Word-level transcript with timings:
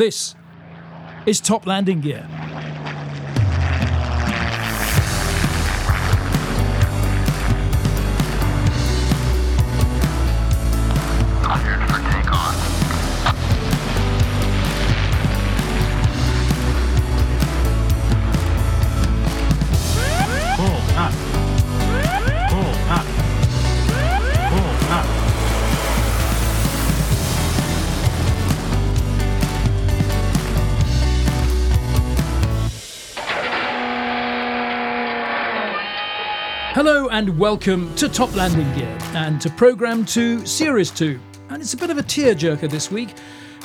This 0.00 0.34
is 1.26 1.40
Top 1.42 1.66
Landing 1.66 2.00
Gear. 2.00 2.26
Hello 36.82 37.10
and 37.10 37.38
welcome 37.38 37.94
to 37.96 38.08
Top 38.08 38.34
Landing 38.34 38.72
Gear 38.74 38.96
and 39.12 39.38
to 39.42 39.50
Programme 39.50 40.02
2, 40.02 40.46
Series 40.46 40.90
2. 40.90 41.20
And 41.50 41.60
it's 41.60 41.74
a 41.74 41.76
bit 41.76 41.90
of 41.90 41.98
a 41.98 42.02
tearjerker 42.02 42.70
this 42.70 42.90
week 42.90 43.10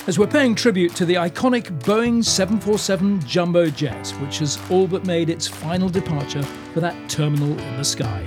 as 0.05 0.20
we're 0.20 0.28
paying 0.28 0.54
tribute 0.54 0.94
to 0.96 1.05
the 1.05 1.14
iconic 1.14 1.80
Boeing 1.84 2.22
747 2.22 3.22
Jumbo 3.22 3.70
Jet, 3.70 4.10
which 4.20 4.40
has 4.40 4.60
all 4.70 4.86
but 4.86 5.05
made 5.05 5.30
its 5.30 5.48
final 5.48 5.88
departure 5.88 6.44
for 6.74 6.82
that 6.82 7.10
terminal 7.10 7.58
in 7.58 7.78
the 7.78 7.86
sky. 7.86 8.22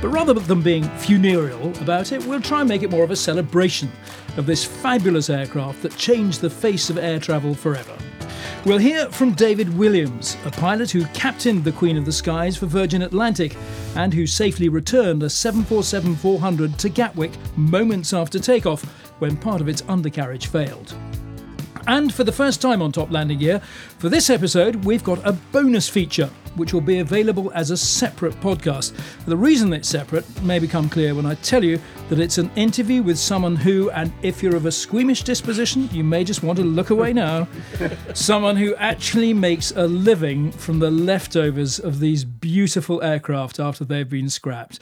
But 0.00 0.08
rather 0.08 0.32
than 0.32 0.62
being 0.62 0.84
funereal 0.96 1.68
about 1.82 2.10
it, 2.12 2.24
we'll 2.24 2.40
try 2.40 2.60
and 2.60 2.68
make 2.70 2.82
it 2.82 2.90
more 2.90 3.04
of 3.04 3.10
a 3.10 3.16
celebration 3.16 3.92
of 4.38 4.46
this 4.46 4.64
fabulous 4.64 5.28
aircraft 5.28 5.82
that 5.82 5.94
changed 5.98 6.40
the 6.40 6.48
face 6.48 6.88
of 6.88 6.96
air 6.96 7.20
travel 7.20 7.54
forever. 7.54 7.94
We'll 8.64 8.78
hear 8.78 9.10
from 9.10 9.32
David 9.32 9.76
Williams, 9.76 10.36
a 10.44 10.50
pilot 10.52 10.88
who 10.92 11.04
captained 11.06 11.64
the 11.64 11.72
Queen 11.72 11.96
of 11.96 12.04
the 12.04 12.12
Skies 12.12 12.56
for 12.56 12.66
Virgin 12.66 13.02
Atlantic 13.02 13.56
and 13.96 14.14
who 14.14 14.24
safely 14.24 14.68
returned 14.68 15.24
a 15.24 15.30
747 15.30 16.14
400 16.14 16.78
to 16.78 16.88
Gatwick 16.88 17.32
moments 17.56 18.12
after 18.12 18.38
takeoff 18.38 18.84
when 19.18 19.36
part 19.36 19.60
of 19.60 19.68
its 19.68 19.82
undercarriage 19.88 20.46
failed. 20.46 20.94
And 21.86 22.12
for 22.12 22.24
the 22.24 22.32
first 22.32 22.62
time 22.62 22.80
on 22.80 22.92
Top 22.92 23.10
Landing 23.10 23.38
Gear, 23.38 23.60
for 23.98 24.08
this 24.08 24.30
episode, 24.30 24.84
we've 24.84 25.04
got 25.04 25.24
a 25.26 25.32
bonus 25.32 25.88
feature 25.88 26.30
which 26.56 26.72
will 26.72 26.80
be 26.80 26.98
available 26.98 27.50
as 27.54 27.70
a 27.70 27.76
separate 27.76 28.34
podcast. 28.40 28.92
The 29.24 29.36
reason 29.36 29.72
it's 29.72 29.88
separate 29.88 30.42
may 30.42 30.58
become 30.58 30.88
clear 30.88 31.14
when 31.14 31.26
I 31.26 31.34
tell 31.36 31.64
you 31.64 31.80
that 32.08 32.18
it's 32.18 32.38
an 32.38 32.50
interview 32.56 33.02
with 33.02 33.18
someone 33.18 33.56
who, 33.56 33.90
and 33.90 34.12
if 34.22 34.42
you're 34.42 34.56
of 34.56 34.66
a 34.66 34.72
squeamish 34.72 35.22
disposition, 35.22 35.88
you 35.92 36.04
may 36.04 36.24
just 36.24 36.42
want 36.42 36.58
to 36.58 36.64
look 36.64 36.90
away 36.90 37.12
now, 37.14 37.48
someone 38.14 38.56
who 38.56 38.74
actually 38.76 39.32
makes 39.32 39.70
a 39.72 39.86
living 39.86 40.52
from 40.52 40.78
the 40.78 40.90
leftovers 40.90 41.78
of 41.78 42.00
these 42.00 42.24
beautiful 42.24 43.02
aircraft 43.02 43.58
after 43.58 43.84
they've 43.84 44.10
been 44.10 44.28
scrapped. 44.28 44.78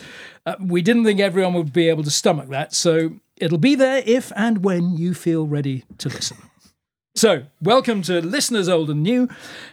Uh, 0.46 0.56
we 0.60 0.82
didn't 0.82 1.04
think 1.04 1.20
everyone 1.20 1.54
would 1.54 1.72
be 1.72 1.88
able 1.88 2.02
to 2.02 2.10
stomach 2.10 2.48
that, 2.48 2.74
so 2.74 3.12
it'll 3.36 3.58
be 3.58 3.74
there 3.74 4.02
if 4.06 4.32
and 4.34 4.64
when 4.64 4.96
you 4.96 5.14
feel 5.14 5.46
ready 5.46 5.84
to 5.98 6.08
listen. 6.08 6.49
So, 7.16 7.42
welcome 7.60 8.02
to 8.02 8.22
listeners 8.22 8.68
old 8.68 8.88
and 8.88 9.02
new, 9.02 9.28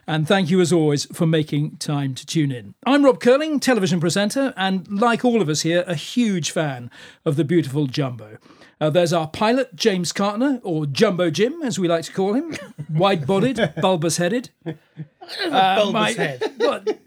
and 0.08 0.28
thank 0.28 0.50
you 0.50 0.60
as 0.60 0.74
always 0.74 1.06
for 1.06 1.28
making 1.28 1.78
time 1.78 2.16
to 2.16 2.26
tune 2.26 2.52
in. 2.52 2.74
I'm 2.86 3.06
Rob 3.06 3.22
Curling, 3.22 3.60
television 3.60 4.00
presenter, 4.00 4.54
and 4.58 4.88
like 4.90 5.24
all 5.24 5.42
of 5.42 5.48
us 5.48 5.62
here, 5.62 5.84
a 5.88 5.94
huge 5.96 6.50
fan 6.52 6.90
of 7.26 7.36
the 7.36 7.44
beautiful 7.46 7.86
Jumbo. 7.86 8.40
Uh, 8.82 8.90
there's 8.90 9.14
our 9.14 9.28
pilot, 9.28 9.76
James 9.76 10.12
Cartner, 10.12 10.60
or 10.64 10.88
Jumbo 10.88 11.30
Jim, 11.30 11.62
as 11.64 11.78
we 11.80 11.88
like 11.88 12.04
to 12.06 12.12
call 12.12 12.34
him, 12.34 12.56
wide 12.90 13.28
bodied, 13.28 13.74
bulbous 13.82 14.18
headed. 14.18 14.50
Uh, 14.66 15.90
my, 15.94 16.40
What? 16.58 17.00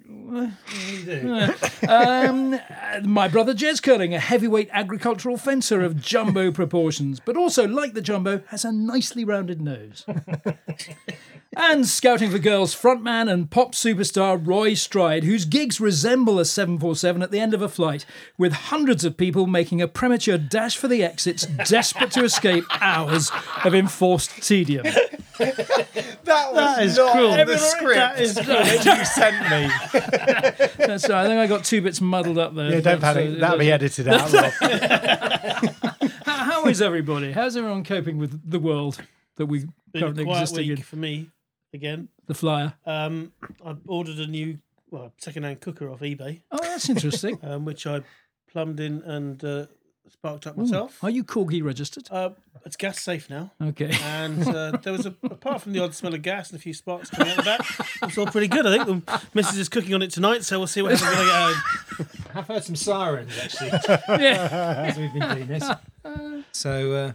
Um, 1.89 2.61
my 3.05 3.29
brother 3.29 3.55
Jez 3.55 3.83
Curling, 3.83 4.15
a 4.15 4.21
heavyweight 4.21 4.69
agricultural 4.73 5.37
fencer 5.37 5.83
of 5.83 6.01
jumbo 6.01 6.51
proportions, 6.51 7.21
but 7.21 7.37
also, 7.37 7.67
like 7.67 7.95
the 7.95 8.01
jumbo, 8.01 8.43
has 8.49 8.65
a 8.65 8.73
nicely 8.73 9.25
rounded 9.25 9.61
nose. 9.61 10.05
And 11.57 11.87
Scouting 11.87 12.31
for 12.31 12.39
Girls 12.39 12.75
frontman 12.75 13.31
and 13.31 13.51
pop 13.51 13.75
superstar 13.75 14.41
Roy 14.45 14.75
Stride, 14.75 15.25
whose 15.25 15.45
gigs 15.45 15.81
resemble 15.81 16.39
a 16.39 16.45
747 16.45 17.23
at 17.23 17.33
the 17.33 17.41
end 17.41 17.55
of 17.55 17.61
a 17.63 17.69
flight, 17.69 18.07
with 18.39 18.53
hundreds 18.53 19.05
of 19.05 19.17
people 19.17 19.47
making 19.49 19.83
a 19.83 19.89
premature 19.89 20.39
dash 20.39 20.77
for 20.77 20.87
the 20.87 21.03
exits, 21.03 21.47
desperate 21.47 22.13
to 22.13 22.23
escape 22.23 22.65
hours 22.81 23.33
of 23.65 23.75
enforced 23.75 24.43
tedium. 24.43 24.85
That 24.85 26.53
was 26.53 26.79
is 26.79 26.97
not 26.99 27.13
cruel. 27.13 27.31
the 27.45 27.59
script 27.59 27.95
That 27.97 28.21
is 28.21 28.35
that 28.35 28.85
you 28.85 29.05
sent 29.07 29.43
me. 30.79 30.87
That's 30.87 31.09
right. 31.09 31.25
I 31.25 31.27
think 31.27 31.39
I 31.41 31.47
got 31.47 31.65
two 31.65 31.81
bits 31.83 32.01
muddled 32.01 32.39
up 32.39 32.55
there. 32.55 32.71
Yeah, 32.75 32.81
don't 32.81 33.01
But, 33.01 33.15
panic. 33.15 33.41
That'll 33.41 33.59
be 33.59 33.73
edited 33.73 34.07
out. 34.07 34.31
How, 36.25 36.37
how 36.45 36.67
is 36.67 36.81
everybody? 36.83 37.33
How's 37.33 37.57
everyone 37.57 37.85
coping 37.85 38.19
with 38.19 38.49
the 38.49 38.59
world 38.61 39.01
that 39.37 39.47
we 39.47 39.61
Been 39.61 39.71
a 39.95 40.01
currently 40.01 40.25
quiet 40.25 40.43
existing 40.43 40.69
week 40.69 40.79
in? 40.79 40.85
for 40.85 40.97
me 40.97 41.31
again. 41.73 42.09
The 42.27 42.35
flyer. 42.35 42.75
Um, 42.87 43.33
I 43.65 43.77
ordered 43.87 44.19
a 44.19 44.27
new 44.27 44.59
well 44.91 45.13
second-hand 45.19 45.61
cooker 45.61 45.89
off 45.91 46.01
eBay, 46.01 46.43
Oh, 46.51 46.59
that's 46.63 46.89
interesting. 46.89 47.39
um, 47.45 47.65
which 47.65 47.87
I 47.87 48.01
plumbed 48.51 48.81
in 48.81 49.03
and 49.03 49.43
uh, 49.45 49.67
sparked 50.09 50.47
up 50.49 50.57
myself. 50.57 50.99
Are 51.05 51.11
you 51.11 51.23
corgi 51.23 51.63
registered? 51.63 52.09
Uh, 52.11 52.31
it's 52.67 52.75
gas 52.77 53.01
safe 53.01 53.31
now, 53.31 53.53
Okay. 53.63 53.91
and 54.03 54.47
uh, 54.49 54.73
there 54.83 54.93
was 54.93 55.07
a 55.07 55.15
apart 55.23 55.63
from 55.63 55.73
the 55.73 55.79
odd 55.83 55.95
smell 55.95 56.13
of 56.15 56.23
gas 56.23 56.51
and 56.51 56.59
a 56.59 56.63
few 56.63 56.75
sparks 56.75 57.09
coming 57.11 57.33
out 57.33 57.39
of 57.39 57.45
that, 57.45 57.61
it's 58.03 58.19
all 58.19 58.27
pretty 58.27 58.49
good. 58.49 58.67
I 58.67 58.85
think 58.85 59.05
the 59.07 59.13
Mrs. 59.41 59.59
is 59.59 59.69
cooking 59.69 59.95
on 59.95 60.03
it 60.03 60.11
tonight, 60.11 60.45
so 60.45 60.59
we'll 60.59 60.67
see 60.67 60.83
what 60.83 60.93
happens 60.99 61.17
when 61.17 61.29
I 61.29 61.31
get 61.31 61.55
home. 61.55 62.09
I've 62.35 62.47
heard 62.49 62.65
some 62.65 62.77
sirens 62.77 63.33
actually 63.41 63.69
yeah. 64.23 64.85
as 64.89 64.97
we've 64.99 65.13
been 65.13 65.35
doing 65.37 65.47
this. 65.47 65.65
So, 66.53 67.15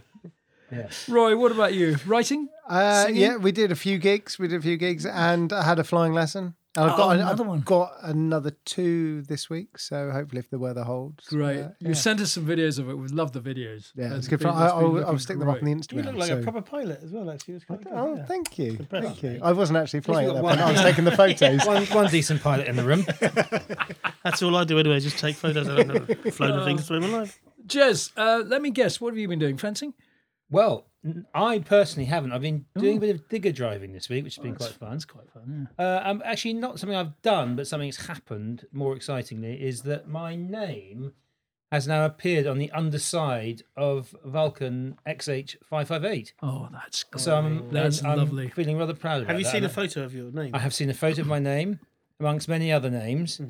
uh, 0.71 0.75
yeah. 0.75 0.87
Roy, 1.07 1.35
what 1.37 1.51
about 1.51 1.73
you? 1.73 1.97
Writing? 2.05 2.49
Uh, 2.67 3.05
Singing? 3.05 3.21
yeah, 3.21 3.37
we 3.37 3.51
did 3.51 3.71
a 3.71 3.75
few 3.75 3.97
gigs. 3.97 4.39
We 4.39 4.47
did 4.47 4.59
a 4.59 4.63
few 4.63 4.77
gigs, 4.77 5.05
and 5.05 5.51
I 5.53 5.63
had 5.63 5.79
a 5.79 5.83
flying 5.83 6.13
lesson. 6.13 6.55
And 6.77 6.85
I've 6.87 6.93
Oh, 6.95 6.97
got 6.97 7.15
another 7.15 7.43
I've 7.43 7.47
one. 7.47 7.61
got 7.61 7.93
another 8.01 8.51
two 8.65 9.21
this 9.21 9.49
week. 9.49 9.77
So 9.79 10.11
hopefully, 10.11 10.39
if 10.39 10.49
the 10.49 10.59
weather 10.59 10.83
holds, 10.83 11.25
Great. 11.27 11.61
uh, 11.61 11.69
You 11.79 11.89
yeah. 11.89 11.93
sent 11.93 12.19
us 12.19 12.33
some 12.33 12.45
videos 12.45 12.79
of 12.79 12.89
it. 12.89 12.95
We 12.95 13.07
love 13.07 13.31
the 13.31 13.39
videos. 13.39 13.91
Yeah, 13.95 14.09
That's 14.09 14.19
it's 14.19 14.27
good. 14.27 14.39
been- 14.39 14.49
Fun. 14.49 14.61
I, 14.61 14.65
I'll, 14.67 15.05
I'll 15.05 15.17
stick 15.19 15.39
them 15.39 15.47
up 15.47 15.59
on 15.59 15.63
the 15.63 15.73
great. 15.73 15.91
You 15.93 16.01
look 16.01 16.15
like 16.15 16.27
so- 16.27 16.39
a 16.39 16.43
proper 16.43 16.61
pilot 16.61 16.99
as 17.01 17.11
well. 17.11 17.29
Actually, 17.31 17.53
it 17.53 17.55
was 17.57 17.63
quite 17.63 17.83
good. 17.85 17.93
Oh, 17.95 18.15
yeah. 18.17 18.25
thank 18.25 18.57
you, 18.59 18.75
thank 18.89 19.23
you. 19.23 19.39
I 19.41 19.53
wasn't 19.53 19.77
actually 19.77 20.01
flying 20.01 20.27
got 20.27 20.33
there, 20.33 20.43
one. 20.43 20.57
but 20.57 20.65
I 20.67 20.71
was 20.73 20.81
taking 20.81 21.05
the 21.05 21.11
photos. 21.15 21.65
One, 21.65 21.85
one 21.85 22.11
decent 22.11 22.41
pilot 22.41 22.67
in 22.67 22.75
the 22.75 22.83
room. 22.83 23.05
That's 24.25 24.41
all 24.43 24.55
I 24.57 24.63
do 24.65 24.77
anyway. 24.77 24.99
Just 24.99 25.17
take 25.19 25.35
photos. 25.37 25.69
I 25.69 25.75
don't 25.83 25.87
know 25.87 26.31
flown 26.31 26.59
a 26.59 26.65
thing 26.65 26.77
through 26.79 27.01
my 27.01 27.07
life. 27.07 27.39
Jez, 27.67 28.11
uh, 28.17 28.43
let 28.45 28.61
me 28.61 28.69
guess. 28.69 28.99
What 28.99 29.13
have 29.13 29.17
you 29.17 29.27
been 29.29 29.39
doing? 29.39 29.55
Fencing? 29.57 29.93
Well, 30.49 30.87
I 31.33 31.59
personally 31.59 32.05
haven't. 32.05 32.31
I've 32.31 32.41
been 32.41 32.65
doing 32.77 32.97
a 32.97 32.99
bit 32.99 33.15
of 33.15 33.27
digger 33.29 33.51
driving 33.51 33.93
this 33.93 34.09
week, 34.09 34.23
which 34.23 34.35
has 34.35 34.43
been 34.43 34.55
quite 34.55 34.71
fun. 34.71 34.93
It's 34.93 35.05
quite 35.05 35.29
fun. 35.31 35.69
Uh, 35.77 36.01
um, 36.03 36.21
actually, 36.25 36.53
not 36.53 36.79
something 36.79 36.97
I've 36.97 37.21
done, 37.21 37.55
but 37.55 37.67
something 37.67 37.89
that's 37.89 38.07
happened. 38.07 38.65
More 38.71 38.95
excitingly, 38.95 39.61
is 39.61 39.83
that 39.83 40.07
my 40.07 40.35
name 40.35 41.13
has 41.71 41.87
now 41.87 42.05
appeared 42.05 42.47
on 42.47 42.57
the 42.57 42.71
underside 42.71 43.63
of 43.75 44.15
Vulcan 44.23 44.97
XH558. 45.07 46.33
Oh, 46.41 46.69
that's 46.71 47.03
great. 47.03 47.21
So 47.21 47.35
I'm, 47.35 47.69
that's 47.71 48.03
I'm 48.03 48.17
lovely. 48.17 48.49
feeling 48.49 48.77
rather 48.77 48.93
proud 48.93 49.23
of 49.23 49.27
Have 49.27 49.37
you 49.39 49.43
that. 49.43 49.51
seen 49.51 49.63
a 49.63 49.69
photo 49.69 50.03
of 50.03 50.13
your 50.13 50.31
name? 50.31 50.53
I 50.55 50.59
have 50.59 50.73
seen 50.73 50.89
a 50.89 50.93
photo 50.93 51.21
of 51.21 51.27
my 51.27 51.39
name 51.39 51.79
amongst 52.19 52.47
many 52.47 52.71
other 52.71 52.89
names, 52.89 53.41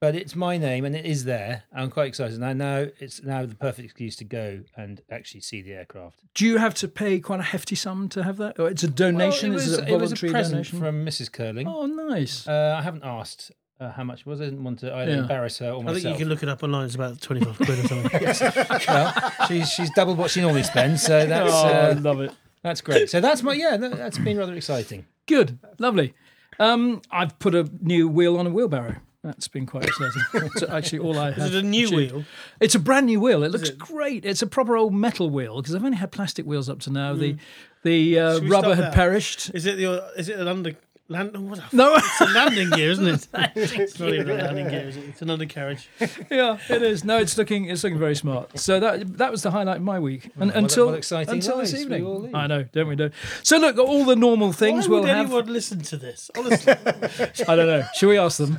but 0.00 0.14
it's 0.14 0.36
my 0.36 0.56
name 0.56 0.84
and 0.84 0.94
it 0.94 1.04
is 1.04 1.24
there. 1.24 1.64
I'm 1.74 1.90
quite 1.90 2.06
excited. 2.06 2.34
And 2.34 2.44
I 2.44 2.52
know 2.52 2.90
it's 3.00 3.22
now 3.22 3.44
the 3.46 3.54
perfect 3.54 3.84
excuse 3.84 4.14
to 4.16 4.24
go 4.24 4.60
and 4.76 5.00
actually 5.10 5.40
see 5.40 5.60
the 5.62 5.72
aircraft. 5.72 6.22
Do 6.34 6.46
you 6.46 6.58
have 6.58 6.74
to 6.76 6.88
pay 6.88 7.18
quite 7.20 7.40
a 7.40 7.44
hefty 7.44 7.74
sum 7.74 8.08
to 8.10 8.22
have 8.22 8.36
that? 8.38 8.58
Or 8.60 8.68
it's 8.68 8.82
a 8.84 8.88
donation? 8.88 9.50
Well, 9.50 9.58
it, 9.58 9.62
Is 9.64 9.70
was, 9.70 9.78
it 9.78 9.88
a 9.88 9.94
it 9.94 10.00
was 10.00 10.12
a 10.12 10.16
present 10.16 10.52
donation? 10.52 10.78
from 10.78 11.04
Mrs. 11.04 11.32
Curling. 11.32 11.66
Oh, 11.66 11.86
nice. 11.86 12.46
Uh, 12.46 12.76
I 12.78 12.82
haven't 12.82 13.04
asked 13.04 13.50
uh, 13.80 13.90
how 13.90 14.04
much 14.04 14.20
it 14.20 14.26
was. 14.26 14.40
I 14.40 14.44
didn't 14.44 14.62
want 14.62 14.78
to 14.80 14.94
either 14.94 15.10
Yeah. 15.10 15.18
embarrass 15.18 15.58
her 15.58 15.70
or 15.70 15.80
I 15.80 15.82
myself. 15.82 16.02
think 16.02 16.12
you 16.14 16.18
can 16.24 16.28
look 16.28 16.42
it 16.44 16.48
up 16.48 16.62
online. 16.62 16.86
It's 16.86 16.94
about 16.94 17.20
twenty-five 17.20 17.56
quid 17.56 17.78
or 17.84 17.88
something. 17.88 18.84
well, 18.88 19.32
she's 19.48 19.68
she's 19.68 19.90
double 19.90 20.14
what 20.14 20.30
she 20.30 20.40
normally 20.40 20.62
spends, 20.62 21.02
so 21.02 21.26
that's 21.26 21.52
oh, 21.52 21.66
I 21.66 21.72
uh, 21.90 22.00
love 22.00 22.20
it. 22.20 22.30
that's 22.62 22.80
great. 22.80 23.10
So 23.10 23.20
that's 23.20 23.42
my 23.42 23.54
yeah, 23.54 23.76
that, 23.76 23.96
that's 23.96 24.18
been 24.18 24.38
rather 24.38 24.54
exciting. 24.54 25.06
Good, 25.26 25.58
lovely. 25.78 26.14
Um, 26.58 27.02
I've 27.10 27.38
put 27.38 27.54
a 27.54 27.68
new 27.80 28.08
wheel 28.08 28.36
on 28.36 28.46
a 28.46 28.50
wheelbarrow. 28.50 28.96
That's 29.22 29.46
been 29.46 29.66
quite 29.66 29.84
exciting. 29.84 30.22
It's 30.54 30.62
actually 30.64 30.98
all 30.98 31.16
I 31.16 31.30
have. 31.30 31.38
Is 31.38 31.54
it 31.54 31.64
a 31.64 31.66
new 31.66 31.86
achieved. 31.86 32.12
wheel? 32.12 32.24
It's 32.60 32.74
a 32.74 32.80
brand 32.80 33.06
new 33.06 33.20
wheel. 33.20 33.44
It 33.44 33.52
looks 33.52 33.70
great. 33.70 34.24
It's 34.24 34.42
a 34.42 34.48
proper 34.48 34.76
old 34.76 34.92
metal 34.92 35.30
wheel 35.30 35.60
because 35.62 35.76
I've 35.76 35.84
only 35.84 35.98
had 35.98 36.10
plastic 36.10 36.44
wheels 36.44 36.68
up 36.68 36.80
to 36.80 36.90
now. 36.90 37.14
The 37.14 37.36
the 37.84 38.18
uh, 38.18 38.40
rubber 38.40 38.74
had 38.74 38.92
perished. 38.92 39.50
Is 39.54 39.64
it 39.66 39.76
the? 39.76 40.10
Is 40.16 40.28
it 40.28 40.38
an 40.40 40.48
under 40.48 40.74
Land, 41.12 41.30
oh, 41.34 41.40
what 41.42 41.58
a, 41.58 41.64
No, 41.76 41.94
it's 41.96 42.20
a 42.20 42.26
landing 42.26 42.70
gear, 42.70 42.90
isn't 42.90 43.06
it? 43.06 43.28
it's 43.56 43.98
not 44.00 44.08
even 44.12 44.30
a 44.30 44.34
landing 44.44 44.68
gear, 44.68 44.88
is 44.88 44.96
it? 44.96 45.04
It's 45.10 45.22
an 45.22 45.30
undercarriage. 45.30 45.88
yeah, 46.30 46.58
it 46.68 46.82
is. 46.82 47.04
No, 47.04 47.18
it's 47.18 47.36
looking 47.36 47.66
it's 47.66 47.84
looking 47.84 47.98
very 47.98 48.14
smart. 48.16 48.58
So 48.58 48.80
that 48.80 49.18
that 49.18 49.30
was 49.30 49.42
the 49.42 49.50
highlight 49.50 49.76
of 49.76 49.82
my 49.82 49.98
week, 50.00 50.30
and 50.36 50.46
what- 50.50 50.56
until 50.56 50.86
what 50.86 50.96
exciting 50.96 51.34
until 51.34 51.58
this 51.58 51.74
evening. 51.74 52.34
I 52.34 52.46
know, 52.46 52.64
don't 52.64 52.88
we? 52.88 52.96
Do 52.96 53.10
so. 53.42 53.58
Look, 53.58 53.78
all 53.78 54.04
the 54.04 54.16
normal 54.16 54.52
things 54.52 54.88
Why 54.88 54.92
we'll 54.92 55.00
would 55.02 55.10
have. 55.10 55.26
anyone 55.26 55.46
listen 55.52 55.80
to 55.82 55.96
this? 55.96 56.30
Honestly, 56.36 56.72
I 57.48 57.56
don't 57.56 57.66
know. 57.66 57.84
Should 57.94 58.08
we 58.08 58.18
ask 58.18 58.38
them? 58.38 58.58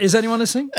is 0.00 0.14
anyone 0.14 0.38
listening? 0.40 0.70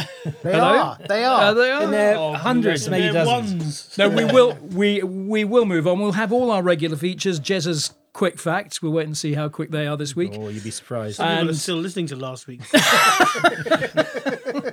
They 0.44 0.52
Hello? 0.52 0.66
are. 0.78 0.98
They 1.08 1.24
are. 1.24 1.42
Are 1.44 1.54
they? 1.54 1.84
In 1.84 1.92
their 1.92 2.16
Oh, 2.18 2.34
hundreds, 2.34 2.90
maybe 2.90 3.10
they're 3.14 3.26
dozens. 3.26 3.62
ones. 3.64 3.96
No, 3.98 4.10
we 4.10 4.26
will. 4.26 4.58
We 4.62 5.02
we 5.04 5.44
will 5.46 5.66
move 5.66 5.88
on. 5.88 6.00
We'll 6.00 6.12
have 6.14 6.32
all 6.34 6.52
our 6.52 6.62
regular 6.64 6.98
features. 6.98 7.40
Jez's 7.40 7.94
quick 8.16 8.40
facts. 8.40 8.82
We'll 8.82 8.94
wait 8.94 9.06
and 9.08 9.18
see 9.18 9.34
how 9.34 9.50
quick 9.50 9.72
they 9.72 9.86
are 9.88 9.98
this 9.98 10.16
week. 10.16 10.32
Oh, 10.36 10.48
you'd 10.48 10.64
be 10.64 10.72
surprised. 10.72 11.18
Some 11.18 11.28
people 11.38 11.50
are 11.50 11.54
still 11.54 11.76
listening 11.76 12.08
to 12.08 12.16
last 12.16 12.48
week. 12.48 12.62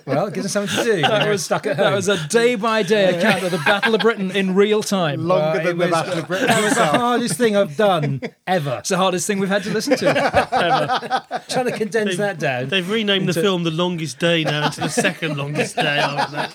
well, 0.06 0.31
give 0.31 0.44
them 0.44 0.49
something 0.49 0.77
to 0.79 0.85
do. 0.85 1.03
That 1.03 1.29
was 1.29 1.44
stuck 1.44 1.67
at 1.67 1.77
home. 1.77 1.85
That 1.87 1.94
was 1.94 2.09
a 2.09 2.27
day 2.29 2.55
by 2.55 2.83
day 2.85 3.17
account 3.19 3.43
of 3.43 3.50
the 3.50 3.59
Battle 3.59 3.97
of 3.97 4.00
Britain 4.00 4.31
in 4.31 4.55
real 4.55 4.83
time. 4.83 5.27
Longer 5.27 5.44
Uh, 5.44 5.53
than 5.55 5.67
it 5.67 5.71
the 5.71 5.77
was- 5.77 5.91
Battle 5.91 6.19
of 6.21 6.27
Britain 6.29 6.47
That 6.53 6.62
was 6.62 6.75
the 6.75 6.87
hardest 6.87 7.37
thing 7.37 7.56
I've 7.56 7.77
done 7.77 8.21
ever. 8.47 8.77
It's 8.79 8.91
the 8.91 8.97
hardest 8.97 9.27
thing 9.27 9.41
we've 9.41 9.49
had 9.49 9.65
to 9.65 9.71
listen 9.73 9.97
to. 9.99 10.09
Ever. 10.09 11.43
Trying 11.49 11.67
to 11.67 11.73
condense 11.73 12.17
that 12.19 12.39
down. 12.39 12.69
They've 12.69 12.89
renamed 12.89 13.29
the 13.29 13.35
film 13.35 13.65
"The 13.65 13.71
Longest 13.73 14.19
Day" 14.21 14.44
now 14.44 14.67
into 14.67 14.81
the 14.83 14.89
second 14.89 15.37
longest 15.37 15.75
day. 15.77 15.83
haven't? 16.00 16.53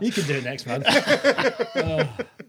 You 0.00 0.12
can 0.12 0.26
do 0.26 0.34
it 0.34 0.44
next 0.44 0.66
month. 0.66 0.86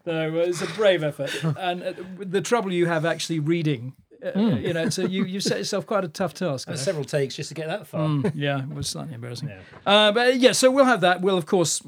No, 0.06 0.28
it 0.28 0.32
was 0.48 0.62
a 0.62 0.66
brave 0.68 1.04
effort, 1.04 1.32
and 1.58 1.84
uh, 1.84 1.94
the 2.18 2.39
trouble 2.42 2.72
you 2.74 2.86
have 2.88 3.06
actually 3.06 3.40
reading. 3.40 3.94
Uh, 4.24 4.38
You 4.40 4.74
know, 4.74 4.90
so 4.90 5.04
you 5.04 5.24
you 5.24 5.40
set 5.40 5.58
yourself 5.60 5.86
quite 5.86 6.04
a 6.04 6.10
tough 6.10 6.34
task. 6.34 6.68
there. 6.68 6.76
Several 6.78 7.06
takes 7.06 7.36
just 7.38 7.48
to 7.50 7.56
get 7.56 7.68
that 7.68 7.88
far. 7.88 8.06
Mm, 8.08 8.32
yeah, 8.36 8.64
it 8.64 8.70
was 8.76 8.88
slightly 8.90 9.14
embarrassing. 9.14 9.50
Uh, 9.86 10.12
but 10.12 10.28
uh, 10.28 10.32
yeah, 10.32 10.52
so 10.52 10.70
we'll 10.70 10.84
have 10.86 11.00
that. 11.02 11.22
We'll 11.22 11.38
of 11.38 11.46
course 11.46 11.82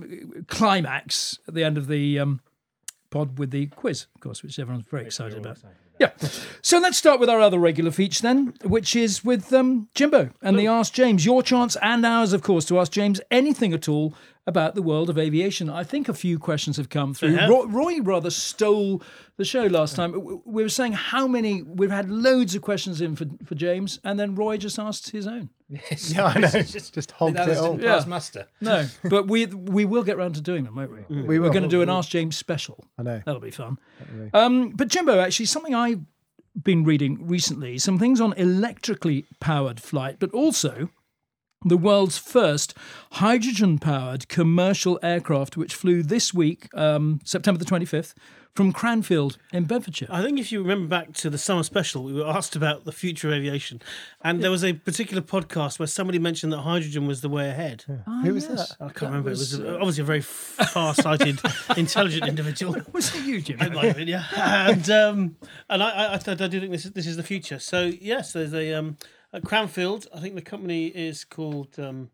climax 0.48 1.40
at 1.48 1.54
the 1.54 1.64
end 1.64 1.78
of 1.78 1.88
the 1.88 2.20
um, 2.20 2.40
pod 3.10 3.38
with 3.38 3.52
the 3.52 3.68
quiz, 3.68 4.06
of 4.16 4.22
course, 4.22 4.44
which 4.44 4.58
everyone's 4.60 4.86
very 4.90 5.06
excited 5.06 5.38
about. 5.38 5.58
Yeah. 6.02 6.10
So 6.64 6.80
let's 6.80 6.98
start 6.98 7.20
with 7.20 7.30
our 7.30 7.40
other 7.40 7.60
regular 7.60 7.92
feature 7.92 8.24
then, 8.24 8.56
which 8.64 8.96
is 8.96 9.24
with 9.24 9.54
um, 9.54 9.88
Jimbo 9.94 10.32
and 10.42 10.58
the 10.58 10.66
Ask 10.66 10.94
James. 10.94 11.28
Your 11.28 11.44
chance 11.44 11.78
and 11.80 12.04
ours, 12.04 12.34
of 12.34 12.42
course, 12.42 12.66
to 12.66 12.80
ask 12.80 12.92
James 12.92 13.22
anything 13.30 13.72
at 13.72 13.88
all 13.88 14.16
about 14.48 14.74
the 14.74 14.82
world 14.82 15.12
of 15.12 15.20
aviation. 15.20 15.70
I 15.70 15.84
think 15.84 16.10
a 16.10 16.14
few 16.16 16.40
questions 16.40 16.78
have 16.78 16.90
come 16.90 17.14
through. 17.14 17.36
have. 17.36 17.48
Roy, 17.48 17.66
Roy 17.66 18.02
rather 18.02 18.32
stole 18.32 19.04
the 19.38 19.46
show 19.46 19.66
last 19.68 19.96
time. 19.96 20.42
We 20.44 20.64
were 20.64 20.70
saying 20.70 20.94
how 20.94 21.28
many, 21.28 21.62
we've 21.62 21.92
had 21.92 22.10
loads 22.10 22.56
of 22.56 22.64
questions 22.64 23.00
in 23.00 23.16
for, 23.16 23.26
for 23.46 23.54
James, 23.54 24.00
and 24.04 24.20
then 24.20 24.34
Roy 24.34 24.58
just 24.58 24.80
asked 24.80 25.12
his 25.12 25.28
own. 25.28 25.52
Yeah, 26.10 26.26
I 26.26 26.40
know. 26.40 26.48
Just 26.50 27.12
hogged 27.12 27.38
That 27.38 27.48
it 27.48 27.52
was 27.52 27.60
all. 27.60 27.78
didn't 27.78 28.08
muster. 28.08 28.48
No, 28.60 28.86
but 29.10 29.28
we 29.28 29.46
we 29.46 29.86
will 29.86 30.04
get 30.04 30.18
round 30.18 30.36
to 30.36 30.42
doing 30.42 30.64
them, 30.66 30.76
won't 30.76 30.92
we? 30.92 31.22
We 31.24 31.40
We're 31.40 31.50
going 31.50 31.64
to 31.64 31.70
do 31.70 31.82
an 31.82 31.90
Ask 31.90 32.10
James 32.10 32.38
special. 32.38 32.84
I 32.98 33.04
know. 33.04 33.22
That'll 33.26 33.42
be 33.42 33.52
fun. 33.52 33.78
Um, 34.34 34.72
but 34.72 34.88
Jimbo, 34.90 35.20
actually, 35.20 35.46
something 35.46 35.74
I've 35.74 36.02
been 36.62 36.84
reading 36.84 37.26
recently, 37.28 37.78
some 37.78 37.98
things 37.98 38.20
on 38.20 38.34
electrically 38.34 39.26
powered 39.40 39.80
flight, 39.80 40.18
but 40.20 40.32
also 40.32 40.90
the 41.64 41.78
world's 41.78 42.18
first 42.18 42.74
hydrogen 43.14 43.78
powered 43.78 44.28
commercial 44.28 45.00
aircraft, 45.04 45.58
which 45.58 45.76
flew 45.76 46.02
this 46.04 46.34
week, 46.34 46.68
um, 46.74 47.20
September 47.24 47.60
the 47.60 47.66
25th, 47.66 48.14
from 48.54 48.74
Cranfield 48.74 49.38
in 49.54 49.64
Bedfordshire. 49.64 50.10
I 50.12 50.22
think 50.22 50.38
if 50.38 50.52
you 50.52 50.62
remember 50.62 50.88
back 50.88 51.14
to 51.14 51.30
the 51.30 51.38
summer 51.38 51.64
special, 51.64 52.04
we 52.04 52.14
were 52.14 52.28
asked 52.28 52.56
about 52.56 52.84
the 52.84 52.92
future 52.92 53.30
of 53.30 53.36
aviation, 53.36 53.82
and 54.22 54.44
there 54.44 54.52
was 54.52 54.64
a 54.64 54.74
particular 54.74 55.22
podcast 55.22 55.80
where 55.80 55.88
somebody 55.88 56.20
mentioned 56.20 56.52
that 56.52 56.60
hydrogen 56.60 57.08
was 57.08 57.22
the 57.22 57.30
way 57.30 57.50
ahead. 57.50 57.86
Who 58.24 58.34
was 58.34 58.48
that? 58.48 58.76
I 58.82 58.86
can't 58.90 59.04
remember. 59.04 59.30
was, 59.30 59.54
it 59.54 59.64
was 59.64 59.76
obviously 59.76 60.02
a 60.02 60.06
very 60.06 60.22
far-sighted, 60.22 61.40
intelligent 61.78 62.28
individual. 62.28 62.76
Was 62.92 63.16
it 63.16 63.24
you, 63.24 63.42
Jim? 63.42 63.62
It 63.62 63.74
might 63.74 63.86
have 63.86 63.98
been, 63.98 64.08
yeah. 64.08 64.26
And 64.72 64.90
um, 64.90 65.36
and 65.70 65.82
I, 65.82 65.90
I, 65.90 66.06
I, 66.14 66.16
I 66.16 66.34
do 66.48 66.60
think 66.60 66.72
this 66.72 66.86
is 66.86 66.92
this 66.92 67.08
is 67.08 67.16
the 67.18 67.24
future. 67.24 67.60
So 67.60 67.86
yes, 67.86 68.34
there's 68.34 68.54
a 68.54 68.74
um, 68.74 68.98
at 69.34 69.44
Cranfield. 69.44 70.08
I 70.14 70.20
think 70.20 70.36
the 70.36 70.42
company 70.42 70.88
is 70.88 71.24
called 71.24 71.80
um, 71.80 72.10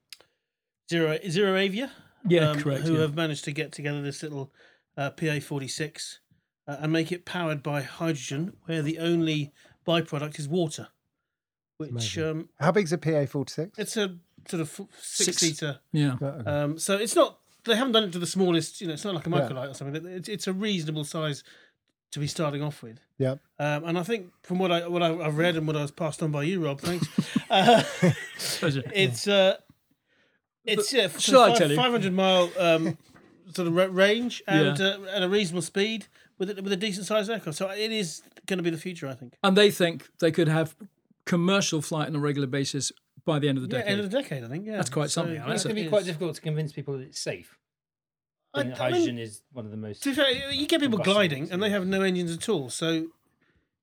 Zero 0.90 1.18
Zero 1.30 1.56
Avia. 1.56 1.92
Yeah, 2.28 2.50
um, 2.52 2.60
correct. 2.62 2.84
Who 2.84 2.96
yeah. 2.96 3.02
have 3.02 3.16
managed 3.16 3.44
to 3.46 3.52
get 3.52 3.72
together 3.72 4.02
this 4.02 4.24
little 4.24 4.52
uh, 4.98 5.12
PA 5.12 5.40
forty 5.40 5.68
six 5.68 6.19
uh, 6.68 6.78
and 6.80 6.92
make 6.92 7.12
it 7.12 7.25
powered 7.25 7.62
by 7.64 7.81
hydrogen, 7.81 8.54
where 8.66 8.81
the 8.81 9.00
only 9.00 9.54
byproduct 9.88 10.40
is 10.40 10.48
water. 10.48 10.88
Which 11.78 11.92
Amazing. 11.92 12.24
um, 12.24 12.50
How 12.60 12.72
big's 12.72 12.92
a 12.92 12.98
PA 12.98 13.25
forty 13.25 13.52
six? 13.52 13.78
it's 13.78 13.98
a 13.98 14.16
sort 14.50 14.62
of 14.62 14.70
six 15.00 15.25
Six. 15.25 15.38
seater. 15.38 15.80
yeah. 15.92 16.16
Um, 16.46 16.78
so 16.80 16.98
it's 16.98 17.16
not. 17.16 17.40
They 17.66 17.75
haven't 17.75 17.92
done 17.92 18.06
it 18.06 18.13
to 18.13 18.20
the 18.20 18.25
smallest. 18.28 18.80
You 18.81 18.88
know, 18.88 18.94
it's 18.94 19.04
not 19.04 19.13
like 19.13 19.28
a 19.28 19.30
Yeah. 19.30 19.36
microlight 19.42 19.72
or 19.72 19.74
something. 19.74 20.06
It's, 20.06 20.30
it's 20.30 20.48
a 20.48 20.54
reasonable 20.54 21.04
size 21.04 21.44
to 22.12 22.19
be 22.19 22.27
starting 22.27 22.62
off 22.63 22.81
with. 22.83 23.00
Yeah. 23.18 23.36
Um, 23.59 23.83
and 23.86 23.98
I 24.00 24.04
think 24.04 24.31
from 24.44 24.59
what 24.59 24.71
I 24.71 24.88
what 24.88 25.01
I, 25.04 25.13
I've 25.18 25.38
read 25.38 25.56
and 25.56 25.65
what 25.68 25.75
I 25.75 25.81
was 25.81 25.92
passed 25.92 26.21
on 26.24 26.31
by 26.31 26.44
you, 26.44 26.63
Rob, 26.63 26.80
thanks. 26.80 27.07
uh, 27.50 27.83
it's 28.94 29.27
uh, 29.27 29.57
it's 30.65 30.94
yeah, 30.94 31.07
sort 31.07 31.21
Shall 31.21 31.44
of 31.45 31.54
I 31.54 31.57
tell 31.57 31.69
you? 31.69 31.75
five 31.75 31.92
hundred 31.92 32.13
mile 32.13 32.51
um, 32.59 32.98
sort 33.54 33.68
of 33.68 33.95
range 33.95 34.44
and 34.48 34.77
Yeah. 34.80 34.86
uh, 34.88 34.98
and 35.15 35.24
a 35.24 35.30
reasonable 35.30 35.62
speed 35.62 36.07
with 36.38 36.57
a, 36.57 36.62
with 36.62 36.71
a 36.71 36.77
decent 36.77 37.06
sized 37.06 37.30
aircraft. 37.30 37.57
So 37.57 37.69
it 37.69 37.92
is 37.92 38.21
going 38.45 38.57
to 38.57 38.63
be 38.63 38.69
the 38.69 38.77
future, 38.77 39.07
I 39.07 39.13
think. 39.13 39.33
And 39.44 39.57
they 39.57 39.71
think 39.71 40.07
they 40.19 40.31
could 40.31 40.48
have 40.48 40.75
commercial 41.25 41.81
flight 41.81 42.07
on 42.07 42.15
a 42.15 42.19
regular 42.19 42.48
basis 42.48 42.92
by 43.25 43.39
the 43.39 43.50
end 43.50 43.57
of 43.57 43.68
the 43.68 43.75
Yeah, 43.75 43.81
decade. 43.81 43.92
end 43.92 44.01
of 44.06 44.12
the 44.12 44.21
decade, 44.21 44.44
I 44.44 44.48
think. 44.48 44.65
Yeah, 44.65 44.77
That's 44.77 44.89
quite 44.89 45.10
something, 45.10 45.36
yeah, 45.36 45.51
It's 45.51 45.63
going 45.65 45.75
to 45.75 45.81
be 45.83 45.89
quite 45.89 46.06
difficult 46.06 46.36
to 46.36 46.42
convince 46.42 46.71
people 46.71 46.98
that 46.98 47.03
it's 47.03 47.19
safe. 47.19 47.57
I- 48.57 48.62
I 48.62 48.63
think 48.63 48.80
I 48.80 48.83
mean- 48.86 48.94
hydrogen 48.94 49.19
is 49.19 49.42
one 49.54 49.65
of 49.65 49.71
the 49.71 49.77
most. 49.77 50.04
To 50.04 50.13
fair, 50.13 50.51
you 50.51 50.68
get 50.68 50.81
people 50.81 51.00
gliding 51.00 51.51
and 51.51 51.62
they 51.62 51.69
have 51.69 51.86
no 51.88 52.01
engines 52.01 52.33
at 52.33 52.48
all, 52.50 52.69
so 52.69 53.07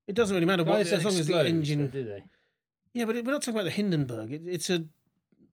it 0.07 0.15
doesn't 0.15 0.35
really 0.35 0.47
matter 0.47 0.65
what 0.65 0.81
as 0.81 0.91
don't 0.91 1.05
long 1.05 1.15
as 1.17 1.27
the 1.27 1.47
engine. 1.47 1.89
do 1.89 2.05
they? 2.05 2.25
Yeah, 2.93 3.07
but 3.07 3.17
we're 3.17 3.23
not 3.33 3.43
talking 3.43 3.55
about 3.55 3.65
the 3.65 3.71
Hindenburg. 3.71 4.33
It, 4.33 4.43
it's 4.47 4.71
a, 4.71 4.85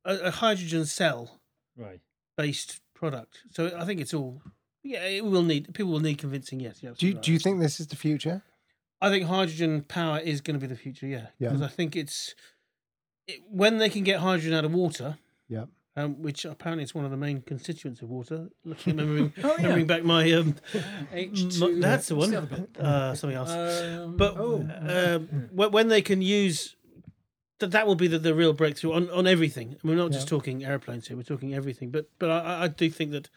a 0.05 0.15
a 0.27 0.31
hydrogen 0.31 0.85
cell 0.85 1.39
Right. 1.75 1.99
based 2.37 2.81
product, 2.93 3.43
so 3.51 3.75
I 3.77 3.85
think 3.85 3.99
it's 4.01 4.13
all. 4.13 4.41
Yeah, 4.83 5.05
it 5.05 5.23
will 5.25 5.43
need 5.43 5.73
people 5.73 5.91
will 5.91 5.99
need 5.99 6.17
convincing. 6.17 6.59
Yes, 6.59 6.81
yeah. 6.83 6.91
Do 6.97 7.05
you, 7.07 7.11
absolutely 7.13 7.21
do 7.21 7.31
you 7.33 7.39
think 7.39 7.59
this 7.59 7.79
is 7.79 7.87
the 7.87 7.95
future? 7.95 8.43
I 9.03 9.09
think 9.09 9.25
hydrogen 9.25 9.81
power 9.83 10.19
is 10.19 10.41
going 10.41 10.59
to 10.59 10.59
be 10.59 10.67
the 10.67 10.75
future. 10.79 11.07
Yeah, 11.07 11.27
Yeah. 11.39 11.49
because 11.49 11.61
I 11.63 11.67
think 11.67 11.95
it's 11.95 12.35
it, 13.27 13.39
when 13.49 13.77
they 13.79 13.89
can 13.89 14.03
get 14.03 14.19
hydrogen 14.19 14.53
out 14.53 14.65
of 14.65 14.73
water. 14.73 15.17
Yeah. 15.47 15.65
Um, 15.97 16.21
which 16.21 16.45
apparently 16.45 16.83
is 16.85 16.95
one 16.95 17.03
of 17.03 17.11
the 17.11 17.17
main 17.17 17.41
constituents 17.41 18.01
of 18.01 18.09
water. 18.09 18.47
Looking, 18.63 18.95
remembering, 18.95 19.33
Oh, 19.43 19.47
yeah. 19.49 19.55
remembering 19.57 19.87
back 19.87 20.03
my 20.05 20.31
um, 20.31 20.55
H2, 21.13 21.61
m- 21.61 21.81
that's 21.81 22.07
the 22.07 22.15
one. 22.15 22.33
Uh, 22.33 23.13
something 23.13 23.35
else. 23.37 23.49
Um, 23.51 24.15
But 24.15 24.35
oh, 24.37 24.65
um, 24.87 25.49
when 25.51 25.71
when 25.71 25.87
they 25.89 26.01
can 26.01 26.21
use 26.21 26.75
that, 27.59 27.71
that 27.71 27.87
will 27.87 27.95
be 27.95 28.07
the, 28.07 28.19
the 28.19 28.33
real 28.33 28.53
breakthrough 28.53 28.93
on, 28.93 29.09
on 29.09 29.27
everything. 29.27 29.69
And 29.81 29.83
we're 29.83 29.95
not 29.97 30.11
just 30.11 30.29
talking 30.29 30.63
airplanes 30.63 31.07
here; 31.09 31.17
we're 31.17 31.23
talking 31.23 31.53
everything. 31.53 31.91
But 31.91 32.09
but 32.19 32.29
I, 32.29 32.63
I 32.63 32.67
do 32.69 32.89
think 32.89 33.11
that 33.11 33.29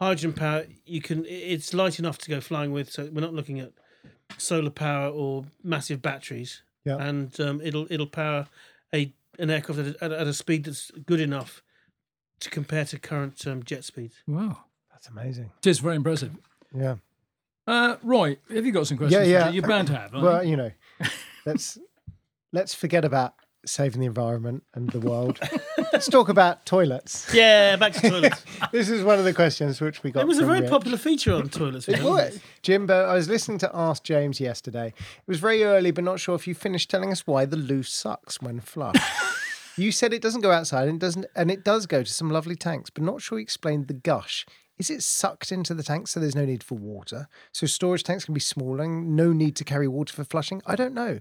hydrogen 0.00 0.32
power 0.32 0.64
you 0.84 1.00
can 1.00 1.24
it's 1.26 1.72
light 1.72 1.98
enough 2.00 2.18
to 2.18 2.28
go 2.30 2.40
flying 2.40 2.72
with. 2.72 2.90
So 2.90 3.08
we're 3.12 3.20
not 3.20 3.34
looking 3.34 3.60
at 3.60 3.70
solar 4.36 4.70
power 4.70 5.08
or 5.10 5.44
massive 5.62 6.02
batteries. 6.02 6.62
Yeah. 6.84 6.96
and 6.96 7.38
um, 7.40 7.60
it'll 7.62 7.86
it'll 7.90 8.06
power 8.08 8.48
a 8.92 9.12
an 9.38 9.50
aircraft 9.50 9.78
at 9.80 10.02
a- 10.10 10.18
at 10.20 10.26
a 10.26 10.32
speed 10.32 10.64
that's 10.64 10.90
good 11.06 11.20
enough 11.20 11.62
to 12.40 12.50
compare 12.50 12.84
to 12.86 12.98
current 12.98 13.46
um, 13.46 13.62
jet 13.62 13.84
speeds. 13.84 14.16
wow. 14.26 14.58
That's 14.92 15.08
amazing. 15.08 15.50
It 15.62 15.66
is 15.66 15.78
very 15.78 15.96
impressive. 15.96 16.32
Yeah. 16.74 16.96
Uh, 17.66 17.96
Roy, 18.02 18.36
have 18.52 18.66
you 18.66 18.72
got 18.72 18.86
some 18.86 18.98
questions? 18.98 19.26
Yeah, 19.26 19.32
yeah. 19.32 19.44
Jim? 19.46 19.54
You're 19.54 19.66
bound 19.68 19.88
to 19.88 19.94
have. 19.96 20.14
aren't 20.14 20.24
Well, 20.26 20.44
you? 20.44 20.50
you 20.50 20.56
know, 20.58 20.70
let's 21.46 21.78
let's 22.52 22.74
forget 22.74 23.04
about 23.06 23.32
saving 23.64 24.00
the 24.00 24.06
environment 24.06 24.62
and 24.74 24.90
the 24.90 25.00
world. 25.00 25.38
let's 25.92 26.06
talk 26.08 26.28
about 26.28 26.66
toilets. 26.66 27.32
Yeah, 27.32 27.76
back 27.76 27.92
to 27.94 28.10
toilets. 28.10 28.44
This 28.72 28.90
is 28.90 29.02
one 29.04 29.18
of 29.18 29.24
the 29.24 29.32
questions 29.32 29.80
which 29.80 30.02
we 30.02 30.10
got. 30.10 30.20
it 30.20 30.26
was 30.26 30.38
a 30.38 30.44
very 30.44 30.60
Rich. 30.60 30.70
popular 30.70 30.98
feature 30.98 31.32
on 31.34 31.48
toilets. 31.48 31.88
It 31.88 32.02
wasn't 32.02 32.34
was. 32.34 32.40
Jimbo, 32.62 33.04
I 33.06 33.14
was 33.14 33.28
listening 33.28 33.56
to 33.58 33.70
Ask 33.74 34.02
James 34.04 34.38
yesterday. 34.38 34.88
It 34.98 35.26
was 35.28 35.40
very 35.40 35.64
early, 35.64 35.90
but 35.92 36.04
not 36.04 36.20
sure 36.20 36.34
if 36.34 36.46
you 36.46 36.54
finished 36.54 36.90
telling 36.90 37.10
us 37.10 37.26
why 37.26 37.46
the 37.46 37.56
loo 37.56 37.82
sucks 37.82 38.40
when 38.42 38.60
flushed. 38.60 39.00
You 39.76 39.92
said 39.92 40.12
it 40.12 40.22
doesn't 40.22 40.40
go 40.40 40.50
outside 40.52 40.88
and 40.88 40.96
it 40.96 41.00
doesn't 41.00 41.26
and 41.36 41.50
it 41.50 41.64
does 41.64 41.86
go 41.86 42.02
to 42.02 42.12
some 42.12 42.30
lovely 42.30 42.56
tanks, 42.56 42.90
but 42.90 43.02
not 43.02 43.22
sure 43.22 43.38
you 43.38 43.42
explained 43.42 43.88
the 43.88 43.94
gush. 43.94 44.46
Is 44.78 44.88
it 44.90 45.02
sucked 45.02 45.52
into 45.52 45.74
the 45.74 45.82
tank 45.82 46.08
so 46.08 46.20
there's 46.20 46.34
no 46.34 46.46
need 46.46 46.62
for 46.64 46.76
water? 46.78 47.28
So 47.52 47.66
storage 47.66 48.02
tanks 48.02 48.24
can 48.24 48.32
be 48.32 48.40
smaller 48.40 48.84
and 48.84 49.14
no 49.14 49.32
need 49.32 49.54
to 49.56 49.64
carry 49.64 49.86
water 49.86 50.14
for 50.14 50.24
flushing? 50.24 50.62
I 50.66 50.74
don't 50.74 50.94
know. 50.94 51.20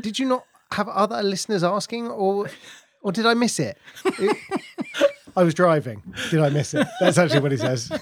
Did 0.00 0.18
you 0.20 0.26
not 0.26 0.44
have 0.72 0.88
other 0.88 1.22
listeners 1.22 1.64
asking 1.64 2.06
or 2.08 2.48
or 3.02 3.12
did 3.12 3.26
I 3.26 3.34
miss 3.34 3.58
it? 3.58 3.78
It- 4.04 4.36
I 5.36 5.44
was 5.44 5.54
driving. 5.54 6.02
Did 6.30 6.40
I 6.40 6.48
miss 6.50 6.74
it? 6.74 6.86
That's 6.98 7.16
actually 7.16 7.40
what 7.40 7.52
he 7.52 7.58
says. 7.58 7.90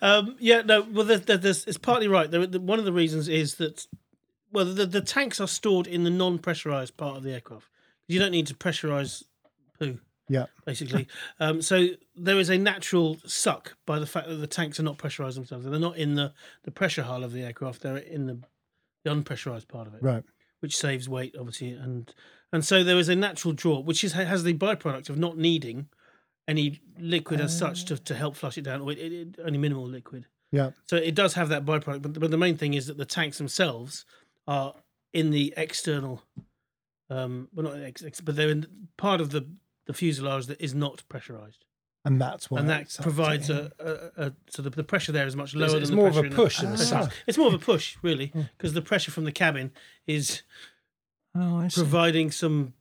Um, 0.00 0.36
yeah, 0.40 0.62
no. 0.62 0.80
Well, 0.90 1.04
there's, 1.04 1.20
there's, 1.22 1.64
it's 1.66 1.78
partly 1.78 2.08
right. 2.08 2.28
One 2.60 2.78
of 2.78 2.84
the 2.84 2.92
reasons 2.92 3.28
is 3.28 3.56
that 3.56 3.86
well, 4.50 4.64
the 4.64 4.86
the 4.86 5.00
tanks 5.00 5.40
are 5.40 5.46
stored 5.46 5.86
in 5.86 6.04
the 6.04 6.10
non-pressurized 6.10 6.96
part 6.96 7.18
of 7.18 7.22
the 7.22 7.32
aircraft. 7.32 7.66
You 8.12 8.18
don't 8.20 8.30
need 8.32 8.46
to 8.48 8.54
pressurize 8.54 9.22
poo 9.78 9.98
Yeah. 10.28 10.46
basically. 10.64 11.08
um, 11.40 11.62
so 11.62 11.88
there 12.14 12.38
is 12.38 12.48
a 12.50 12.58
natural 12.58 13.18
suck 13.26 13.76
by 13.86 13.98
the 13.98 14.06
fact 14.06 14.28
that 14.28 14.36
the 14.36 14.46
tanks 14.46 14.78
are 14.78 14.82
not 14.84 14.98
pressurized 14.98 15.36
themselves. 15.36 15.64
They're 15.64 15.78
not 15.78 15.96
in 15.96 16.14
the, 16.14 16.32
the 16.64 16.70
pressure 16.70 17.02
hull 17.02 17.24
of 17.24 17.32
the 17.32 17.42
aircraft. 17.42 17.82
They're 17.82 17.96
in 17.96 18.26
the, 18.26 18.38
the 19.04 19.10
unpressurized 19.10 19.68
part 19.68 19.86
of 19.88 19.94
it, 19.94 20.02
Right. 20.02 20.22
which 20.60 20.76
saves 20.76 21.08
weight, 21.08 21.34
obviously. 21.38 21.72
And 21.72 22.12
and 22.54 22.62
so 22.64 22.84
there 22.84 22.98
is 22.98 23.08
a 23.08 23.16
natural 23.16 23.54
draw, 23.54 23.80
which 23.80 24.04
is 24.04 24.12
has 24.12 24.44
the 24.44 24.52
byproduct 24.52 25.08
of 25.08 25.18
not 25.18 25.38
needing 25.38 25.88
any 26.46 26.80
liquid 26.98 27.40
as 27.40 27.56
such 27.56 27.86
to, 27.86 27.96
to 27.96 28.14
help 28.14 28.36
flush 28.36 28.58
it 28.58 28.62
down, 28.62 28.82
or 28.82 28.92
it, 28.92 28.98
it, 28.98 29.12
it- 29.12 29.38
only 29.44 29.58
minimal 29.58 29.86
liquid. 29.86 30.26
Yeah. 30.50 30.72
So 30.86 30.96
it 30.96 31.14
does 31.14 31.32
have 31.34 31.48
that 31.48 31.64
byproduct, 31.64 32.02
but, 32.02 32.20
but 32.20 32.30
the 32.30 32.36
main 32.36 32.58
thing 32.58 32.74
is 32.74 32.86
that 32.88 32.98
the 32.98 33.06
tanks 33.06 33.38
themselves 33.38 34.04
are 34.46 34.74
in 35.14 35.30
the 35.30 35.54
external, 35.56 36.22
um, 37.12 37.48
well 37.54 37.64
not 37.66 37.82
ex, 37.82 38.02
ex, 38.04 38.20
but 38.20 38.36
they're 38.36 38.50
in 38.50 38.66
part 38.96 39.20
of 39.20 39.30
the 39.30 39.46
the 39.86 39.92
fuselage 39.94 40.46
that 40.46 40.60
is 40.60 40.74
not 40.74 41.02
pressurized, 41.08 41.64
And 42.04 42.20
that's 42.20 42.50
why. 42.50 42.60
and 42.60 42.68
that 42.68 42.96
provides 43.02 43.50
a, 43.50 43.70
a, 43.80 44.26
a 44.26 44.32
so 44.48 44.62
the, 44.62 44.70
the 44.70 44.84
pressure 44.84 45.12
there 45.12 45.26
is 45.26 45.34
much 45.36 45.54
lower. 45.54 45.64
It's, 45.64 45.72
than 45.74 45.82
it's 45.82 45.90
the 45.90 45.96
more 45.96 46.08
of 46.08 46.14
pressure 46.14 46.26
a 46.26 46.30
in 46.30 46.36
push 46.36 46.56
than 46.60 46.68
a 46.74 46.76
the- 46.76 46.84
suck. 46.84 47.12
It's 47.26 47.38
more 47.38 47.48
of 47.48 47.54
a 47.54 47.58
push, 47.58 47.96
really, 48.02 48.32
because 48.56 48.72
the 48.74 48.82
pressure 48.82 49.10
from 49.10 49.24
the 49.24 49.32
cabin 49.32 49.72
is 50.06 50.42
Oh, 51.34 51.56
I 51.60 51.68
see. 51.68 51.80
providing 51.80 52.30
some 52.30 52.74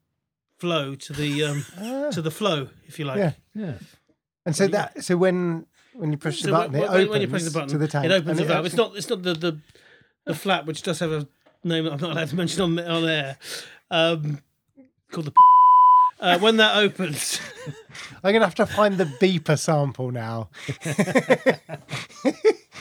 flow 0.59 0.93
to 0.95 1.13
the 1.13 1.43
um, 1.45 1.65
to 2.11 2.21
the 2.21 2.31
flow, 2.31 2.69
if 2.87 2.99
you 2.99 3.05
like. 3.05 3.17
Yeah. 3.17 3.31
Yeah. 3.55 3.73
And 4.45 4.55
so 4.55 4.67
that 4.67 5.03
so 5.03 5.17
when 5.17 5.65
when 5.93 6.11
you 6.11 6.17
push 6.17 6.41
the 6.41 6.51
button, 6.51 6.73
when, 6.73 6.83
it 6.83 6.89
opens 6.89 7.09
when 7.09 7.21
you 7.21 7.27
press 7.27 7.45
the 7.45 7.51
button, 7.51 7.69
to 7.69 7.77
the 7.77 7.87
tank. 7.87 8.05
it 8.05 8.11
opens 8.11 8.29
and 8.31 8.39
the 8.39 8.45
valve. 8.45 8.65
It's 8.65 8.75
not. 8.75 8.95
It's 8.95 9.09
not 9.09 9.23
the, 9.23 9.33
the 9.33 9.59
the 10.25 10.35
flap, 10.35 10.65
which 10.65 10.83
does 10.83 10.99
have 10.99 11.11
a 11.11 11.27
name 11.63 11.85
that 11.85 11.93
I'm 11.93 11.99
not 11.99 12.11
allowed 12.11 12.27
to 12.29 12.35
mention 12.35 12.61
on 12.61 12.79
on 12.79 13.05
air. 13.09 13.37
Um, 13.91 14.39
called 15.11 15.27
the. 15.27 15.33
Uh, 16.19 16.37
when 16.39 16.57
that 16.57 16.77
opens, 16.77 17.39
I'm 18.23 18.31
gonna 18.33 18.45
have 18.45 18.55
to 18.55 18.65
find 18.65 18.97
the 18.97 19.05
beeper 19.05 19.57
sample 19.59 20.11
now. 20.11 20.49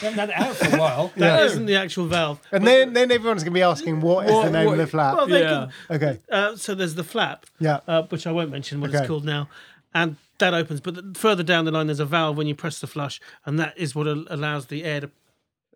They 0.01 0.07
haven't 0.07 0.19
had 0.19 0.31
it 0.31 0.37
out 0.37 0.57
for 0.57 0.77
a 0.77 0.79
while. 0.79 1.13
that 1.17 1.57
not 1.57 1.67
the 1.67 1.77
actual 1.77 2.07
valve. 2.07 2.41
And 2.53 2.67
then, 2.67 2.93
then 2.95 3.11
everyone's 3.13 3.43
going 3.43 3.53
to 3.53 3.59
be 3.59 3.63
asking, 3.63 4.01
what 4.01 4.25
is 4.27 4.33
the 4.45 4.51
name 4.51 4.67
what- 4.67 4.73
of 4.73 4.79
the 4.79 4.87
flap? 4.87 5.15
Well, 5.17 5.27
they 5.27 5.43
Yeah. 5.43 5.69
okay. 5.91 6.19
uh, 6.31 6.57
so 6.57 6.75
there's 6.75 6.95
the 6.95 7.05
flap, 7.05 7.45
Yeah. 7.59 7.81
uh, 7.87 8.03
which 8.05 8.27
I 8.27 8.33
won't 8.33 8.51
mention 8.51 8.81
what 8.81 8.91
Okay. 8.91 8.99
it's 9.01 9.07
called 9.09 9.25
now, 9.27 9.49
and 9.95 10.17
that 10.39 10.55
opens. 10.55 10.81
But 10.81 10.95
the, 10.95 11.19
further 11.19 11.43
down 11.43 11.67
the 11.67 11.71
line, 11.71 11.87
there's 11.87 12.01
a 12.01 12.07
valve 12.07 12.37
when 12.39 12.47
you 12.47 12.55
press 12.55 12.79
the 12.79 12.87
flush, 12.87 13.21
and 13.45 13.59
that 13.59 13.77
is 13.77 13.95
what 13.95 14.07
al- 14.07 14.25
allows 14.31 14.67
the 14.67 14.85
air 14.85 15.01
to 15.03 15.11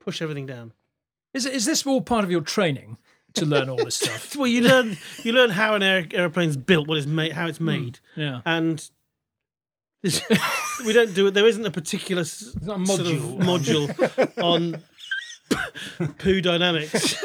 push 0.00 0.22
everything 0.22 0.46
down. 0.46 0.72
Is, 1.34 1.44
is 1.44 1.66
this 1.66 1.86
all 1.86 2.00
part 2.00 2.24
of 2.24 2.30
your 2.30 2.40
training 2.40 2.96
to 3.34 3.46
learn 3.46 3.68
all 3.68 3.76
this 3.76 3.96
stuff? 3.96 4.36
Well, 4.36 4.46
you 4.48 4.62
learn 4.62 4.96
you 5.22 5.32
learn 5.32 5.50
how 5.50 5.74
an 5.74 5.82
air, 5.82 6.06
airplane's 6.12 6.56
built, 6.56 6.88
what 6.88 6.98
it's 6.98 7.06
made, 7.06 7.32
how 7.32 7.46
it's 7.46 7.60
made. 7.60 7.98
Yeah. 8.16 8.40
and 8.44 8.88
we 10.04 10.92
don't 10.92 11.14
do 11.14 11.26
it. 11.28 11.34
There 11.34 11.46
isn't 11.46 11.64
a 11.64 11.70
particular 11.70 12.22
s- 12.22 12.54
not 12.62 12.80
a 12.80 12.86
sort 12.86 13.00
of 13.00 13.06
module. 13.06 13.88
module 14.38 14.42
on 14.42 14.82
poo 16.18 16.40
dynamics. 16.40 17.16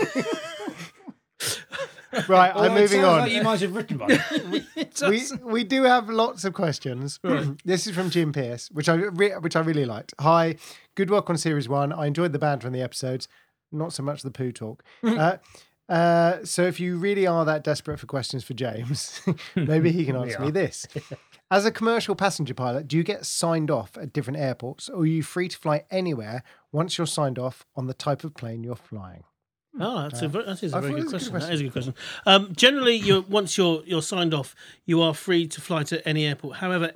Right, 2.27 2.51
Although 2.55 2.69
I'm 2.71 2.77
it 2.77 2.81
moving 2.81 3.01
sounds 3.01 3.05
on. 3.05 3.19
Like 3.19 3.31
you 3.31 3.43
might 3.43 3.59
have 3.61 3.75
written 3.75 3.99
one. 3.99 4.19
we 5.09 5.21
we 5.43 5.63
do 5.63 5.83
have 5.83 6.09
lots 6.09 6.43
of 6.43 6.53
questions. 6.53 7.19
this 7.65 7.85
is 7.85 7.93
from 7.95 8.09
Jim 8.09 8.31
Pierce, 8.33 8.69
which 8.71 8.89
I 8.89 8.95
re- 8.95 9.33
which 9.39 9.55
I 9.55 9.59
really 9.59 9.85
liked. 9.85 10.13
Hi, 10.19 10.55
good 10.95 11.11
work 11.11 11.29
on 11.29 11.37
series 11.37 11.69
one. 11.69 11.93
I 11.93 12.07
enjoyed 12.07 12.33
the 12.33 12.39
banter 12.39 12.65
in 12.65 12.73
the 12.73 12.81
episodes, 12.81 13.27
not 13.71 13.93
so 13.93 14.01
much 14.01 14.23
the 14.23 14.31
poo 14.31 14.51
talk. 14.51 14.83
uh, 15.03 15.37
uh, 15.89 16.45
so 16.45 16.63
if 16.63 16.79
you 16.79 16.97
really 16.97 17.25
are 17.27 17.43
that 17.45 17.63
desperate 17.63 17.99
for 17.99 18.05
questions 18.05 18.43
for 18.43 18.53
James, 18.53 19.21
maybe 19.55 19.91
he 19.91 20.05
can 20.05 20.15
answer 20.21 20.39
me 20.39 20.51
this. 20.51 20.87
As 21.51 21.65
a 21.65 21.71
commercial 21.71 22.15
passenger 22.15 22.53
pilot, 22.53 22.87
do 22.87 22.95
you 22.95 23.03
get 23.03 23.25
signed 23.25 23.71
off 23.71 23.97
at 23.97 24.13
different 24.13 24.39
airports, 24.39 24.87
or 24.87 25.01
are 25.01 25.05
you 25.05 25.23
free 25.23 25.47
to 25.47 25.57
fly 25.57 25.83
anywhere 25.89 26.43
once 26.71 26.97
you're 26.97 27.07
signed 27.07 27.39
off 27.39 27.65
on 27.75 27.87
the 27.87 27.95
type 27.95 28.23
of 28.23 28.35
plane 28.35 28.63
you're 28.63 28.75
flying? 28.75 29.23
Oh, 29.79 30.03
that's 30.03 30.21
a 30.21 30.27
ver- 30.27 30.43
that 30.43 30.61
is 30.63 30.73
a 30.73 30.77
I 30.77 30.81
very 30.81 30.93
thought 30.93 30.99
it 30.99 31.03
good 31.05 31.13
was 31.13 31.29
question. 31.29 31.47
That 31.47 31.53
is 31.53 31.59
a 31.61 31.63
good 31.63 31.73
question. 31.73 31.95
Um, 32.25 32.53
generally, 32.55 32.95
you 32.95 33.25
once 33.29 33.57
you're 33.57 33.81
you're 33.85 34.01
signed 34.01 34.33
off, 34.33 34.55
you 34.85 35.01
are 35.01 35.13
free 35.13 35.47
to 35.47 35.61
fly 35.61 35.83
to 35.83 36.07
any 36.07 36.25
airport. 36.25 36.57
However, 36.57 36.91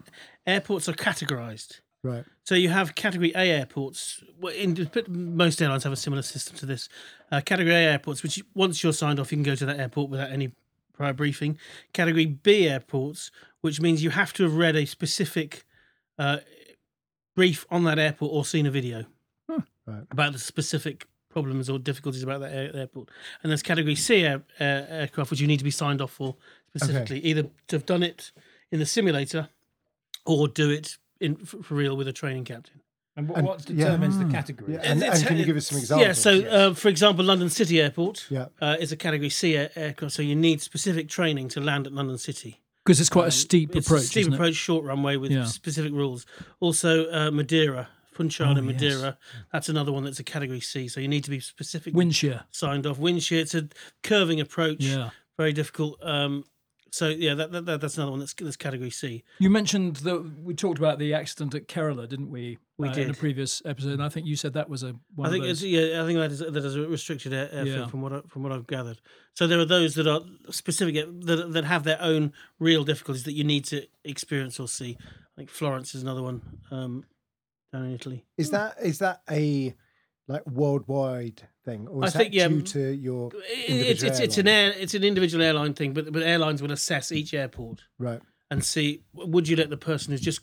airports 0.46 0.88
are 0.88 0.94
categorized. 0.94 1.80
Right. 2.04 2.26
So 2.46 2.56
you 2.56 2.70
have 2.70 2.96
Category 2.96 3.32
A 3.36 3.52
airports. 3.52 4.22
In, 4.56 4.90
most 5.08 5.62
airlines 5.62 5.84
have 5.84 5.94
a 5.94 5.98
similar 5.98 6.22
system 6.22 6.58
to 6.58 6.66
this. 6.66 6.90
Uh, 7.32 7.40
category 7.42 7.74
A 7.74 7.92
airports, 7.92 8.22
which 8.22 8.44
once 8.54 8.84
you're 8.84 8.94
signed 8.94 9.20
off, 9.20 9.32
you 9.32 9.38
can 9.38 9.44
go 9.44 9.56
to 9.56 9.66
that 9.66 9.80
airport 9.80 10.10
without 10.10 10.30
any 10.30 10.52
prior 10.94 11.14
briefing. 11.14 11.58
Category 11.94 12.26
B 12.26 12.68
airports, 12.68 13.32
which 13.62 13.80
means 13.80 14.04
you 14.04 14.10
have 14.10 14.34
to 14.34 14.44
have 14.44 14.56
read 14.56 14.76
a 14.76 14.86
specific 14.86 15.64
uh, 16.20 16.38
brief 17.36 17.66
on 17.72 17.86
that 17.86 17.98
airport 17.98 18.32
or 18.34 18.46
seen 18.46 18.66
a 18.66 18.72
video 18.72 19.06
Right. 19.86 20.04
about 20.12 20.32
the 20.32 20.40
specific 20.40 21.08
problems 21.30 21.70
or 21.70 21.78
difficulties 21.78 22.24
about 22.24 22.40
that 22.40 22.54
air, 22.54 22.72
airport. 22.74 23.10
And 23.42 23.50
there's 23.50 23.62
Category 23.62 23.96
C 23.96 24.24
air, 24.24 24.44
air, 24.60 24.88
aircraft, 24.90 25.32
which 25.32 25.42
you 25.42 25.48
need 25.48 25.58
to 25.58 25.64
be 25.66 25.72
signed 25.72 26.02
off 26.02 26.12
for 26.12 26.36
specifically, 26.70 27.20
either 27.20 27.44
to 27.68 27.76
have 27.76 27.86
done 27.86 28.02
it 28.04 28.32
in 28.72 28.80
the 28.80 28.86
simulator 28.86 29.50
or 30.26 30.48
do 30.48 30.70
it 30.70 30.98
in 31.24 31.36
for, 31.38 31.64
for 31.64 31.76
real 31.76 31.96
with 31.98 32.08
a 32.08 32.14
training 32.14 32.46
captain. 32.46 32.82
And 33.16 33.30
what, 33.30 33.38
And- 33.38 33.48
what 33.48 33.70
yeah. 33.70 33.86
determines 33.86 34.18
the 34.18 34.26
category? 34.26 34.74
Yeah, 34.74 34.80
and, 34.84 35.02
It's- 35.02 35.20
and 35.20 35.28
can 35.28 35.38
you 35.38 35.46
give 35.46 35.56
us 35.58 35.68
some 35.68 35.78
examples? 35.78 36.08
Yeah, 36.08 36.14
so 36.14 36.32
uh, 36.50 36.74
for 36.74 36.88
example, 36.90 37.24
London 37.26 37.50
City 37.50 37.80
Airport 37.80 38.26
Yeah. 38.30 38.48
uh, 38.60 38.76
is 38.80 38.92
a 38.92 38.98
Category 38.98 39.30
C 39.30 39.56
air- 39.56 39.72
aircraft, 39.76 40.14
so 40.16 40.22
you 40.22 40.36
need 40.36 40.62
specific 40.62 41.10
training 41.10 41.50
to 41.50 41.62
land 41.62 41.86
at 41.88 41.94
London 41.94 42.18
City. 42.18 42.60
Because 42.84 43.00
it's 43.00 43.10
quite 43.10 43.28
a 43.28 43.32
steep 43.32 43.72
Um, 43.72 43.78
It's 43.78 43.88
approach. 43.88 44.02
a 44.04 44.06
steep 44.08 44.22
isn't 44.22 44.34
it? 44.34 44.36
approach, 44.36 44.56
short 44.56 44.84
runway 44.84 45.16
with 45.18 45.32
Yeah. 45.32 45.46
specific 45.46 45.94
rules. 45.94 46.26
Also, 46.60 47.10
uh, 47.12 47.32
Madeira, 47.32 47.88
Funchal 48.12 48.48
Oh, 48.48 48.52
and 48.52 48.66
yes. 48.70 48.74
Madeira, 48.82 49.18
that's 49.52 49.70
another 49.70 49.92
one 49.92 50.04
that's 50.04 50.20
a 50.20 50.24
Category 50.24 50.60
C, 50.60 50.88
so 50.88 51.00
you 51.00 51.08
need 51.08 51.24
to 51.24 51.30
be 51.30 51.40
specific 51.40 51.94
Wind 51.96 52.16
shear. 52.16 52.44
signed 52.52 52.86
off. 52.88 52.98
Wind 53.00 53.24
shear, 53.24 53.40
it's 53.42 53.56
a 53.56 53.70
curving 54.04 54.40
approach, 54.42 54.82
Yeah. 54.82 55.12
very 55.38 55.54
difficult. 55.54 55.98
Um, 56.04 56.44
so 56.94 57.08
yeah, 57.08 57.34
that, 57.34 57.52
that, 57.52 57.66
that- 57.66 57.82
that's 57.82 57.98
another 57.98 58.12
one 58.12 58.20
that's, 58.20 58.36
that's 58.36 58.56
Category 58.56 58.92
C. 58.92 59.24
You 59.40 59.50
mentioned 59.50 59.96
that 60.08 60.20
we 60.44 60.54
talked 60.54 60.78
about 60.78 61.00
the 61.00 61.14
accident 61.16 61.56
at 61.56 61.68
Kerala, 61.68 62.08
didn't 62.08 62.30
we? 62.30 62.60
We 62.78 62.88
uh, 62.90 62.94
in 62.96 63.10
a 63.10 63.14
previous 63.16 63.62
episode, 63.66 63.94
and 63.94 64.04
I 64.04 64.10
think 64.10 64.28
you 64.28 64.36
said 64.36 64.54
that 64.54 64.70
was 64.70 64.84
a 64.84 64.94
one 65.16 65.28
I 65.28 65.32
think 65.32 65.44
of 65.44 65.50
it's 65.50 65.62
those. 65.62 65.70
yeah, 65.72 66.04
I 66.04 66.06
think 66.06 66.20
that 66.20 66.32
is 66.32 66.40
that 66.40 66.56
is 66.66 66.76
a 66.76 66.82
restricted 66.88 67.34
air, 67.34 67.50
airfield 67.52 67.78
Yeah. 67.80 67.88
from 67.88 68.02
what 68.04 68.14
I, 68.14 68.22
from 68.28 68.44
what 68.44 68.52
I've 68.52 68.68
gathered. 68.68 69.00
So 69.34 69.48
there 69.48 69.60
are 69.60 69.66
those 69.66 69.96
that 69.96 70.06
are 70.08 70.22
specific 70.52 70.96
that 71.26 71.52
that 71.54 71.66
have 71.66 71.84
their 71.84 72.00
own 72.02 72.32
real 72.60 72.84
difficulties 72.84 73.24
that 73.24 73.34
you 73.34 73.44
need 73.44 73.66
to 73.66 73.88
experience 74.04 74.60
or 74.60 74.68
see. 74.68 74.98
I 75.02 75.34
think 75.38 75.50
Florence 75.50 75.96
is 75.96 76.04
another 76.04 76.22
one 76.22 76.42
um, 76.72 77.06
down 77.72 77.86
in 77.86 77.94
Italy. 77.96 78.24
Is 78.38 78.52
that 78.52 78.76
is 78.84 79.00
that 79.00 79.22
a 79.30 79.76
like 80.28 80.46
worldwide 80.48 81.44
thing, 81.66 81.88
or 81.88 82.04
I 82.04 82.08
is 82.08 82.14
think, 82.14 82.32
that 82.32 82.38
yeah, 82.38 82.48
due 82.48 82.62
to 82.62 82.92
your 82.94 83.32
It's 83.36 83.70
individual 83.70 84.12
it's 84.12 84.20
it's 84.20 84.38
an 84.38 84.48
air 84.48 84.74
it's 84.78 84.94
an 84.94 85.04
individual 85.04 85.44
airline 85.44 85.74
thing, 85.74 85.94
but 85.94 86.12
but 86.12 86.24
airlines 86.24 86.62
will 86.62 86.72
assess 86.72 87.12
each 87.12 87.34
airport 87.34 87.84
right? 88.00 88.22
and 88.50 88.64
see 88.64 89.04
would 89.14 89.48
you 89.48 89.56
let 89.56 89.70
the 89.70 89.78
person 89.78 90.12
who's 90.12 90.22
just 90.22 90.42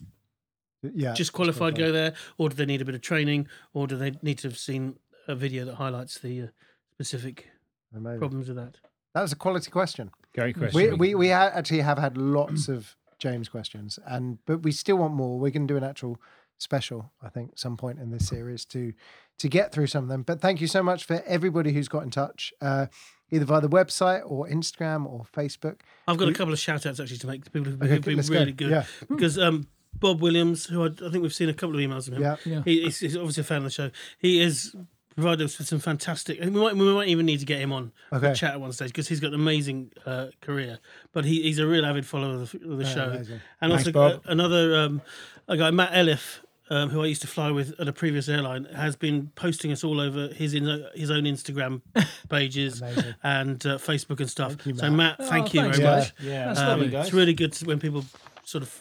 Yeah, 0.82 1.14
just 1.14 1.32
qualified 1.32 1.76
go 1.76 1.92
there, 1.92 2.14
or 2.38 2.48
do 2.48 2.54
they 2.56 2.66
need 2.66 2.80
a 2.82 2.84
bit 2.84 2.94
of 2.94 3.00
training, 3.00 3.48
or 3.72 3.86
do 3.86 3.96
they 3.96 4.12
need 4.22 4.38
to 4.38 4.48
have 4.48 4.58
seen 4.58 4.96
a 5.28 5.34
video 5.34 5.64
that 5.64 5.76
highlights 5.76 6.18
the 6.18 6.42
uh, 6.42 6.46
specific 6.92 7.48
Amazing. 7.94 8.18
problems 8.18 8.48
with 8.48 8.56
that? 8.56 8.76
That 9.14 9.22
was 9.22 9.32
a 9.32 9.36
quality 9.36 9.70
question. 9.70 10.10
Great 10.34 10.56
question. 10.56 10.76
We 10.76 10.92
we 10.92 11.14
we 11.14 11.32
actually 11.32 11.80
have 11.80 11.98
had 11.98 12.16
lots 12.16 12.68
of 12.68 12.96
James 13.18 13.48
questions, 13.48 13.98
and 14.06 14.38
but 14.46 14.62
we 14.62 14.72
still 14.72 14.96
want 14.96 15.14
more. 15.14 15.38
We're 15.38 15.50
going 15.50 15.66
to 15.68 15.74
do 15.74 15.76
an 15.76 15.84
actual 15.84 16.18
special, 16.60 17.10
I 17.22 17.28
think, 17.28 17.58
some 17.58 17.76
point 17.76 17.98
in 17.98 18.10
this 18.10 18.28
series 18.28 18.64
to 18.66 18.92
to 19.38 19.48
get 19.48 19.72
through 19.72 19.86
some 19.86 20.04
of 20.04 20.08
them. 20.10 20.22
But 20.22 20.40
thank 20.40 20.60
you 20.60 20.66
so 20.66 20.82
much 20.82 21.04
for 21.04 21.22
everybody 21.26 21.72
who's 21.72 21.88
got 21.88 22.02
in 22.02 22.10
touch, 22.10 22.52
uh, 22.60 22.86
either 23.30 23.44
via 23.46 23.60
the 23.62 23.68
website 23.70 24.22
or 24.26 24.46
Instagram 24.46 25.06
or 25.06 25.24
Facebook. 25.34 25.80
I've 26.06 26.18
got 26.18 26.28
a 26.28 26.32
couple 26.34 26.52
of 26.52 26.58
shout 26.58 26.84
outs 26.86 27.00
actually 27.00 27.16
to 27.18 27.26
make 27.26 27.44
to 27.44 27.50
people 27.50 27.72
who've, 27.72 27.82
Okay, 27.82 27.94
who've 27.94 28.04
been 28.04 28.16
let's 28.16 28.28
go. 28.28 28.38
really 28.38 28.52
good. 28.52 28.70
Yeah. 28.70 28.84
Because 29.08 29.38
um, 29.38 29.66
Bob 29.94 30.20
Williams, 30.20 30.66
who 30.66 30.82
I, 30.84 30.86
I 30.88 31.10
think 31.10 31.22
we've 31.22 31.32
seen 31.32 31.48
a 31.48 31.54
couple 31.54 31.74
of 31.76 31.80
emails 31.80 32.04
from 32.04 32.14
him, 32.16 32.22
Yeah. 32.22 32.36
Yeah. 32.44 32.62
he, 32.66 32.82
he's, 32.82 32.98
he's 33.00 33.16
obviously 33.16 33.40
a 33.40 33.44
fan 33.44 33.58
of 33.58 33.64
the 33.64 33.70
show. 33.70 33.90
He 34.18 34.40
is 34.42 34.76
provided 35.14 35.44
us 35.44 35.58
with 35.58 35.66
some 35.68 35.78
fantastic. 35.80 36.38
We 36.40 36.50
might 36.50 36.76
we 36.76 36.92
might 36.94 37.08
even 37.08 37.24
need 37.26 37.40
to 37.40 37.46
get 37.46 37.60
him 37.60 37.72
on 37.72 37.92
Okay. 38.12 38.30
a 38.32 38.34
chat 38.34 38.52
at 38.52 38.60
one 38.60 38.72
stage 38.72 38.88
because 38.90 39.08
he's 39.08 39.20
got 39.20 39.28
an 39.28 39.34
amazing 39.34 39.90
uh, 40.06 40.26
career. 40.42 40.78
But 41.12 41.24
he, 41.24 41.42
he's 41.42 41.58
a 41.58 41.66
real 41.66 41.84
avid 41.86 42.04
follower 42.06 42.34
of 42.42 42.50
the, 42.52 42.70
of 42.70 42.78
the 42.78 42.84
Yeah, 42.84 42.94
show. 42.94 43.04
amazing. 43.04 43.40
And 43.60 43.72
Thanks, 43.72 43.86
also 43.86 43.92
Bob. 43.92 44.12
uh, 44.26 44.30
another 44.32 44.76
um, 44.76 45.02
a 45.48 45.56
guy 45.56 45.70
Matt 45.70 45.92
Elliff. 45.92 46.40
Um, 46.72 46.88
who 46.88 47.02
I 47.02 47.06
used 47.06 47.22
to 47.22 47.26
fly 47.26 47.50
with 47.50 47.74
at 47.80 47.88
a 47.88 47.92
previous 47.92 48.28
airline 48.28 48.64
has 48.66 48.94
been 48.94 49.32
posting 49.34 49.72
us 49.72 49.82
all 49.82 49.98
over 49.98 50.28
his 50.28 50.54
in, 50.54 50.86
his 50.94 51.10
own 51.10 51.24
Instagram 51.24 51.82
pages 52.28 52.80
and 53.24 53.66
uh, 53.66 53.76
Facebook 53.78 54.20
and 54.20 54.30
stuff. 54.30 54.64
you, 54.64 54.76
so 54.76 54.88
Matt. 54.88 55.18
Matt, 55.18 55.28
thank 55.28 55.46
Oh, 55.46 55.50
you 55.52 55.60
thanks, 55.62 55.78
very 55.78 55.90
Matt. 55.90 55.98
much. 55.98 56.12
yeah, 56.20 56.46
That's 56.46 56.60
Um, 56.60 56.66
lovely, 56.80 56.94
it's 56.96 57.12
really 57.12 57.34
good 57.34 57.52
to, 57.54 57.64
when 57.64 57.80
people 57.80 58.04
sort 58.44 58.62
of 58.62 58.78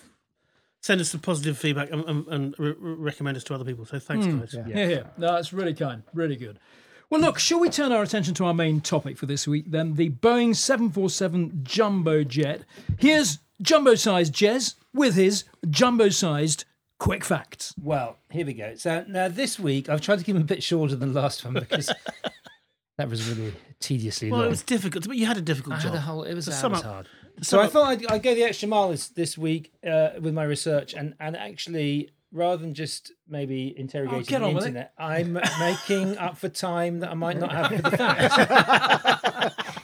send 0.81 1.01
us 1.01 1.09
some 1.09 1.19
positive 1.21 1.57
feedback 1.57 1.89
and, 1.89 2.05
and, 2.05 2.27
and 2.27 2.55
re- 2.59 2.75
re- 2.77 2.93
recommend 2.93 3.37
us 3.37 3.43
to 3.45 3.55
other 3.55 3.65
people. 3.65 3.85
So 3.85 3.97
thanks, 3.97 4.27
guys. 4.27 4.53
yeah. 4.67 4.77
Yeah, 4.83 4.87
yeah. 4.87 5.03
No, 5.17 5.35
it's 5.37 5.51
really 5.51 5.73
kind, 5.73 6.03
really 6.13 6.35
good. 6.35 6.59
Well, 7.09 7.21
look, 7.21 7.39
shall 7.39 7.59
we 7.59 7.69
turn 7.71 7.91
our 7.91 8.03
attention 8.03 8.35
to 8.35 8.45
our 8.45 8.53
main 8.53 8.81
topic 8.81 9.17
for 9.17 9.25
this 9.25 9.47
week 9.47 9.71
then? 9.71 9.95
The 9.95 10.11
Boeing 10.11 10.55
747 10.55 11.61
jumbo 11.63 12.23
jet. 12.23 12.61
Here's 12.99 13.39
jumbo 13.63 13.95
sized 13.95 14.31
Jez 14.35 14.75
with 14.93 15.15
his 15.15 15.45
jumbo 15.71 16.09
sized 16.09 16.65
quick 16.99 17.23
facts. 17.25 17.73
Well, 17.81 18.17
here 18.29 18.45
we 18.45 18.53
go. 18.53 18.75
So 18.75 19.03
now 19.07 19.27
this 19.27 19.57
week, 19.59 19.89
I've 19.89 20.01
tried 20.01 20.19
to 20.19 20.23
keep 20.25 20.35
them 20.35 20.43
a 20.43 20.45
bit 20.45 20.61
shorter 20.61 20.95
than 20.95 21.13
the 21.13 21.19
last 21.21 21.43
one 21.43 21.55
because 21.55 21.91
that 22.97 23.09
was 23.09 23.27
really 23.29 23.53
tediously 23.79 24.29
Well, 24.29 24.41
long. 24.41 24.47
it 24.47 24.51
was 24.51 24.61
difficult, 24.63 25.07
but 25.07 25.17
you 25.17 25.25
had 25.25 25.37
a 25.37 25.41
difficult 25.41 25.75
I 25.75 25.79
job. 25.79 25.91
had 25.93 25.97
a 25.97 26.01
whole. 26.01 26.23
It 26.23 26.33
was, 26.35 26.45
To 26.45 26.51
that 26.51 26.57
sum 26.57 26.71
was 26.73 26.81
up- 26.81 26.85
hard. 26.87 27.07
So 27.41 27.61
I 27.61 27.67
thought 27.67 27.87
I'd, 27.87 28.05
I'd 28.11 28.21
go 28.23 28.35
the 28.35 28.43
extra 28.43 28.67
mile 28.67 28.89
this, 28.89 29.07
this 29.07 29.37
week 29.37 29.71
uh, 29.87 30.09
with 30.19 30.33
my 30.33 30.43
research, 30.43 30.93
and 30.93 31.13
and 31.21 31.37
actually, 31.37 32.09
rather 32.33 32.57
than 32.61 32.73
just 32.73 33.13
maybe 33.29 33.73
interrogating 33.79 34.25
get 34.25 34.39
the 34.41 34.45
on 34.47 34.55
with 34.55 34.65
it. 34.65 34.67
internet, 34.67 34.93
I'm 34.97 35.39
making 35.57 36.17
up 36.17 36.37
for 36.37 36.49
time 36.49 36.99
that 36.99 37.11
I 37.11 37.13
might 37.13 37.39
not 37.39 37.53
have 37.53 37.67
for 37.67 37.89
the 37.89 37.97
facts. 37.97 38.37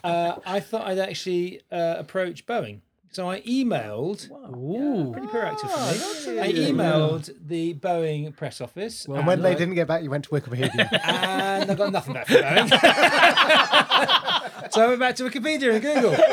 uh, 0.04 0.40
I 0.46 0.60
thought 0.60 0.86
I'd 0.86 1.00
actually 1.00 1.62
uh, 1.72 1.96
approach 1.98 2.46
Boeing. 2.46 2.82
So 3.16 3.30
I 3.30 3.40
emailed, 3.44 4.30
Ooh. 4.30 5.14
pretty 5.14 5.28
proactive 5.28 5.72
for 5.72 6.32
me. 6.34 6.38
I 6.38 6.52
emailed 6.52 7.34
the 7.48 7.74
Boeing 7.76 8.36
press 8.36 8.60
office. 8.60 9.06
And 9.06 9.26
when 9.26 9.42
they 9.42 9.56
didn't 9.56 9.76
get 9.76 9.88
back, 9.88 10.04
you 10.04 10.10
went 10.10 10.26
to 10.26 10.32
Wikipedia. 10.32 10.90
and 11.06 11.72
I 11.72 11.76
got 11.76 11.94
nothing 11.94 12.14
back 12.14 12.28
from 12.28 12.42
Boeing. 12.42 12.70
so 14.74 14.84
I 14.84 14.88
went 14.88 15.00
back 15.00 15.16
to 15.16 15.24
Wikipedia 15.24 15.76
and 15.76 15.82
Google. 15.82 16.14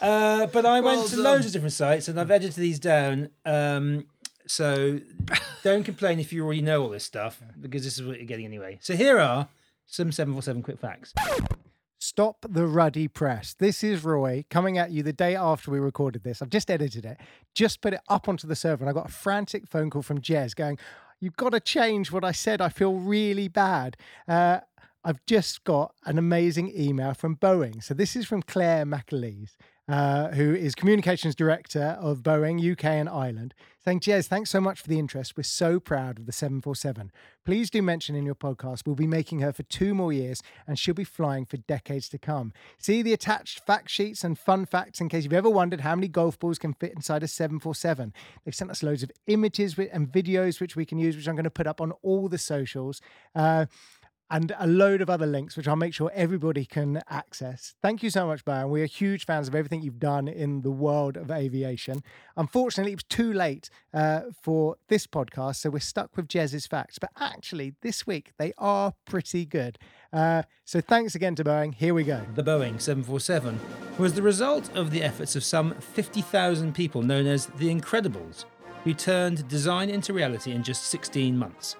Uh, 0.00 0.46
but 0.46 0.64
I 0.66 0.80
went 0.80 1.08
to 1.08 1.16
done. 1.16 1.24
loads 1.24 1.46
of 1.46 1.52
different 1.52 1.72
sites 1.72 2.08
and 2.08 2.18
I've 2.18 2.30
edited 2.30 2.56
these 2.56 2.80
down. 2.80 3.30
Um, 3.44 4.06
so 4.46 4.98
don't 5.62 5.84
complain 5.84 6.18
if 6.18 6.32
you 6.32 6.44
already 6.44 6.62
know 6.62 6.82
all 6.82 6.88
this 6.88 7.04
stuff 7.04 7.40
because 7.60 7.84
this 7.84 7.98
is 7.98 8.04
what 8.04 8.16
you're 8.16 8.26
getting 8.26 8.46
anyway. 8.46 8.78
So 8.80 8.96
here 8.96 9.20
are 9.20 9.48
some 9.86 10.10
747 10.10 10.62
quick 10.62 10.80
facts. 10.80 11.14
Stop 12.04 12.46
the 12.48 12.66
ruddy 12.66 13.06
press. 13.06 13.54
This 13.54 13.84
is 13.84 14.02
Roy 14.02 14.44
coming 14.50 14.76
at 14.76 14.90
you 14.90 15.04
the 15.04 15.12
day 15.12 15.36
after 15.36 15.70
we 15.70 15.78
recorded 15.78 16.24
this. 16.24 16.42
I've 16.42 16.50
just 16.50 16.68
edited 16.68 17.04
it, 17.04 17.16
just 17.54 17.80
put 17.80 17.94
it 17.94 18.00
up 18.08 18.28
onto 18.28 18.48
the 18.48 18.56
server, 18.56 18.82
and 18.82 18.90
I 18.90 18.92
got 18.92 19.08
a 19.08 19.12
frantic 19.12 19.68
phone 19.68 19.88
call 19.88 20.02
from 20.02 20.20
Jez 20.20 20.52
going, 20.56 20.78
You've 21.20 21.36
got 21.36 21.50
to 21.50 21.60
change 21.60 22.10
what 22.10 22.24
I 22.24 22.32
said. 22.32 22.60
I 22.60 22.70
feel 22.70 22.94
really 22.94 23.46
bad. 23.46 23.96
Uh, 24.26 24.58
I've 25.04 25.24
just 25.26 25.62
got 25.62 25.94
an 26.04 26.18
amazing 26.18 26.72
email 26.76 27.14
from 27.14 27.36
Boeing. 27.36 27.80
So 27.84 27.94
this 27.94 28.16
is 28.16 28.26
from 28.26 28.42
Claire 28.42 28.84
McAleese, 28.84 29.54
uh, 29.88 30.28
who 30.28 30.54
is 30.54 30.74
communications 30.74 31.34
director 31.34 31.98
of 32.00 32.22
Boeing 32.22 32.72
UK 32.72 32.84
and 32.84 33.08
Ireland, 33.08 33.52
saying, 33.84 34.00
Jez, 34.00 34.26
thanks 34.26 34.50
so 34.50 34.60
much 34.60 34.80
for 34.80 34.88
the 34.88 34.98
interest. 34.98 35.36
We're 35.36 35.42
so 35.42 35.80
proud 35.80 36.18
of 36.18 36.26
the 36.26 36.32
747. 36.32 37.10
Please 37.44 37.68
do 37.68 37.82
mention 37.82 38.14
in 38.14 38.24
your 38.24 38.36
podcast 38.36 38.86
we'll 38.86 38.94
be 38.94 39.08
making 39.08 39.40
her 39.40 39.52
for 39.52 39.64
two 39.64 39.92
more 39.94 40.12
years 40.12 40.40
and 40.66 40.78
she'll 40.78 40.94
be 40.94 41.04
flying 41.04 41.44
for 41.44 41.56
decades 41.56 42.08
to 42.10 42.18
come. 42.18 42.52
See 42.78 43.02
the 43.02 43.12
attached 43.12 43.66
fact 43.66 43.90
sheets 43.90 44.22
and 44.22 44.38
fun 44.38 44.66
facts 44.66 45.00
in 45.00 45.08
case 45.08 45.24
you've 45.24 45.32
ever 45.32 45.50
wondered 45.50 45.80
how 45.80 45.96
many 45.96 46.06
golf 46.06 46.38
balls 46.38 46.58
can 46.58 46.74
fit 46.74 46.92
inside 46.94 47.24
a 47.24 47.28
747. 47.28 48.12
They've 48.44 48.54
sent 48.54 48.70
us 48.70 48.84
loads 48.84 49.02
of 49.02 49.10
images 49.26 49.76
and 49.78 50.06
videos 50.06 50.60
which 50.60 50.76
we 50.76 50.84
can 50.84 50.98
use, 50.98 51.16
which 51.16 51.26
I'm 51.26 51.34
going 51.34 51.44
to 51.44 51.50
put 51.50 51.66
up 51.66 51.80
on 51.80 51.92
all 52.02 52.28
the 52.28 52.38
socials. 52.38 53.00
Uh, 53.34 53.66
and 54.32 54.54
a 54.58 54.66
load 54.66 55.02
of 55.02 55.10
other 55.10 55.26
links, 55.26 55.58
which 55.58 55.68
I'll 55.68 55.76
make 55.76 55.92
sure 55.92 56.10
everybody 56.14 56.64
can 56.64 57.02
access. 57.10 57.74
Thank 57.82 58.02
you 58.02 58.08
so 58.08 58.26
much, 58.26 58.46
Brian. 58.46 58.70
We 58.70 58.80
are 58.80 58.86
huge 58.86 59.26
fans 59.26 59.46
of 59.46 59.54
everything 59.54 59.82
you've 59.82 60.00
done 60.00 60.26
in 60.26 60.62
the 60.62 60.70
world 60.70 61.18
of 61.18 61.30
aviation. 61.30 62.02
Unfortunately, 62.34 62.92
it 62.92 62.96
was 62.96 63.04
too 63.04 63.30
late 63.30 63.68
uh, 63.92 64.22
for 64.42 64.76
this 64.88 65.06
podcast, 65.06 65.56
so 65.56 65.68
we're 65.68 65.80
stuck 65.80 66.16
with 66.16 66.28
Jez's 66.28 66.66
facts. 66.66 66.98
But 66.98 67.10
actually, 67.20 67.74
this 67.82 68.06
week 68.06 68.32
they 68.38 68.54
are 68.56 68.94
pretty 69.04 69.44
good. 69.44 69.78
Uh, 70.14 70.44
so 70.64 70.80
thanks 70.80 71.14
again 71.14 71.34
to 71.34 71.44
Boeing. 71.44 71.74
Here 71.74 71.92
we 71.92 72.02
go. 72.02 72.22
The 72.34 72.42
Boeing 72.42 72.80
747 72.80 73.60
was 73.98 74.14
the 74.14 74.22
result 74.22 74.74
of 74.74 74.90
the 74.90 75.02
efforts 75.02 75.36
of 75.36 75.44
some 75.44 75.74
50,000 75.74 76.74
people 76.74 77.02
known 77.02 77.26
as 77.26 77.46
the 77.58 77.68
Incredibles, 77.68 78.46
who 78.84 78.94
turned 78.94 79.46
design 79.48 79.90
into 79.90 80.14
reality 80.14 80.52
in 80.52 80.62
just 80.62 80.84
16 80.84 81.36
months. 81.36 81.76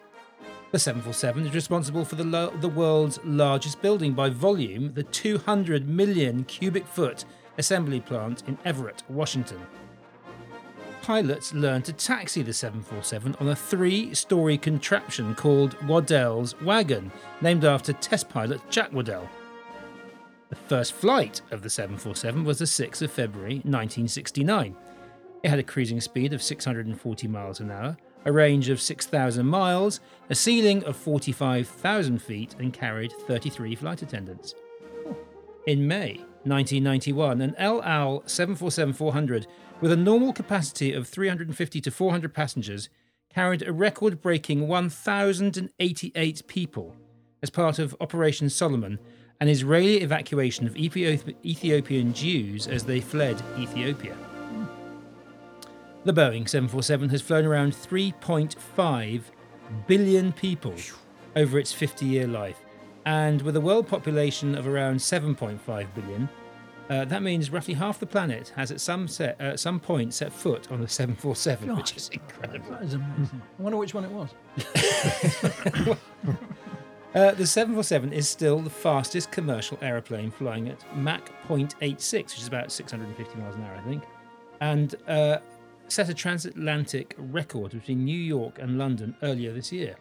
The 0.73 0.79
747 0.79 1.49
is 1.49 1.55
responsible 1.55 2.03
for 2.07 2.15
the, 2.15 2.25
lo- 2.25 2.53
the 2.61 2.69
world's 2.69 3.21
largest 3.25 3.83
building 3.83 4.15
by 4.15 4.31
volume, 4.31 4.95
the 4.95 5.03
200 5.03 5.87
million 5.87 6.45
cubic 6.45 6.87
foot 6.87 7.27
assembly 7.59 8.01
plant 8.01 8.43
in 8.47 8.57
Everett, 8.65 9.03
Washington. 9.11 9.61
Pilots 11.03 11.53
learned 11.53 11.85
to 11.85 11.93
taxi 11.93 12.41
the 12.41 12.55
747 12.55 13.37
on 13.39 13.49
a 13.49 13.57
three 13.57 14.15
story 14.15 14.57
contraption 14.57 15.35
called 15.35 15.77
Waddell's 15.87 16.59
Wagon, 16.63 17.13
named 17.43 17.67
after 17.67 17.93
test 17.93 18.31
pilot 18.31 18.63
Jack 18.71 18.95
Waddell. 18.95 19.29
The 20.49 20.57
first 20.57 20.95
flight 20.95 21.43
of 21.51 21.61
the 21.61 21.69
747 21.69 22.45
was 22.45 22.59
the 22.61 22.65
6th 22.65 23.03
of 23.03 23.13
February 23.13 23.57
1969. 23.57 24.75
It 25.43 25.49
had 25.49 25.59
a 25.59 25.63
cruising 25.65 26.01
speed 26.01 26.33
of 26.33 26.43
640 26.43 27.29
miles 27.29 27.61
an 27.61 27.71
hour, 27.71 27.97
a 28.25 28.33
range 28.33 28.69
of 28.69 28.81
6,000 28.81 29.47
miles, 29.47 30.01
a 30.31 30.35
ceiling 30.35 30.85
of 30.85 30.97
45,000 30.97 32.21
feet, 32.21 32.55
and 32.59 32.73
carried 32.73 33.13
33 33.27 33.75
flight 33.75 34.03
attendants. 34.03 34.55
In 35.67 35.87
May 35.87 36.17
1991, 36.45 37.41
an 37.41 37.55
El 37.57 37.83
Al 37.83 38.21
747-400 38.23 39.47
with 39.81 39.93
a 39.93 39.97
normal 39.97 40.33
capacity 40.33 40.93
of 40.93 41.09
350 41.09 41.81
to 41.81 41.91
400 41.91 42.35
passengers 42.35 42.89
carried 43.33 43.63
a 43.63 43.73
record-breaking 43.73 44.69
1,088 44.69 46.47
people 46.47 46.97
as 47.43 47.51
part 47.51 47.79
of 47.79 47.97
Operation 48.01 48.51
Solomon, 48.51 48.99
an 49.41 49.49
Israeli 49.49 50.01
evacuation 50.03 50.67
of 50.67 50.77
Ethiopian 50.77 52.13
Jews 52.13 52.69
as 52.69 52.85
they 52.85 53.01
fled 53.01 53.43
Ethiopia. 53.59 54.17
The 56.05 56.13
Boeing 56.13 56.49
747 56.49 57.11
has 57.11 57.23
flown 57.23 57.45
around 57.45 57.73
3.5 57.73 59.23
billion 59.87 60.33
people 60.33 60.75
over 61.37 61.59
its 61.61 61.73
50 61.73 62.07
year 62.07 62.27
life. 62.27 62.59
And 63.07 63.41
with 63.43 63.57
a 63.57 63.61
world 63.61 63.87
population 63.87 64.57
of 64.57 64.67
around 64.67 64.97
7.5 64.97 65.95
billion, 65.95 66.29
uh, 66.91 67.05
that 67.05 67.23
means 67.23 67.51
roughly 67.51 67.75
half 67.75 68.01
the 68.01 68.07
planet 68.07 68.53
has 68.57 68.73
at 68.73 68.81
some, 68.81 69.07
set, 69.07 69.41
uh, 69.41 69.57
some 69.57 69.79
point 69.79 70.13
set 70.13 70.33
foot 70.33 70.71
on 70.73 70.81
the 70.81 70.89
747, 70.89 71.77
which 71.77 71.97
is 71.97 72.09
incredible. 72.09 72.71
That 72.73 72.83
is 72.83 72.95
amazing. 72.95 73.43
I 73.59 73.63
wonder 73.63 73.79
which 73.79 73.95
one 73.95 74.05
it 74.05 74.11
was. 74.11 74.31
Uh, 77.15 77.33
the 77.33 77.47
747 77.47 78.11
is 78.11 78.27
still 78.27 78.61
the 78.61 78.71
fastest 78.71 79.31
commercial 79.31 79.77
aeroplane 79.83 80.31
flying 80.31 80.69
at 80.71 80.97
Mach 80.97 81.31
0.86, 81.47 82.23
which 82.23 82.39
is 82.39 82.47
about 82.47 82.73
650 82.73 83.39
miles 83.39 83.55
an 83.55 83.65
hour, 83.65 83.77
I 83.77 83.83
think, 83.83 84.03
and 84.63 84.95
uh, 85.07 85.37
set 85.93 86.09
a 86.09 86.15
transatlantic 86.15 87.15
record 87.19 87.73
between 87.73 88.05
New 88.05 88.19
York 88.19 88.59
and 88.59 88.79
London 88.79 89.15
earlier 89.23 89.53
this 89.53 89.71
year. 89.71 89.97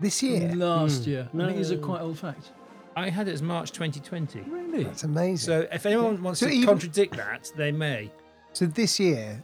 This 0.00 0.22
year. 0.22 0.54
Last 0.54 1.04
hmm. 1.04 1.10
year. 1.10 1.28
I 1.32 1.36
No. 1.36 1.46
think 1.46 1.58
these 1.58 1.72
are 1.72 1.78
quite 1.78 2.00
old 2.00 2.18
facts. 2.18 2.52
I 2.96 3.10
had 3.10 3.28
it 3.28 3.32
as 3.32 3.42
March 3.42 3.72
2020. 3.72 4.40
Really? 4.40 4.84
That's 4.84 5.04
amazing. 5.04 5.46
So 5.46 5.68
if 5.72 5.86
anyone 5.86 6.22
wants 6.22 6.40
So 6.40 6.46
to 6.46 6.52
even- 6.52 6.68
contradict 6.68 7.16
that, 7.16 7.50
they 7.56 7.72
may. 7.72 8.10
So 8.52 8.66
this 8.66 8.98
year, 8.98 9.42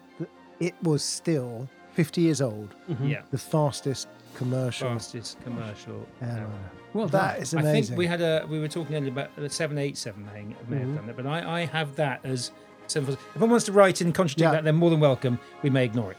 it 0.60 0.74
was 0.82 1.04
still 1.04 1.68
50 1.92 2.20
years 2.20 2.40
old, 2.40 2.74
mm-hmm. 2.88 3.06
Yeah. 3.06 3.22
the 3.30 3.38
fastest 3.38 4.08
commercial 4.34 4.88
Fastest 4.88 5.40
commercial. 5.44 6.06
airline. 6.20 6.38
airline. 6.38 6.70
Well 6.92 7.08
That 7.08 7.34
done. 7.34 7.42
is 7.42 7.54
I 7.54 7.62
think 7.62 7.90
we 7.96 8.06
had 8.06 8.20
a 8.20 8.46
we 8.48 8.58
were 8.60 8.68
talking 8.68 8.96
earlier 8.96 9.10
about 9.10 9.34
the 9.37 9.48
787 9.48 10.24
may, 10.24 10.32
may 10.32 10.44
have 10.44 10.56
mm-hmm. 10.87 10.96
done 10.96 11.06
that, 11.06 11.16
but 11.16 11.26
I, 11.26 11.60
I 11.62 11.66
have 11.66 11.96
that 11.96 12.20
as 12.24 12.52
747. 12.90 13.33
If 13.35 13.40
one 13.40 13.51
wants 13.51 13.66
to 13.66 13.73
write 13.73 14.01
in 14.01 14.09
and 14.09 14.14
contradict 14.14 14.40
Yeah. 14.40 14.51
that, 14.53 14.64
they're 14.64 14.73
more 14.73 14.90
than 14.90 15.01
welcome. 15.01 15.38
We 15.62 15.70
may 15.70 15.85
ignore 15.85 16.12
it. 16.12 16.18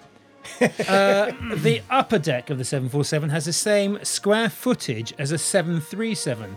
uh, 0.90 1.32
the 1.56 1.82
upper 1.90 2.20
deck 2.20 2.50
of 2.52 2.58
the 2.60 2.64
747 2.66 3.30
has 3.30 3.46
the 3.46 3.54
same 3.54 3.98
square 4.04 4.48
footage 4.50 5.12
as 5.18 5.32
a 5.32 5.38
737, 5.40 6.56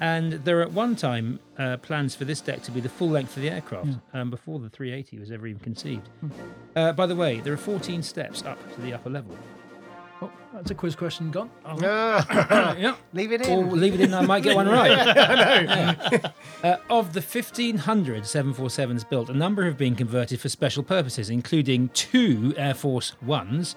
and 0.00 0.32
there 0.44 0.58
are 0.58 0.62
at 0.62 0.72
one 0.72 0.96
time 0.96 1.38
uh, 1.56 1.76
plans 1.76 2.16
for 2.16 2.24
this 2.24 2.40
deck 2.40 2.62
to 2.62 2.72
be 2.72 2.80
the 2.80 2.88
full 2.88 3.08
length 3.10 3.36
of 3.36 3.42
the 3.44 3.50
aircraft 3.50 3.90
um, 4.12 4.30
before 4.30 4.58
the 4.58 4.68
380 4.68 5.18
was 5.20 5.30
ever 5.30 5.46
even 5.46 5.60
conceived. 5.60 6.08
Uh, 6.74 6.92
by 6.92 7.06
the 7.06 7.14
way, 7.14 7.38
there 7.40 7.52
are 7.52 7.56
14 7.56 8.02
steps 8.02 8.42
up 8.42 8.58
to 8.74 8.80
the 8.80 8.92
upper 8.92 9.08
level. 9.10 9.36
Oh, 10.20 10.30
that's 10.52 10.70
a 10.70 10.74
quiz 10.74 10.96
question 10.96 11.30
gone. 11.30 11.48
Ah, 11.64 12.74
yeah. 12.78 12.96
leave 13.12 13.30
it 13.32 13.46
in. 13.46 13.52
Or 13.52 13.64
leave 13.70 13.94
it 13.94 14.00
in, 14.00 14.12
I 14.12 14.22
might 14.22 14.42
get 14.42 14.56
one 14.56 14.68
right. 14.68 14.90
Yeah. 16.08 16.30
Uh, 16.64 16.76
of 16.90 17.12
the 17.12 17.20
1,500 17.20 18.24
747s 18.24 19.08
built, 19.08 19.30
a 19.30 19.34
number 19.34 19.64
have 19.64 19.78
been 19.78 19.94
converted 19.94 20.40
for 20.40 20.48
special 20.48 20.82
purposes, 20.82 21.30
including 21.30 21.88
two 21.90 22.52
Air 22.56 22.74
Force 22.74 23.14
Ones, 23.22 23.76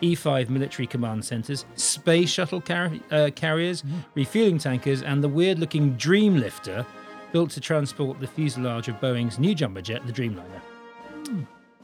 E5 0.00 0.48
military 0.48 0.86
command 0.86 1.24
centers, 1.24 1.66
space 1.74 2.30
shuttle 2.30 2.60
car- 2.62 2.90
uh, 3.10 3.28
carriers, 3.34 3.84
refueling 4.14 4.56
tankers, 4.58 5.02
and 5.02 5.22
the 5.22 5.28
weird 5.28 5.58
looking 5.58 5.94
Dreamlifter 5.96 6.86
built 7.32 7.50
to 7.50 7.60
transport 7.60 8.18
the 8.18 8.26
fuselage 8.26 8.88
of 8.88 8.96
Boeing's 8.96 9.38
new 9.38 9.54
jumbo 9.54 9.80
jet, 9.82 10.06
the 10.06 10.12
Dreamliner. 10.12 10.60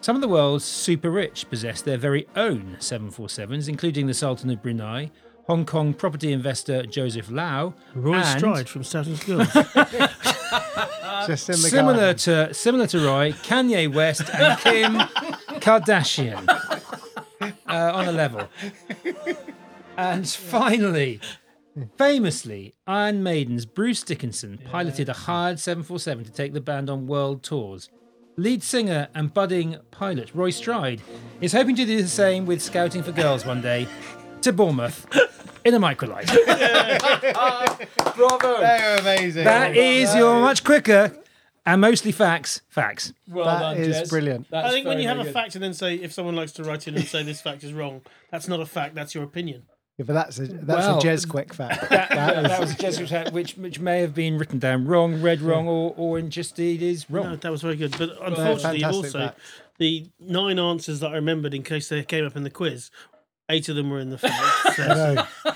Some 0.01 0.15
of 0.17 0.23
the 0.23 0.29
world's 0.29 0.65
super 0.65 1.11
rich 1.11 1.49
possess 1.51 1.83
their 1.83 1.99
very 1.99 2.27
own 2.37 2.77
747s, 2.79 3.69
including 3.69 4.07
the 4.07 4.15
Sultan 4.15 4.49
of 4.51 4.63
Brunei, 4.63 5.11
Hong 5.47 5.65
Kong 5.67 5.93
property 5.93 6.33
investor 6.33 6.85
Joseph 6.85 7.31
Lau. 7.31 7.75
Roy 7.95 8.15
and 8.17 8.39
Stride 8.39 8.69
from 8.69 8.85
Status 8.85 9.21
Skills. 9.21 9.49
Just 11.27 11.49
in 11.49 11.55
the 11.57 11.69
Similar 11.69 12.15
garden. 12.15 12.17
to 12.49 12.55
similar 12.55 12.87
to 12.87 12.99
Roy, 13.01 13.33
Kanye 13.33 13.93
West 13.93 14.31
and 14.33 14.59
Kim 14.61 14.95
Kardashian 15.61 16.49
uh, 17.41 17.93
on 17.95 18.07
a 18.07 18.13
level. 18.13 18.49
And 19.97 20.29
finally, 20.29 21.21
famously, 21.97 22.75
Iron 22.87 23.23
Maiden's 23.23 23.67
Bruce 23.67 24.03
Dickinson 24.05 24.59
piloted 24.71 25.09
a 25.09 25.13
hired 25.13 25.59
747 25.59 26.25
to 26.25 26.31
take 26.31 26.53
the 26.53 26.61
band 26.61 26.89
on 26.89 27.07
world 27.09 27.43
tours. 27.43 27.91
Lead 28.39 28.63
singer 28.63 29.09
and 29.17 29.35
budding 29.35 29.77
pilot 29.91 30.31
Roy 30.33 30.51
Stride 30.51 31.03
is 31.41 31.53
hoping 31.53 31.75
to 31.75 31.85
do 31.85 32.01
the 32.01 32.07
same 32.09 32.47
with 32.47 32.63
Scouting 32.63 33.03
for 33.03 33.11
Girls 33.11 33.45
one 33.45 33.61
day 33.61 33.89
to 34.43 34.53
Bournemouth 34.53 35.07
in 35.65 35.75
a 35.75 35.81
microlight. 35.81 36.29
Bravo. 38.17 38.61
They're 38.61 38.99
amazing. 38.99 39.43
That 39.43 39.77
is 39.77 40.15
your 40.15 40.41
much 40.41 40.63
quicker 40.63 41.13
and 41.67 41.81
mostly 41.81 42.13
facts. 42.13 42.63
Facts. 42.69 43.13
Well 43.29 43.45
That 43.45 43.61
done, 43.61 43.77
is 43.79 43.97
Jez. 43.97 44.09
brilliant. 44.09 44.47
That's 44.51 44.69
I 44.69 44.71
think 44.71 44.87
when 44.87 44.95
very, 44.99 45.03
you 45.03 45.09
have 45.09 45.17
very 45.17 45.31
a 45.31 45.33
good. 45.33 45.35
fact 45.35 45.55
and 45.57 45.65
then 45.65 45.75
say 45.75 45.97
if 45.97 46.13
someone 46.13 46.37
likes 46.37 46.53
to 46.53 46.63
write 46.63 46.87
in 46.87 46.95
and 46.95 47.05
say 47.07 47.25
this 47.25 47.41
fact 47.41 47.65
is 47.65 47.73
wrong, 47.73 48.03
that's 48.31 48.47
not 48.47 48.61
a 48.61 48.67
fact. 48.67 48.95
That's 48.95 49.17
your 49.17 49.25
opinion. 49.25 49.65
Yeah, 49.99 50.05
but 50.07 50.13
that's 50.13 50.39
a 50.39 50.47
that's 50.47 50.87
Well, 50.87 50.99
a 50.99 51.03
Jez 51.03 51.29
quick 51.29 51.53
fact. 51.53 51.91
That, 51.91 52.11
that 52.11 52.61
was 52.61 52.73
a 52.73 52.77
Jez 52.77 52.97
quick 52.99 53.09
fact 53.09 53.33
which, 53.33 53.57
which 53.57 53.81
may 53.81 54.01
have 54.01 54.15
been 54.15 54.39
written 54.39 54.59
down 54.61 54.87
wrong, 54.87 55.21
read 55.21 55.41
wrong, 55.41 55.67
or, 55.67 55.93
or 55.97 56.19
in 56.19 56.31
just 56.31 56.59
it 56.59 56.83
is 56.83 57.11
wrong. 57.11 57.31
No, 57.31 57.37
that 57.37 57.51
was 57.51 57.63
very 57.63 57.77
good. 57.77 57.91
But 57.99 58.11
unfortunately, 58.11 58.81
fantastic 58.81 58.85
also 58.95 59.19
fact. 59.19 59.41
the 59.79 60.07
nine 60.21 60.59
answers 60.59 61.01
that 61.01 61.11
I 61.11 61.15
remembered 61.17 61.53
in 61.53 61.63
case 61.65 61.89
they 61.89 62.03
came 62.05 62.25
up 62.25 62.37
in 62.37 62.45
the 62.45 62.51
quiz, 62.51 62.91
eight 63.49 63.69
of 63.69 63.75
them 63.77 63.91
were 63.91 63.99
in 63.99 64.11
the 64.11 64.19
fact. 64.19 64.77
So, 64.77 65.15
No. 65.45 65.55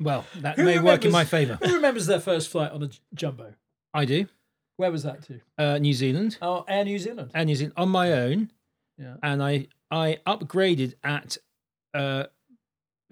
Well, 0.00 0.24
that 0.36 0.56
Who 0.56 0.64
may 0.64 0.78
work 0.78 1.04
in 1.04 1.10
my 1.12 1.24
favour. 1.24 1.58
Who 1.62 1.74
remembers 1.74 2.06
their 2.06 2.20
first 2.20 2.48
flight 2.50 2.70
on 2.70 2.82
a 2.84 2.90
jumbo? 3.14 3.54
I 3.92 4.04
do. 4.04 4.26
Where 4.76 4.92
was 4.92 5.02
that 5.02 5.22
to? 5.24 5.40
Uh, 5.58 5.78
New 5.78 5.92
Zealand. 5.92 6.38
Oh, 6.40 6.64
Air 6.68 6.84
New 6.84 6.98
Zealand. 7.00 7.32
And 7.34 7.48
New 7.48 7.56
Zealand 7.56 7.74
on 7.76 7.88
my 7.88 8.12
own. 8.12 8.52
Yeah. 8.96 9.16
And 9.22 9.42
I 9.42 9.66
I 9.90 10.18
upgraded 10.24 10.94
at 11.02 11.36
uh, 11.94 12.24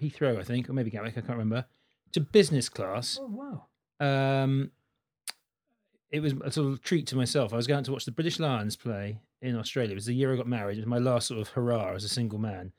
Heathrow, 0.01 0.39
I 0.39 0.43
think, 0.43 0.69
or 0.69 0.73
maybe 0.73 0.89
Gatwick, 0.91 1.13
I 1.17 1.21
can't 1.21 1.29
remember, 1.37 1.65
to 2.13 2.21
business 2.21 2.69
class. 2.69 3.19
Oh 3.21 3.27
wow. 3.27 3.65
Um, 4.43 4.71
it 6.11 6.19
was 6.21 6.33
a 6.43 6.51
sort 6.51 6.71
of 6.71 6.81
treat 6.81 7.07
to 7.07 7.15
myself. 7.15 7.51
I 7.53 7.57
was 7.57 7.67
going 7.67 7.83
to 7.83 7.91
watch 7.91 8.05
the 8.05 8.11
British 8.11 8.39
Lions 8.39 8.75
play 8.75 9.19
in 9.41 9.55
Australia. 9.57 9.91
It 9.91 9.95
was 9.95 10.05
the 10.05 10.13
year 10.13 10.33
I 10.33 10.37
got 10.37 10.47
married. 10.47 10.77
It 10.77 10.81
was 10.81 10.87
my 10.87 10.99
last 10.99 11.27
sort 11.27 11.39
of 11.41 11.49
hurrah 11.49 11.93
as 11.95 12.03
a 12.03 12.09
single 12.09 12.39
man. 12.39 12.71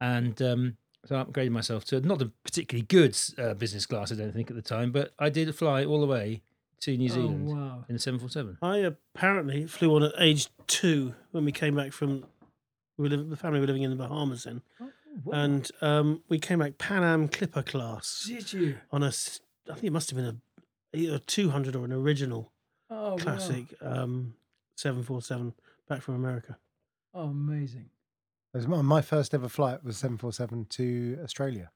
And 0.00 0.40
um, 0.42 0.76
so 1.04 1.16
I 1.16 1.24
upgraded 1.24 1.50
myself 1.50 1.84
to 1.86 2.00
not 2.00 2.20
a 2.22 2.32
particularly 2.44 2.86
good 2.86 3.16
uh, 3.38 3.54
business 3.54 3.86
class, 3.86 4.10
I 4.10 4.16
don't 4.16 4.32
think, 4.32 4.50
at 4.50 4.56
the 4.56 4.62
time, 4.62 4.90
but 4.90 5.12
I 5.18 5.28
did 5.28 5.54
fly 5.54 5.84
all 5.84 6.00
the 6.00 6.06
way 6.06 6.42
to 6.80 6.96
New 6.96 7.08
Zealand 7.08 7.48
Oh 7.50 7.54
wow. 7.54 7.84
in 7.88 7.96
a 7.96 7.98
747. 7.98 8.58
I 8.62 8.78
apparently 8.78 9.66
flew 9.66 9.94
on 9.96 10.02
at 10.04 10.12
age 10.18 10.48
two 10.66 11.14
when 11.32 11.44
we 11.44 11.52
came 11.52 11.76
back 11.76 11.92
from. 11.92 12.24
We 12.96 13.04
were 13.04 13.08
living, 13.10 13.30
the 13.30 13.36
family 13.36 13.60
were 13.60 13.66
living 13.66 13.82
in 13.82 13.90
the 13.90 13.96
Bahamas 13.96 14.42
then, 14.44 14.60
and 15.32 15.70
um, 15.80 16.22
we 16.28 16.38
came 16.38 16.58
back 16.60 16.78
Pan 16.78 17.02
Am 17.04 17.28
Clipper 17.28 17.62
class 17.62 18.24
Did 18.26 18.52
you? 18.52 18.76
on 18.90 19.02
a, 19.02 19.08
I 19.08 19.74
think 19.74 19.84
it 19.84 19.92
must 19.92 20.10
have 20.10 20.16
been 20.16 20.26
a 20.26 20.96
either 20.96 21.16
a 21.16 21.18
200 21.18 21.76
or 21.76 21.84
an 21.84 21.92
original 21.92 22.52
Oh 22.90 23.10
wow. 23.10 23.16
classic 23.16 23.64
um, 23.82 24.34
747 24.76 25.52
back 25.88 26.00
from 26.02 26.14
America. 26.14 26.56
Oh 27.14 27.28
amazing. 27.28 27.90
It 28.54 28.56
was 28.58 28.66
my, 28.66 28.80
my 28.80 29.02
first 29.02 29.34
ever 29.34 29.48
flight 29.48 29.84
was 29.84 29.98
747 29.98 30.66
to 30.70 31.18
Australia. 31.22 31.70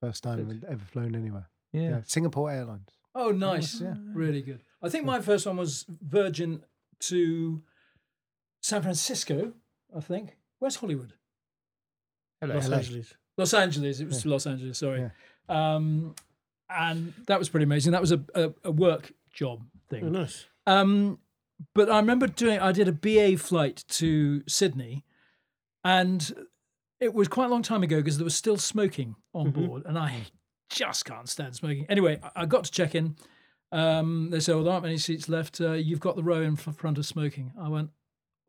First 0.00 0.22
time 0.22 0.48
I'd 0.50 0.64
ever 0.70 0.84
flown 0.84 1.14
anywhere. 1.14 1.48
Yeah. 1.72 1.82
Yeah. 1.82 2.00
Singapore 2.06 2.50
Airlines. 2.50 2.88
Oh 3.14 3.30
nice. 3.30 3.80
yeah. 3.80 3.94
Really 4.14 4.40
good. 4.42 4.62
I 4.82 4.88
think 4.88 5.04
my 5.04 5.20
first 5.20 5.46
one 5.46 5.56
was 5.58 5.84
Virgin 6.00 6.64
to 7.00 7.62
San 8.62 8.82
Francisco. 8.82 9.52
I 9.94 10.00
think. 10.00 10.36
Where's 10.58 10.76
Hollywood? 10.76 11.12
Hello. 12.42 12.54
Los. 12.56 12.70
Angeles. 12.70 13.14
Los 13.38 13.54
Angeles. 13.54 14.00
It 14.00 14.08
was 14.08 14.26
Los 14.26 14.46
Angeles. 14.46 14.78
Sorry. 14.78 15.10
Um, 15.48 16.14
and 16.68 17.14
that 17.28 17.38
was 17.38 17.48
pretty 17.48 17.64
amazing. 17.64 17.92
That 17.92 18.00
was 18.00 18.12
a, 18.12 18.20
a, 18.34 18.52
a 18.64 18.70
work 18.70 19.12
job 19.32 19.62
thing. 19.88 20.04
Oh, 20.04 20.08
nice. 20.08 20.46
Um, 20.66 21.18
but 21.74 21.90
I 21.90 21.96
remember 21.98 22.26
doing. 22.26 22.58
I 22.58 22.72
did 22.72 22.88
a 22.88 22.92
BA 22.92 23.38
flight 23.38 23.84
to 23.90 24.42
Sydney, 24.48 25.04
and 25.84 26.32
it 27.00 27.14
was 27.14 27.28
quite 27.28 27.46
a 27.46 27.48
long 27.48 27.62
time 27.62 27.82
ago 27.82 27.96
because 27.98 28.18
there 28.18 28.24
was 28.24 28.34
still 28.34 28.56
smoking 28.56 29.14
on 29.34 29.50
board, 29.50 29.82
and 29.86 29.98
I 29.98 30.22
just 30.70 31.04
can't 31.04 31.28
stand 31.28 31.54
smoking. 31.54 31.86
Anyway, 31.88 32.18
I- 32.22 32.42
I 32.42 32.46
got 32.46 32.64
to 32.64 32.70
check 32.70 32.94
in. 32.94 33.16
Um, 33.70 34.30
they 34.30 34.40
said, 34.40 34.54
"Well, 34.54 34.64
there 34.64 34.72
aren't 34.72 34.84
many 34.84 34.98
seats 34.98 35.28
left. 35.28 35.60
Uh, 35.60 35.72
you've 35.72 36.00
got 36.00 36.16
the 36.16 36.22
row 36.22 36.42
in 36.42 36.56
front 36.56 36.98
of 36.98 37.06
smoking." 37.06 37.52
I 37.60 37.68
went 37.68 37.90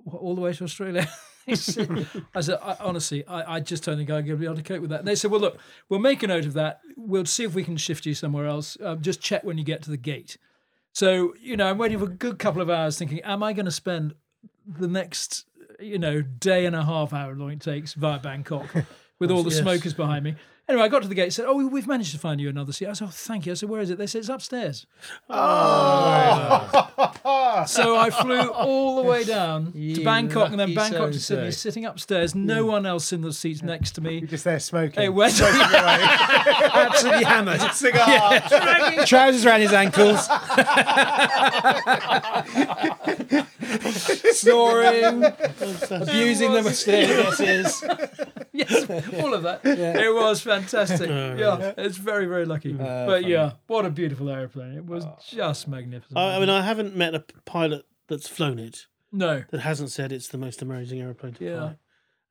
all 0.05 0.35
the 0.35 0.41
way 0.41 0.53
to 0.53 0.63
Australia. 0.63 1.07
He 1.45 1.55
said- 1.55 2.07
I 2.33 2.41
said, 2.41 2.59
I, 2.61 2.77
honestly, 2.79 3.25
I, 3.27 3.55
I 3.55 3.59
just 3.59 3.83
don't 3.83 3.97
think 3.97 4.09
I'm 4.09 4.25
going 4.25 4.27
to 4.27 4.35
be 4.37 4.45
able 4.45 4.55
to 4.55 4.63
cope 4.63 4.81
with 4.81 4.89
that. 4.91 4.99
And 4.99 5.07
they 5.07 5.15
said, 5.15 5.29
well, 5.31 5.41
look, 5.41 5.57
we'll 5.89 5.99
make 5.99 6.23
a 6.23 6.27
note 6.27 6.45
of 6.45 6.53
that. 6.53 6.79
We'll 6.95 7.25
see 7.25 7.43
if 7.43 7.53
we 7.53 7.63
can 7.63 7.75
shift 7.77 8.05
you 8.05 8.13
somewhere 8.13 8.47
else. 8.47 8.77
Uh, 8.83 8.95
just 8.95 9.19
check 9.21 9.43
when 9.43 9.57
you 9.57 9.63
get 9.63 9.81
to 9.83 9.89
the 9.89 9.97
gate. 9.97 10.37
So, 10.93 11.33
you 11.41 11.57
know, 11.57 11.67
I'm 11.69 11.77
waiting 11.77 11.97
for 11.99 12.05
a 12.05 12.09
good 12.09 12.39
couple 12.39 12.61
of 12.61 12.69
hours 12.69 12.97
thinking, 12.97 13.19
am 13.21 13.41
I 13.43 13.53
going 13.53 13.65
to 13.65 13.71
spend 13.71 14.13
the 14.65 14.87
next, 14.87 15.45
you 15.79 15.97
know, 15.99 16.21
day 16.21 16.65
and 16.65 16.75
a 16.75 16.83
half, 16.85 17.11
hour 17.13 17.35
long 17.35 17.51
it 17.51 17.59
takes 17.61 17.93
via 17.93 18.19
Bangkok 18.19 18.67
with 19.19 19.31
all 19.31 19.43
the 19.43 19.49
Yes. 19.49 19.59
smokers 19.59 19.93
behind 19.93 20.23
me? 20.23 20.35
Anyway, 20.69 20.85
I 20.85 20.87
got 20.87 21.01
to 21.01 21.09
the 21.09 21.15
gate, 21.15 21.23
and 21.25 21.33
said, 21.33 21.45
oh, 21.45 21.67
we've 21.67 21.87
managed 21.87 22.13
to 22.13 22.19
find 22.19 22.39
you 22.39 22.47
another 22.47 22.71
seat. 22.71 22.87
I 22.87 22.93
said, 22.93 23.09
oh, 23.09 23.11
thank 23.11 23.45
you. 23.45 23.51
I 23.51 23.55
said, 23.55 23.67
where 23.67 23.81
is 23.81 23.89
it? 23.89 23.97
They 23.97 24.07
said, 24.07 24.19
it's 24.19 24.29
upstairs. 24.29 24.87
Oh, 25.29 26.89
so 27.67 27.97
I 27.97 28.09
flew 28.09 28.47
all 28.49 29.03
the 29.03 29.09
way 29.09 29.25
down 29.25 29.73
to 29.73 29.77
You 29.77 30.05
Bangkok 30.05 30.51
and 30.51 30.59
then 30.59 30.73
lucky 30.73 30.91
Bangkok 30.91 31.11
to 31.11 31.19
Sydney, 31.19 31.51
so-and-so. 31.51 31.57
sitting 31.57 31.85
upstairs. 31.85 32.31
Hmm. 32.31 32.45
No 32.45 32.65
one 32.65 32.85
else 32.85 33.11
in 33.11 33.21
the 33.21 33.33
seats 33.33 33.61
next 33.61 33.91
to 33.91 34.01
me. 34.01 34.19
You're 34.19 34.27
just 34.29 34.45
there 34.45 34.59
smoking. 34.59 35.03
It 35.13 35.13
went 35.13 35.33
Absolutely 35.41 37.25
hammered. 37.25 37.59
Cigar. 37.73 38.39
Trousers 39.05 39.45
around 39.45 39.61
his 39.61 39.73
ankles. 39.73 40.27
Snoring, 44.31 45.23
abusing 45.23 46.53
the 46.53 46.71
stairs. 46.73 47.83
yes, 48.53 48.89
all 49.21 49.33
of 49.33 49.43
that. 49.43 49.61
It 49.63 50.13
was 50.13 50.41
fantastic. 50.61 51.09
Yeah, 51.43 51.73
it's 51.77 51.97
very, 51.97 52.25
very 52.25 52.45
lucky. 52.45 52.73
but 52.73 53.25
yeah, 53.25 53.53
what 53.67 53.85
a 53.85 53.89
beautiful 53.89 54.29
airplane. 54.29 54.73
It 54.73 54.85
was 54.85 55.05
just 55.29 55.67
magnificent. 55.67 56.17
I, 56.17 56.35
I 56.35 56.39
mean, 56.39 56.49
I 56.49 56.61
haven't 56.61 56.95
met 56.95 57.15
a 57.15 57.23
pilot 57.45 57.85
that's 58.07 58.27
flown 58.27 58.59
it 58.59 58.87
no. 59.11 59.43
that 59.51 59.61
hasn't 59.61 59.91
said 59.91 60.11
it's 60.11 60.27
the 60.27 60.37
most 60.37 60.61
amazing 60.61 61.01
aeroplane 61.01 61.33
to 61.35 61.45
Yeah. 61.45 61.57
fly 61.57 61.77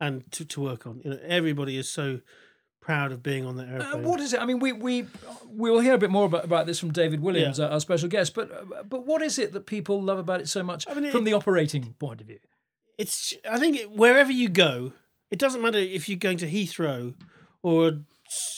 and 0.00 0.30
to, 0.32 0.44
to 0.44 0.61
work 0.61 0.87
on. 0.87 1.00
You 1.04 1.11
know, 1.12 1.18
everybody 1.26 1.76
is 1.76 1.88
so 1.88 2.20
proud 2.80 3.12
of 3.12 3.22
being 3.22 3.46
on 3.46 3.56
that 3.56 3.68
Uh, 3.68 3.72
aeroplane. 3.72 4.02
what 4.04 4.20
is 4.20 4.32
it? 4.35 4.40
I 4.42 4.44
mean, 4.46 4.58
we 4.58 4.72
we 4.72 5.06
we 5.48 5.70
will 5.70 5.80
hear 5.80 5.94
a 5.94 5.98
bit 5.98 6.11
more 6.11 6.26
about, 6.26 6.44
about 6.44 6.66
this 6.66 6.78
from 6.80 6.92
David 6.92 7.20
Williams, 7.20 7.58
Yeah. 7.58 7.66
our, 7.66 7.72
our 7.72 7.80
special 7.80 8.08
guest. 8.08 8.35
But 8.35 8.50
uh, 8.50 8.82
but 8.82 9.06
what 9.06 9.22
is 9.22 9.38
it 9.38 9.52
that 9.52 9.66
people 9.66 10.02
love 10.02 10.18
about 10.18 10.40
it 10.40 10.48
so 10.48 10.62
much 10.62 10.87
I 10.88 10.94
mean, 10.94 11.11
from 11.12 11.22
it- 11.22 11.30
the 11.30 11.35
operating 11.35 11.94
point 11.98 12.20
of 12.20 12.26
view? 12.26 12.40
it's 12.98 13.35
I 13.50 13.58
think 13.58 13.76
it- 13.78 13.90
wherever 13.92 14.30
you 14.32 14.48
go, 14.48 14.92
it 15.30 15.38
doesn't 15.38 15.62
matter 15.62 15.78
if 15.78 16.08
you're 16.08 16.18
going 16.18 16.38
to 16.38 16.46
Heathrow 16.46 17.14
or 17.62 18.00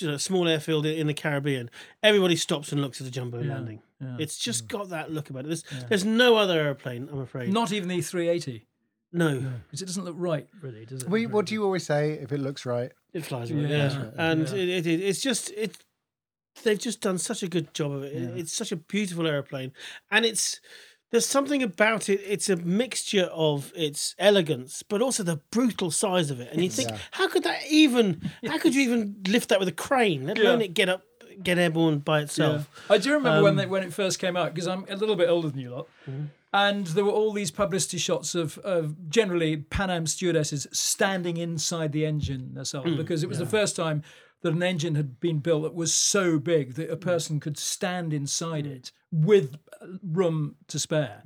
you 0.01 0.09
know, 0.09 0.17
small 0.17 0.49
airfield 0.49 0.87
in 0.87 1.07
the 1.07 1.15
Caribbean. 1.15 1.71
Everybody 2.03 2.37
stops 2.37 2.73
and 2.73 2.81
looks 2.81 3.01
at 3.01 3.05
the 3.05 3.11
jumbo 3.11 3.43
landing. 3.43 3.83
yeah. 4.01 4.17
It's 4.19 4.39
just 4.39 4.69
got 4.69 4.89
that 4.91 5.11
look 5.13 5.31
about 5.31 5.45
it. 5.45 5.49
There's 5.49 5.65
there's 5.89 6.05
no 6.05 6.37
other 6.37 6.61
airplane, 6.61 7.09
I'm 7.11 7.21
afraid. 7.21 7.53
Not 7.53 7.73
even 7.73 7.89
the 7.89 8.01
380, 8.01 8.67
no, 9.13 9.41
because 9.67 9.83
it 9.83 9.87
doesn't 9.87 10.05
look 10.05 10.17
right, 10.19 10.47
really, 10.61 10.85
does 10.87 11.03
it? 11.03 11.09
we, 11.09 11.27
what 11.27 11.47
do 11.47 11.55
you 11.55 11.65
always 11.65 11.85
say 11.87 12.13
if 12.13 12.33
it 12.33 12.39
looks 12.39 12.67
right? 12.67 12.93
it 13.13 13.25
flies 13.25 13.51
away. 13.51 13.63
Yeah, 13.63 13.93
Yeah, 13.93 14.11
and 14.19 14.43
It, 14.43 14.53
it, 14.69 14.87
it, 14.87 15.01
it's 15.01 15.21
just 15.23 15.51
it. 15.53 15.77
They've 16.63 16.79
just 16.79 17.01
done 17.01 17.19
such 17.19 17.43
a 17.43 17.49
good 17.49 17.75
job 17.75 17.93
of 17.93 18.03
it. 18.05 18.13
It- 18.15 18.39
It's 18.39 18.53
such 18.53 18.71
a 18.73 18.77
beautiful 18.77 19.27
aeroplane, 19.27 19.73
and 20.11 20.25
it's 20.25 20.61
there's 21.15 21.27
something 21.27 21.63
about 21.63 22.09
it. 22.09 22.21
It's 22.27 22.49
a 22.49 22.57
mixture 22.57 23.29
of 23.33 23.73
its 23.77 24.17
elegance, 24.19 24.83
but 24.83 25.01
also 25.01 25.23
the 25.23 25.37
brutal 25.53 25.93
size 25.93 26.29
of 26.33 26.41
it. 26.41 26.53
And 26.53 26.61
you 26.65 26.69
think, 26.69 26.91
how 27.13 27.29
could 27.29 27.45
that 27.45 27.61
even? 27.71 28.21
How 28.45 28.59
could 28.59 28.75
you 28.75 28.83
even 28.83 29.15
lift 29.29 29.49
that 29.51 29.61
with 29.61 29.69
a 29.69 29.73
crane? 29.73 30.27
Let 30.27 30.39
alone 30.39 30.59
Yeah. 30.59 30.65
it 30.65 30.75
get 30.75 30.89
up, 30.89 31.03
get 31.41 31.57
airborne 31.57 32.01
by 32.01 32.23
itself. 32.23 32.69
I 32.91 32.99
do 32.99 33.13
remember 33.13 33.45
when 33.45 33.53
Um, 33.53 33.57
they, 33.59 33.67
when 33.67 33.85
it 33.85 33.93
first 33.93 34.19
came 34.19 34.37
out 34.37 34.53
because 34.55 34.67
I'm 34.67 34.85
a 34.89 34.97
little 34.97 35.15
bit 35.15 35.29
older 35.29 35.49
than 35.51 35.61
you 35.61 35.71
lot, 35.71 35.89
and 36.53 36.85
there 36.89 37.05
were 37.05 37.13
all 37.13 37.33
these 37.33 37.53
publicity 37.53 37.99
shots 37.99 38.35
of, 38.35 38.59
of 38.59 39.09
generally 39.09 39.57
Pan 39.59 39.91
Am 39.91 40.09
stewardesses 40.09 40.67
standing 40.73 41.37
inside 41.37 41.93
the 41.93 42.05
engine 42.05 42.51
nacelle 42.55 42.97
because 42.97 43.23
it 43.23 43.29
was 43.29 43.39
the 43.39 43.47
first 43.47 43.77
time 43.77 44.03
that 44.45 44.53
an 44.53 44.63
engine 44.63 44.95
had 44.95 45.19
been 45.21 45.39
built 45.39 45.63
that 45.63 45.75
was 45.75 45.93
so 45.93 46.39
big 46.39 46.75
that 46.75 46.91
a 46.91 46.99
person 46.99 47.41
could 47.41 47.57
stand 47.57 48.13
inside 48.13 48.67
it 48.67 48.93
with 49.11 49.57
uh, 49.81 49.87
room 50.03 50.57
to 50.69 50.79
spare. 50.79 51.23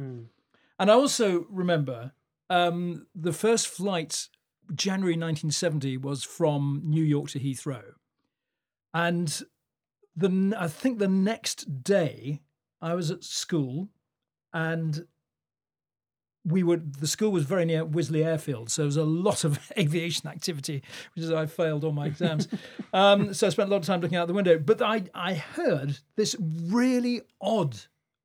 And 0.79 0.89
I 0.89 0.95
also 0.95 1.45
remember 1.51 2.13
um, 2.49 3.09
the 3.17 3.33
first 3.33 3.67
flight, 3.67 4.29
January 4.73 5.15
1970, 5.15 5.97
was 5.97 6.23
from 6.23 6.81
New 6.85 7.03
York 7.03 7.31
to 7.31 7.41
Heathrow. 7.41 7.83
And 8.95 9.43
the 10.15 10.55
I 10.57 10.69
think 10.69 11.01
the 11.01 11.09
next 11.09 11.83
day 11.83 12.43
I 12.81 12.95
was 12.95 13.11
at 13.11 13.25
school, 13.25 13.89
and 14.53 15.07
we 16.45 16.63
were 16.63 16.77
the 16.77 17.07
school 17.07 17.31
was 17.31 17.45
very 17.45 17.65
near 17.65 17.85
Wisley 17.85 18.25
Airfield, 18.25 18.71
so 18.71 18.83
there 18.83 18.87
was 18.87 18.97
a 18.97 19.05
lot 19.05 19.45
of 19.45 19.59
aviation 19.79 20.29
activity, 20.29 20.83
which 21.15 21.25
is 21.25 21.33
I 21.33 21.47
failed 21.47 21.85
all 21.85 21.93
my 21.93 22.07
exams. 22.07 22.49
um, 22.93 23.35
so 23.35 23.47
I 23.47 23.51
spent 23.51 23.69
a 23.69 23.73
lot 23.73 23.79
of 23.79 23.87
time 23.87 24.01
looking 24.01 24.17
out 24.17 24.29
the 24.29 24.35
window. 24.35 24.59
But 24.59 24.81
I 24.83 25.05
I 25.15 25.35
heard 25.35 25.99
this 26.17 26.37
really 26.41 27.23
odd 27.41 27.77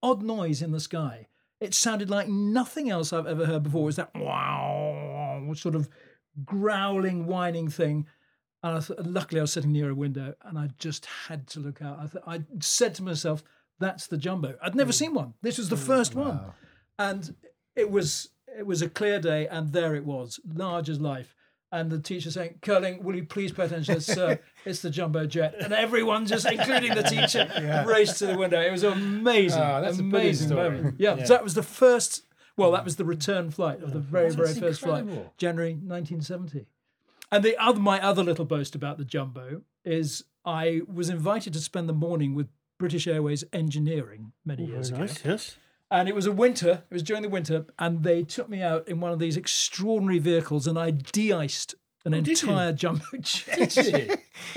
odd 0.01 0.21
noise 0.23 0.61
in 0.61 0.71
the 0.71 0.79
sky. 0.79 1.27
It 1.59 1.73
sounded 1.73 2.09
like 2.09 2.27
nothing 2.27 2.89
else 2.89 3.13
I've 3.13 3.27
ever 3.27 3.45
heard 3.45 3.63
before. 3.63 3.83
It 3.83 3.85
was 3.85 3.95
that 3.95 4.13
wow 4.15 5.53
sort 5.53 5.75
of 5.75 5.89
growling, 6.45 7.25
whining 7.25 7.69
thing. 7.69 8.07
And 8.63 8.77
I 8.77 8.79
th- 8.79 8.99
luckily, 9.03 9.41
I 9.41 9.43
was 9.43 9.51
sitting 9.51 9.73
near 9.73 9.89
a 9.89 9.95
window, 9.95 10.35
and 10.43 10.57
I 10.57 10.69
just 10.77 11.05
had 11.05 11.47
to 11.47 11.59
look 11.59 11.81
out. 11.81 11.99
I, 11.99 12.07
th- 12.07 12.23
I 12.25 12.43
said 12.61 12.95
to 12.95 13.03
myself, 13.03 13.43
"That's 13.79 14.07
the 14.07 14.15
jumbo." 14.15 14.55
I'd 14.61 14.75
never 14.75 14.93
seen 14.93 15.13
one. 15.13 15.33
This 15.41 15.57
was 15.57 15.67
the 15.67 15.75
first 15.75 16.15
one, 16.15 16.39
and 16.97 17.35
it 17.75 17.89
was 17.89 18.29
it 18.57 18.65
was 18.65 18.81
a 18.81 18.89
clear 18.89 19.19
day, 19.19 19.47
and 19.47 19.73
there 19.73 19.95
it 19.95 20.05
was, 20.05 20.39
large 20.45 20.89
as 20.89 20.99
life. 20.99 21.35
And 21.71 21.89
the 21.89 21.97
teacher 21.99 22.29
saying, 22.29 22.59
"Curling, 22.61 23.03
will 23.03 23.15
you 23.15 23.25
please 23.25 23.51
pay 23.51 23.65
attention, 23.65 23.99
sir? 23.99 24.31
Uh, 24.33 24.35
it's 24.65 24.81
the 24.83 24.91
jumbo 24.91 25.25
jet." 25.25 25.55
And 25.59 25.73
everyone, 25.73 26.27
just 26.27 26.45
including 26.45 26.93
the 26.93 27.01
teacher, 27.01 27.49
raced 27.87 28.19
to 28.19 28.27
the 28.27 28.37
window. 28.37 28.61
It 28.61 28.71
was 28.71 28.83
amazing, 28.83 29.59
Oh, 29.61 29.81
that's 29.81 29.97
a 29.97 30.01
amazing 30.01 30.49
story. 30.49 30.69
moment. 30.69 30.95
Yeah, 30.99 31.15
Yeah. 31.15 31.25
so 31.25 31.33
that 31.33 31.43
was 31.43 31.55
the 31.55 31.63
first. 31.63 32.23
Well, 32.55 32.71
that 32.73 32.85
was 32.85 32.97
the 32.97 33.05
return 33.05 33.49
flight 33.49 33.81
of 33.81 33.93
the 33.93 33.99
very, 33.99 34.29
very 34.29 34.53
first 34.53 34.81
flight. 34.81 35.05
January 35.39 35.73
1970. 35.73 36.67
And 37.31 37.43
the 37.43 37.57
other, 37.57 37.79
my 37.79 37.99
other 37.99 38.23
little 38.23 38.45
boast 38.45 38.75
about 38.75 38.99
the 38.99 39.05
jumbo 39.05 39.63
is 39.83 40.23
I 40.45 40.81
was 40.87 41.09
invited 41.09 41.53
to 41.53 41.59
spend 41.59 41.89
the 41.89 41.93
morning 41.93 42.35
with 42.35 42.49
British 42.77 43.07
Airways 43.07 43.43
engineering 43.51 44.33
many 44.45 44.65
oh, 44.65 44.67
years 44.67 44.89
Very 44.89 45.03
ago. 45.05 45.13
nice, 45.13 45.25
yes. 45.25 45.57
And 45.93 46.09
it 46.09 46.15
was 46.15 46.25
a 46.25 46.31
winter, 46.31 46.83
it 46.89 46.93
was 46.93 47.03
during 47.03 47.21
the 47.21 47.29
winter, 47.29 47.65
and 47.77 48.03
they 48.03 48.23
took 48.23 48.49
me 48.49 48.61
out 48.63 48.87
in 48.87 48.99
one 48.99 49.11
of 49.11 49.19
these 49.19 49.37
extraordinary 49.37 50.17
vehicles 50.19 50.65
and 50.67 50.77
I 50.77 50.89
de 50.89 51.31
iced 51.31 51.75
an 52.03 52.13
Oh, 52.15 52.17
entire 52.17 52.73
jumbo 52.73 53.05
jet. 53.21 53.77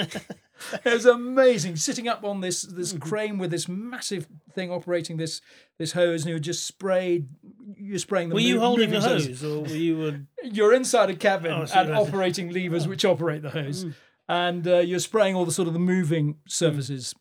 It 0.00 0.92
was 0.92 1.04
amazing 1.04 1.76
sitting 1.76 2.08
up 2.08 2.24
on 2.24 2.40
this 2.40 2.62
this 2.62 2.92
Mm-hmm. 2.94 3.08
crane 3.08 3.38
with 3.38 3.50
this 3.50 3.68
massive 3.68 4.26
thing 4.54 4.70
operating 4.72 5.18
this 5.18 5.42
this 5.78 5.92
hose, 5.92 6.22
and 6.22 6.30
you 6.30 6.34
were 6.36 6.40
just 6.40 6.66
sprayed. 6.66 7.28
You're 7.76 7.98
spraying 7.98 8.30
the. 8.30 8.34
Were 8.36 8.40
you 8.40 8.58
holding 8.58 8.88
the 8.90 9.00
hose. 9.02 9.26
hose, 9.26 9.44
or 9.44 9.60
were 9.60 9.68
you? 9.68 10.02
Uh, 10.02 10.12
You're 10.50 10.72
inside 10.72 11.10
a 11.10 11.14
cabin 11.14 11.52
Oh, 11.52 11.60
and 11.60 11.68
what 11.70 11.76
I 11.76 11.84
see. 11.84 12.08
operating 12.08 12.50
levers 12.50 12.88
which 12.88 13.04
operate 13.04 13.42
the 13.42 13.50
hose, 13.50 13.84
Mm. 13.84 13.94
and 14.28 14.66
uh, 14.66 14.78
you're 14.78 14.98
spraying 14.98 15.34
all 15.36 15.44
the 15.44 15.52
sort 15.52 15.68
of 15.68 15.74
the 15.74 15.80
moving 15.80 16.38
surfaces, 16.48 17.14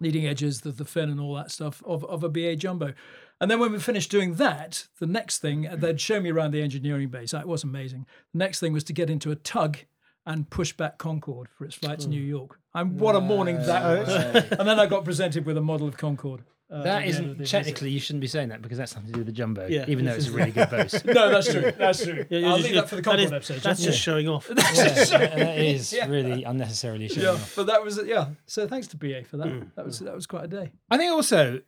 leading 0.00 0.26
edges, 0.26 0.60
the, 0.60 0.70
the 0.70 0.84
fin, 0.84 1.10
and 1.10 1.18
all 1.20 1.34
that 1.34 1.50
stuff 1.50 1.82
of, 1.84 2.04
of 2.04 2.22
a 2.22 2.28
BA 2.28 2.54
jumbo. 2.56 2.94
And 3.42 3.50
then 3.50 3.58
when 3.58 3.72
we 3.72 3.78
finished 3.80 4.10
doing 4.10 4.34
that, 4.36 4.86
the 5.00 5.06
next 5.06 5.40
thing 5.40 5.68
they'd 5.74 6.00
show 6.00 6.20
me 6.20 6.30
around 6.30 6.52
the 6.52 6.62
engineering 6.62 7.08
base. 7.08 7.34
It 7.34 7.46
was 7.46 7.64
amazing. 7.64 8.06
The 8.32 8.38
next 8.38 8.60
thing 8.60 8.72
was 8.72 8.84
to 8.84 8.92
get 8.92 9.10
into 9.10 9.30
a 9.32 9.34
tug 9.36 9.78
and 10.24 10.48
push 10.48 10.72
back 10.72 10.96
Concorde 10.98 11.48
for 11.58 11.64
its 11.64 11.74
flight 11.74 11.98
to 12.00 12.08
New 12.08 12.22
York. 12.22 12.60
And 12.72 13.00
what 13.00 13.16
a 13.16 13.20
morning 13.20 13.56
that 13.56 13.82
was! 14.06 14.08
and 14.58 14.68
then 14.68 14.78
I 14.78 14.86
got 14.86 15.04
presented 15.04 15.44
with 15.44 15.56
a 15.56 15.60
model 15.60 15.88
of 15.88 15.96
Concorde. 15.96 16.42
uh, 16.70 16.76
at 16.76 16.84
That 16.84 16.84
the 16.84 16.90
end 16.90 17.02
of 17.04 17.08
isn't 17.10 17.28
the 17.30 17.34
visit. 17.34 17.50
technically. 17.50 17.90
You 17.90 17.98
shouldn't 17.98 18.20
be 18.20 18.28
saying 18.28 18.50
that 18.50 18.62
because 18.62 18.78
that's 18.78 18.92
something 18.92 19.08
to 19.10 19.14
do 19.14 19.18
with 19.18 19.26
the 19.26 19.32
jumbo. 19.32 19.66
Yeah. 19.66 19.84
even 19.88 20.04
though 20.04 20.12
it's 20.14 20.28
a 20.28 20.32
really 20.32 20.52
good 20.52 20.70
boast. 20.70 21.04
No, 21.04 21.28
that's 21.28 21.50
true. 21.50 21.72
That's 21.76 22.04
true. 22.04 22.24
yeah, 22.30 22.48
I'll 22.48 22.56
just- 22.58 22.68
leave 22.68 22.76
that 22.76 22.88
for 22.88 22.94
the 22.94 23.02
that 23.02 23.10
Concorde 23.10 23.24
is- 23.26 23.32
episode. 23.32 23.60
That's 23.62 23.82
just 23.82 23.98
showing 23.98 24.28
off. 24.28 24.48
Yeah, 24.48 24.54
that- 24.54 25.08
that 25.36 25.58
is 25.58 25.92
Yeah. 25.92 26.06
really 26.06 26.44
unnecessarily 26.44 27.08
showing 27.08 27.26
yeah, 27.26 27.32
off. 27.32 27.54
but 27.56 27.66
that 27.66 27.82
was 27.82 28.00
yeah. 28.06 28.26
So 28.46 28.68
thanks 28.68 28.86
to 28.88 28.96
BA 28.96 29.24
for 29.24 29.38
that. 29.38 29.48
Mm. 29.48 29.74
That 29.74 29.84
was 29.84 29.98
that 29.98 30.14
was 30.14 30.26
quite 30.28 30.44
a 30.44 30.48
day. 30.48 30.70
I 30.88 30.96
think 30.98 31.10
also, 31.12 31.60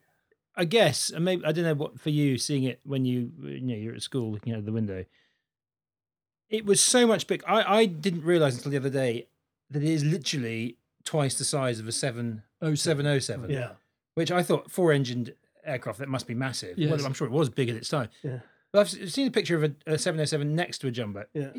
I 0.57 0.65
guess, 0.65 1.11
and 1.11 1.25
maybe 1.25 1.45
I 1.45 1.53
don't 1.53 1.65
know 1.65 1.75
what 1.75 1.99
for 2.01 2.11
you 2.11 2.39
seeing 2.39 2.65
it 2.65 2.81
when 2.85 3.05
you 3.05 3.33
you 3.43 3.61
know 3.61 3.75
you're 3.75 3.95
at 3.95 4.03
school 4.03 4.31
looking 4.33 4.53
out 4.53 4.61
of 4.61 4.65
the 4.65 4.73
window. 4.73 5.05
It 6.49 6.65
was 6.65 6.81
so 6.81 7.07
much 7.07 7.27
big. 7.27 7.43
I 7.47 7.79
I 7.81 7.87
didn't 7.87 8.23
realize 8.25 8.55
until 8.57 8.71
the 8.71 8.77
other 8.77 8.91
day 8.91 9.29
that 9.71 9.83
it 9.83 9.89
is 9.89 10.05
literally 10.05 10.77
twice 11.05 11.37
the 11.37 11.45
size 11.45 11.81
of 11.81 11.89
a 11.89 11.93
seven 11.93 12.43
Oh, 12.63 12.75
seven 12.75 13.07
oh 13.07 13.19
seven. 13.19 13.51
yeah. 13.51 13.73
which 14.15 14.31
I 14.31 14.43
thought 14.43 14.71
four 14.71 14.93
engined 14.93 15.35
aircraft 15.65 15.99
that 15.99 16.09
must 16.09 16.27
be 16.27 16.35
massive. 16.35 16.79
Yes. 16.79 16.91
Well, 16.91 17.05
I'm 17.07 17.15
sure 17.15 17.27
it 17.27 17.33
was 17.33 17.49
big 17.51 17.69
at 17.69 17.77
its 17.77 17.89
time. 17.89 18.09
Yeah. 18.23 18.41
But 18.73 18.81
I've 18.81 19.11
seen 19.11 19.27
a 19.29 19.31
picture 19.31 19.57
of 19.57 19.65
a, 19.65 19.75
a 19.87 19.99
707 19.99 20.55
next 20.55 20.79
to 20.79 20.89
a 20.89 20.91
jumbo. 20.91 21.25
Yeah. 21.35 21.51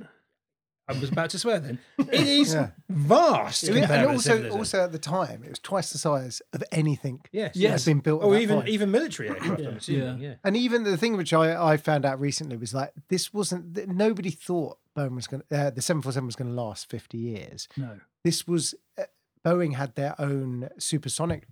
I 0.88 0.94
was 1.00 1.10
about 1.12 1.32
to 1.32 1.40
swear 1.40 1.60
then. 1.60 1.80
It 1.98 2.28
is 2.28 2.54
Yeah. 2.54 2.70
vast. 2.90 3.64
It 3.64 3.72
was- 3.72 3.80
compared 3.82 4.00
and 4.00 4.08
with 4.10 4.16
also, 4.18 4.30
707. 4.30 4.58
also 4.60 4.84
at 4.84 4.92
the 4.92 5.00
time, 5.00 5.44
it 5.44 5.50
was 5.50 5.60
twice 5.60 5.92
the 5.92 5.98
size 5.98 6.42
of 6.54 6.64
anything 6.72 7.22
yes, 7.32 7.54
that 7.54 7.60
Yes. 7.60 7.86
been 7.86 8.00
built. 8.00 8.22
at 8.22 8.26
or 8.28 8.34
that 8.34 8.42
even 8.42 8.56
point. 8.58 8.70
even 8.70 8.92
military 8.92 9.30
aircraft. 9.30 9.60
Yeah. 9.62 9.68
I'm 9.70 9.78
assuming. 9.78 10.20
Yeah. 10.22 10.28
Yeah. 10.30 10.36
And 10.44 10.56
even 10.56 10.84
the 10.84 10.98
thing 10.98 11.18
which 11.18 11.34
I, 11.34 11.74
I 11.74 11.78
found 11.78 12.06
out 12.06 12.20
recently 12.20 12.56
was 12.58 12.74
like 12.74 12.92
this 13.10 13.34
wasn't 13.34 13.74
th- 13.76 13.88
nobody 13.88 14.30
thought 14.30 14.78
Boeing 14.96 15.16
was 15.16 15.28
going 15.28 15.42
to 15.50 15.58
uh, 15.58 15.70
the 15.72 15.82
747 15.82 16.26
was 16.28 16.36
going 16.36 16.50
to 16.50 16.54
last 16.62 16.90
50 16.90 17.18
years. 17.18 17.68
No. 17.76 18.00
This 18.24 18.48
was 18.48 18.76
uh, 19.00 19.04
Boeing 19.44 19.74
had 19.76 19.96
their 19.96 20.14
own 20.20 20.70
supersonic 20.78 21.48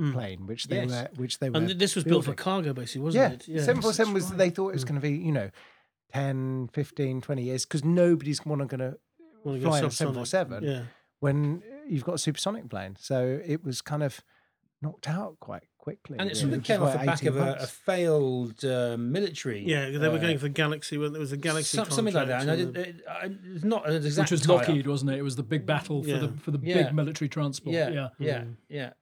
Mm. 0.00 0.12
plane 0.14 0.46
which 0.46 0.64
they 0.68 0.76
Yes. 0.76 0.88
were 0.90 1.08
which 1.16 1.38
they 1.40 1.50
were 1.50 1.58
And 1.58 1.68
this 1.68 1.94
was 1.94 2.04
built 2.04 2.24
for 2.24 2.30
building. 2.30 2.42
cargo, 2.42 2.72
basically, 2.72 3.02
wasn't 3.02 3.22
yeah, 3.22 3.34
it? 3.34 3.48
Yeah. 3.48 3.64
747 3.64 4.14
was 4.14 4.24
right. 4.30 4.38
they 4.38 4.48
thought 4.48 4.68
it 4.70 4.72
was 4.72 4.84
going 4.84 4.94
to 4.94 5.00
be, 5.02 5.10
you 5.12 5.30
know, 5.30 5.50
10, 6.12 6.70
15, 6.72 7.20
20 7.20 7.42
years 7.42 7.64
because 7.64 7.84
nobody's 7.84 8.44
going 8.66 8.80
to 8.80 8.98
Wanna 9.44 9.58
go 9.58 9.68
fly 9.68 9.78
in 9.78 9.84
a 9.84 9.88
subsonic. 9.88 10.26
747 10.26 10.64
Yeah. 10.64 10.82
when 11.20 11.62
you've 11.88 12.04
got 12.04 12.14
a 12.14 12.18
supersonic 12.18 12.68
plane. 12.68 12.96
So 12.98 13.40
it 13.44 13.64
was 13.64 13.80
kind 13.80 14.02
of 14.02 14.20
knocked 14.82 15.08
out 15.08 15.38
quite 15.40 15.64
quickly. 15.78 16.18
And 16.18 16.30
it 16.30 16.36
sort 16.36 16.52
of 16.52 16.62
came 16.62 16.82
off 16.82 16.92
the 16.98 17.06
back 17.06 17.22
of 17.24 17.36
a, 17.36 17.54
a 17.60 17.66
failed 17.66 18.64
uh, 18.64 18.96
military. 18.98 19.62
Yeah, 19.66 19.90
they 19.90 20.08
were 20.08 20.16
uh, 20.16 20.18
going 20.18 20.38
for 20.38 20.48
Galaxy 20.48 20.98
when 20.98 21.12
there 21.12 21.20
was 21.20 21.32
a 21.32 21.36
Galaxy 21.36 21.76
some- 21.76 21.90
something 21.90 22.14
like 22.14 22.28
that. 22.28 22.42
And 22.42 22.50
I 22.50 22.56
contract 22.56 22.86
did, 22.86 22.96
it, 22.96 23.04
I, 23.08 23.30
it's 23.54 23.64
not 23.64 23.88
an 23.88 23.96
exact 23.96 24.30
Which 24.30 24.40
was. 24.40 24.48
Lockheed, 24.48 24.86
wasn't 24.86 25.10
it? 25.12 25.18
It 25.18 25.22
was 25.22 25.36
the 25.36 25.42
big 25.42 25.64
battle 25.66 26.02
for 26.02 26.08
Yeah. 26.08 26.18
the 26.18 26.28
for 26.28 26.50
the 26.50 26.60
Yeah. 26.62 26.82
big 26.82 26.94
military 26.94 27.28
transport. 27.28 27.74
Yeah, 27.74 27.88
Yeah. 27.90 28.08
yeah, 28.18 28.38
Mm. 28.40 28.56
yeah. 28.68 28.92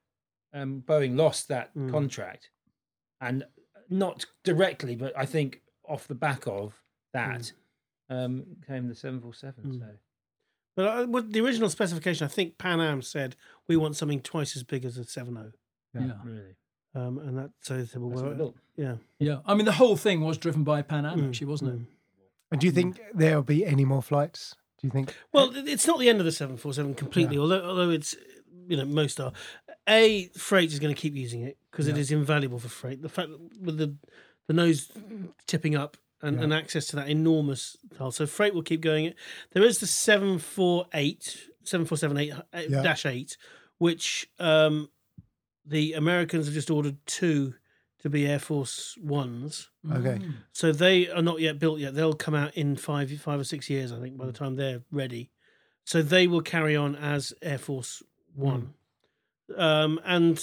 Um, 0.53 0.83
Boeing 0.87 1.17
lost 1.17 1.49
that 1.49 1.75
Mm. 1.77 1.91
contract, 1.91 2.51
and 3.21 3.45
not 3.91 4.25
directly, 4.45 4.95
but 4.97 5.13
I 5.17 5.27
think 5.27 5.63
off 5.89 6.07
the 6.09 6.15
back 6.15 6.47
of 6.47 6.83
that 7.19 7.53
um, 8.11 8.45
came 8.67 8.89
the 8.89 8.95
seven 8.95 9.21
four 9.21 9.35
seven. 9.35 9.65
Mm. 9.65 9.79
So 9.81 9.87
But 10.77 10.87
uh, 10.87 11.23
the 11.29 11.41
original 11.41 11.69
specification, 11.71 12.25
I 12.25 12.29
think 12.29 12.57
Pan 12.59 12.81
Am 12.81 13.03
said 13.03 13.37
we 13.67 13.77
want 13.77 13.97
something 13.97 14.21
twice 14.21 14.57
as 14.57 14.63
big 14.63 14.85
as 14.85 14.97
a 14.97 15.05
70. 15.05 15.51
Yeah. 15.95 16.13
really, 16.25 16.55
Um, 16.95 17.19
and 17.19 17.37
that 17.39 17.51
so 17.61 17.77
they 17.79 17.85
said, 17.87 18.01
well, 18.01 18.11
that's 18.11 18.23
what 18.23 18.37
well, 18.39 18.55
they 18.77 18.83
yeah. 18.85 18.95
Yeah. 19.19 19.39
I 19.47 19.55
mean, 19.55 19.65
the 19.67 19.73
whole 19.73 19.97
thing 19.97 20.21
was 20.21 20.39
driven 20.39 20.63
by 20.65 20.83
Pan 20.83 21.05
Am, 21.07 21.19
Mm, 21.21 21.29
actually, 21.29 21.47
wasn't 21.49 21.71
it? 21.73 21.79
mm. 21.81 21.87
And 22.51 22.61
do 22.61 22.67
you 22.67 22.73
think 22.73 23.01
there'll 23.13 23.43
be 23.43 23.67
any 23.67 23.85
more 23.85 24.03
flights? 24.03 24.55
Do 24.81 24.87
you 24.87 24.91
think? 24.91 25.15
Well, 25.33 25.51
it's 25.55 25.87
not 25.87 25.99
the 25.99 26.09
end 26.09 26.21
of 26.21 26.25
the 26.25 26.33
747 26.33 26.95
completely, 26.95 27.37
although 27.37 27.63
although 27.69 27.91
it's 27.91 28.15
you 28.69 28.77
know 28.77 28.85
most 28.87 29.19
are. 29.21 29.33
A 29.89 30.29
freight 30.37 30.73
is 30.73 30.79
going 30.79 30.95
to 30.95 31.01
keep 31.01 31.15
using 31.17 31.43
it 31.43 31.57
because 31.71 31.89
it 31.89 31.97
Yeah. 31.97 32.01
is 32.03 32.13
invaluable 32.13 32.59
for 32.59 32.69
freight. 32.69 33.03
The 33.03 33.09
fact 33.09 33.31
that 33.31 33.41
with 33.61 33.77
the 33.79 33.97
the 34.47 34.53
nose 34.55 34.91
tipping 35.47 35.75
up 35.75 35.97
and, 36.23 36.37
Yeah. 36.39 36.43
and 36.45 36.55
access 36.55 36.87
to 36.89 36.97
that 36.97 37.09
enormous 37.09 37.77
hull, 37.97 38.11
so 38.11 38.27
freight 38.27 38.55
will 38.55 38.63
keep 38.63 38.81
going. 38.81 39.15
There 39.53 39.63
is 39.65 39.79
the 39.79 39.87
748 39.87 41.49
7478 41.65 42.71
Yeah. 42.71 42.83
dash 42.83 43.05
8 43.07 43.37
which 43.79 44.29
um 44.39 44.89
the 45.65 45.93
Americans 45.93 46.47
have 46.47 46.55
just 46.55 46.71
ordered 46.71 46.97
two 47.07 47.55
to 48.01 48.09
be 48.09 48.27
Air 48.27 48.39
Force 48.39 48.97
Ones. 49.03 49.69
Okay. 49.91 50.19
Mm. 50.25 50.35
So 50.53 50.73
they 50.73 51.09
are 51.11 51.21
not 51.21 51.41
yet 51.41 51.59
built 51.59 51.79
yet. 51.79 51.95
They'll 51.95 52.15
come 52.15 52.35
out 52.35 52.55
in 52.57 52.75
five 52.77 53.11
five 53.21 53.39
or 53.41 53.45
six 53.45 53.69
years, 53.69 53.93
I 53.93 54.01
think, 54.01 54.17
by 54.17 54.25
the 54.27 54.33
time 54.33 54.57
they're 54.57 54.83
ready. 54.91 55.31
So 55.85 56.01
they 56.01 56.27
will 56.27 56.41
carry 56.41 56.75
on 56.77 56.97
as 56.97 57.35
Air 57.43 57.59
Force 57.59 58.03
One. 58.35 58.75
Um, 59.57 60.01
and 60.05 60.39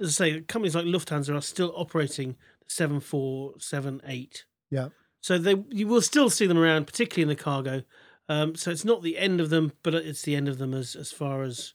as 0.00 0.08
I 0.20 0.30
say, 0.30 0.40
companies 0.42 0.74
like 0.76 0.84
Lufthansa 0.84 1.34
are 1.34 1.40
still 1.40 1.72
operating 1.76 2.36
the 2.64 2.70
seven 2.70 3.00
four 3.00 3.54
seven 3.58 4.00
eight. 4.06 4.44
Yeah. 4.70 4.88
So 5.20 5.38
they 5.38 5.56
you 5.70 5.86
will 5.88 6.02
still 6.02 6.30
see 6.30 6.46
them 6.46 6.58
around, 6.58 6.86
particularly 6.86 7.22
in 7.22 7.28
the 7.36 7.42
cargo. 7.42 7.82
Um, 8.28 8.54
so 8.56 8.70
it's 8.70 8.84
not 8.84 9.02
the 9.02 9.18
end 9.18 9.40
of 9.40 9.50
them, 9.50 9.72
but 9.82 9.94
it's 9.94 10.22
the 10.22 10.34
end 10.36 10.48
of 10.48 10.58
them 10.58 10.74
as 10.74 10.94
as 10.96 11.12
far 11.12 11.42
as 11.42 11.74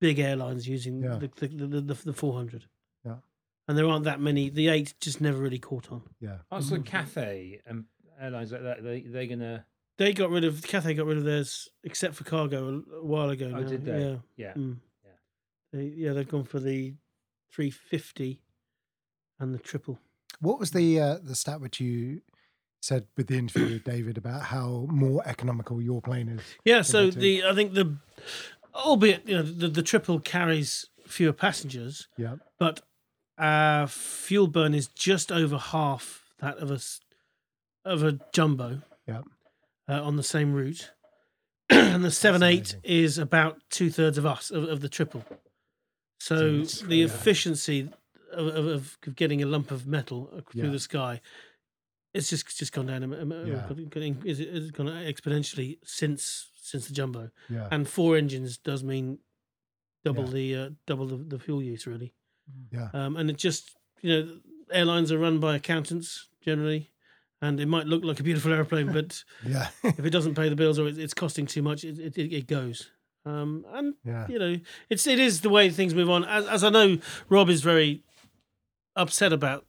big 0.00 0.18
airlines 0.18 0.68
using 0.68 1.02
Yeah. 1.02 1.16
the, 1.16 1.28
the, 1.36 1.48
the, 1.66 1.80
the 1.80 1.94
the 1.94 2.12
four 2.12 2.34
hundred. 2.34 2.66
Yeah. 3.04 3.16
And 3.68 3.78
there 3.78 3.86
aren't 3.88 4.04
that 4.04 4.20
many. 4.20 4.50
The 4.50 4.68
eight 4.68 4.94
just 5.00 5.20
never 5.20 5.38
really 5.38 5.58
caught 5.58 5.90
on. 5.92 6.02
Yeah. 6.20 6.38
Also, 6.50 6.80
Cathay 6.80 7.60
and 7.66 7.84
airlines 8.20 8.52
like 8.52 8.62
that, 8.62 8.82
they 8.82 9.00
they're 9.02 9.26
gonna. 9.26 9.66
They 9.98 10.12
got 10.12 10.30
rid 10.30 10.44
of 10.44 10.62
Cathay 10.62 10.94
got 10.94 11.06
rid 11.06 11.18
of 11.18 11.24
theirs 11.24 11.68
except 11.84 12.14
for 12.14 12.24
cargo 12.24 12.82
a, 12.92 12.96
a 12.96 13.04
while 13.04 13.30
ago. 13.30 13.52
Oh, 13.54 13.60
now. 13.60 13.68
did 13.68 13.84
they? 13.84 14.00
Yeah. 14.00 14.16
Yeah. 14.36 14.54
Mm. 14.54 14.76
Yeah. 15.04 15.10
They, 15.72 15.84
yeah, 15.84 16.12
they've 16.12 16.28
gone 16.28 16.44
for 16.44 16.58
the 16.60 16.94
350 17.52 18.40
and 19.38 19.54
the 19.54 19.58
triple. 19.58 19.98
What 20.42 20.58
was 20.58 20.72
the 20.72 21.00
uh, 21.00 21.18
the 21.22 21.34
stat 21.34 21.60
which 21.60 21.80
you 21.80 22.20
said 22.80 23.06
with 23.16 23.28
the 23.28 23.38
interview 23.38 23.74
with 23.74 23.84
David 23.84 24.18
about 24.18 24.42
how 24.42 24.86
more 24.90 25.22
economical 25.24 25.80
your 25.80 26.02
plane 26.02 26.28
is? 26.28 26.40
Yeah, 26.64 26.82
so 26.82 27.10
too. 27.10 27.18
the 27.20 27.44
I 27.44 27.54
think 27.54 27.74
the 27.74 27.96
albeit 28.74 29.26
you 29.28 29.36
know 29.36 29.42
the, 29.42 29.68
the 29.68 29.82
triple 29.82 30.18
carries 30.18 30.86
fewer 31.06 31.32
passengers, 31.32 32.08
Yeah. 32.18 32.36
but 32.58 32.80
our 33.38 33.86
fuel 33.86 34.46
burn 34.48 34.74
is 34.74 34.88
just 34.88 35.30
over 35.32 35.58
half 35.58 36.24
that 36.40 36.58
of 36.58 36.70
a 36.70 36.80
of 37.84 38.02
a 38.02 38.18
jumbo 38.32 38.82
Yeah. 39.06 39.22
uh, 39.88 40.02
on 40.02 40.16
the 40.16 40.22
same 40.24 40.52
route, 40.52 40.90
and 41.70 42.04
the 42.04 42.10
seven 42.10 42.42
eight 42.42 42.76
is 42.82 43.16
about 43.16 43.60
two 43.70 43.90
thirds 43.90 44.18
of 44.18 44.26
us 44.26 44.50
of, 44.50 44.64
of 44.64 44.80
the 44.80 44.88
triple. 44.88 45.24
So 46.18 46.34
it's- 46.46 46.80
the 46.80 46.96
yeah. 46.96 47.04
efficiency 47.06 47.90
of, 48.32 48.46
of, 48.48 48.66
of 48.66 48.98
getting 49.14 49.42
a 49.42 49.46
lump 49.46 49.70
of 49.70 49.86
metal 49.86 50.30
through 50.50 50.64
Yeah. 50.64 50.70
the 50.70 50.78
sky, 50.78 51.20
it's 52.14 52.28
just 52.30 52.56
just 52.58 52.72
gone 52.72 52.86
down. 52.86 53.02
Yeah. 53.46 53.68
is 54.24 54.40
it- 54.40 54.48
It's 54.54 54.70
gone 54.70 54.86
exponentially 54.88 55.78
since 55.84 56.48
since 56.62 56.86
the 56.86 56.94
jumbo, 56.94 57.30
Yeah. 57.50 57.68
and 57.70 57.88
four 57.88 58.16
engines 58.16 58.56
does 58.56 58.82
mean 58.84 59.18
double 60.04 60.24
Yeah. 60.26 60.30
the 60.32 60.54
uh, 60.56 60.70
double 60.86 61.06
the, 61.06 61.16
the 61.16 61.38
fuel 61.38 61.62
use 61.62 61.86
really. 61.86 62.12
Yeah. 62.70 62.88
Um, 62.92 63.16
and 63.16 63.30
it 63.30 63.36
just 63.38 63.76
you 64.02 64.10
know 64.12 64.38
airlines 64.70 65.10
are 65.12 65.18
run 65.18 65.38
by 65.40 65.56
accountants 65.56 66.28
generally. 66.44 66.90
And 67.44 67.58
it 67.58 67.66
might 67.66 67.86
look 67.88 68.04
like 68.04 68.20
a 68.20 68.22
beautiful 68.22 68.52
airplane, 68.52 68.92
but 68.92 69.24
Yeah. 69.46 69.68
if 69.82 69.98
it 70.06 70.10
doesn't 70.10 70.36
pay 70.36 70.48
the 70.48 70.54
bills 70.56 70.78
or 70.78 70.86
it's, 70.86 70.96
it's 70.98 71.12
costing 71.14 71.44
too 71.46 71.60
much, 71.62 71.82
it, 71.82 71.98
it, 71.98 72.16
it 72.32 72.46
goes. 72.46 72.90
Um, 73.26 73.64
and 73.72 73.94
Yeah. 74.04 74.26
you 74.28 74.38
know, 74.38 74.56
it's 74.88 75.06
it 75.08 75.18
is 75.18 75.40
the 75.40 75.48
way 75.50 75.68
things 75.70 75.92
move 75.94 76.08
on. 76.10 76.24
As, 76.24 76.46
as 76.46 76.62
I 76.64 76.70
know, 76.70 76.98
Rob 77.28 77.48
is 77.50 77.60
very 77.62 78.02
upset 78.96 79.32
about. 79.32 79.64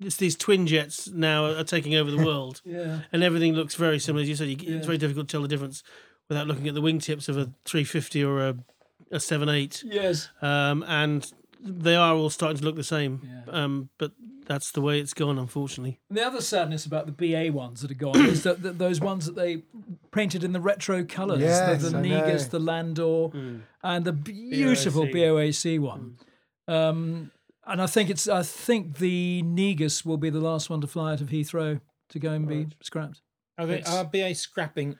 It's 0.00 0.16
these 0.16 0.36
twin 0.36 0.66
jets 0.66 1.08
now 1.08 1.46
are 1.46 1.64
taking 1.64 1.94
over 1.94 2.10
the 2.10 2.16
world, 2.26 2.60
Yeah. 2.64 3.00
and 3.12 3.22
everything 3.22 3.52
looks 3.54 3.74
very 3.76 3.98
similar. 3.98 4.22
As 4.22 4.28
you 4.28 4.34
said, 4.36 4.48
you, 4.48 4.56
Yeah. 4.60 4.76
it's 4.78 4.86
very 4.86 4.98
difficult 4.98 5.28
to 5.28 5.32
tell 5.32 5.42
the 5.42 5.48
difference 5.48 5.82
without 6.28 6.46
looking 6.46 6.66
at 6.68 6.74
the 6.74 6.82
wingtips 6.82 7.28
of 7.28 7.36
a 7.38 7.52
350 7.64 8.24
or 8.24 8.40
a 8.48 8.56
a 9.12 9.20
78. 9.20 9.84
Yes. 9.86 10.28
Um, 10.42 10.82
and 10.88 11.30
they 11.60 11.94
are 11.94 12.14
all 12.14 12.30
starting 12.30 12.58
to 12.58 12.64
look 12.64 12.74
the 12.74 12.82
same. 12.82 13.20
Yeah. 13.46 13.52
Um, 13.52 13.90
but 13.98 14.12
that's 14.46 14.72
the 14.72 14.80
way 14.80 14.98
it's 14.98 15.14
gone, 15.14 15.38
unfortunately. 15.38 16.00
And 16.08 16.18
the 16.18 16.26
other 16.26 16.40
sadness 16.40 16.84
about 16.84 17.06
the 17.06 17.12
BA 17.12 17.52
ones 17.52 17.82
that 17.82 17.90
are 17.90 17.94
gone 17.94 18.24
is 18.26 18.42
that, 18.42 18.62
that 18.62 18.78
those 18.78 19.00
ones 19.00 19.26
that 19.26 19.36
they 19.36 19.62
painted 20.10 20.42
in 20.42 20.52
the 20.52 20.60
retro 20.60 21.04
colours, 21.04 21.40
Yes, 21.42 21.82
the, 21.82 21.90
the 21.90 22.00
Negus, 22.00 22.46
the 22.48 22.58
Landor, 22.58 23.28
and 23.82 24.04
the 24.04 24.12
beautiful 24.12 25.06
BOAC, 25.06 25.78
one. 25.78 26.16
Um, 26.66 27.30
and 27.66 27.80
I 27.82 27.86
think 27.86 28.10
it's 28.10 28.28
I 28.28 28.42
think 28.42 28.98
the 28.98 29.42
Negus 29.42 30.04
will 30.04 30.16
be 30.18 30.30
the 30.30 30.40
last 30.40 30.70
one 30.70 30.80
to 30.80 30.86
fly 30.86 31.12
out 31.12 31.20
of 31.20 31.28
Heathrow 31.28 31.80
to 32.10 32.18
go 32.18 32.32
and 32.32 32.46
be 32.48 32.68
scrapped. 32.82 33.20
Are, 33.58 33.66
they, 33.66 33.78
It's- 33.78 33.94
are 33.94 34.04
BA 34.04 34.34
scrapping? 34.34 34.96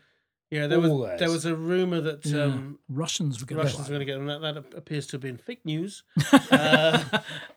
Yeah, 0.51 0.69
there 0.69 0.79
was 0.79 0.91
All 0.91 0.99
there 1.19 1.31
was 1.31 1.47
a 1.47 1.57
rumor 1.57 2.01
that 2.03 2.25
Yeah. 2.25 2.45
um, 2.45 2.79
Russians 2.89 3.41
were 3.41 3.47
going 3.47 3.63
Russians 3.63 3.87
to 3.87 3.91
going 3.91 4.01
to 4.01 4.05
get 4.05 4.15
them. 4.19 4.27
That, 4.27 4.41
that 4.43 4.57
appears 4.77 5.07
to 5.09 5.13
have 5.13 5.21
been 5.23 5.37
fake 5.39 5.65
news. 5.65 6.05
uh, 6.51 7.03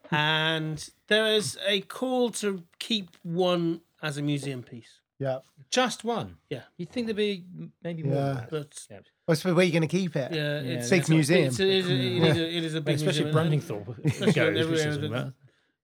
and 0.10 0.90
there 1.08 1.28
is 1.28 1.58
a 1.68 1.82
call 1.82 2.32
to 2.32 2.64
keep 2.80 3.10
one 3.24 3.82
as 4.02 4.18
a 4.18 4.22
museum 4.24 4.64
piece. 4.64 5.02
Yeah. 5.20 5.40
Just 5.70 6.04
one? 6.04 6.38
Yeah. 6.50 6.62
You'd 6.78 6.90
think 6.90 7.08
there'd 7.08 7.18
be 7.18 7.44
maybe 7.84 8.04
more 8.04 8.16
Yeah. 8.16 8.34
than. 8.34 8.48
But 8.50 8.88
Yeah. 8.90 9.00
I 9.30 9.34
suppose 9.34 9.56
where 9.56 9.64
are 9.64 9.66
you 9.66 9.72
going 9.74 9.82
to 9.82 9.88
keep 9.88 10.16
it? 10.16 10.32
yeah, 10.32 10.62
Yeah, 10.62 10.78
it's 10.80 10.90
Big 10.90 11.00
it's 11.02 11.10
a- 11.10 11.12
museum. 11.14 11.48
It's, 11.48 11.60
it, 11.60 11.68
is, 11.68 11.90
it, 11.90 11.92
is 12.00 12.38
a, 12.38 12.58
it 12.58 12.64
is 12.64 12.74
a 12.76 12.82
big 12.82 12.96
Especially 12.96 13.26
museum. 13.26 13.38
and- 13.52 13.62
Bruntingthorpe 13.62 13.98
especially 14.06 14.34
goes, 14.34 14.36
when 14.36 14.54
which 14.72 14.80
everywhere 14.82 14.88
is- 14.90 15.12
that 15.12 15.34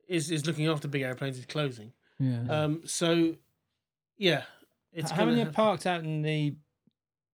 is 0.08 0.32
is 0.32 0.46
looking 0.46 0.68
after 0.68 0.88
big 0.88 1.02
airplanes 1.02 1.38
is 1.38 1.46
closing. 1.46 1.92
Yeah. 2.20 2.44
Um, 2.50 2.82
so 2.86 3.36
yeah, 4.18 4.44
it's 4.94 5.12
How 5.12 5.26
many 5.26 5.42
are 5.42 5.52
parked 5.52 5.86
out 5.88 6.04
in 6.04 6.22
the? 6.22 6.56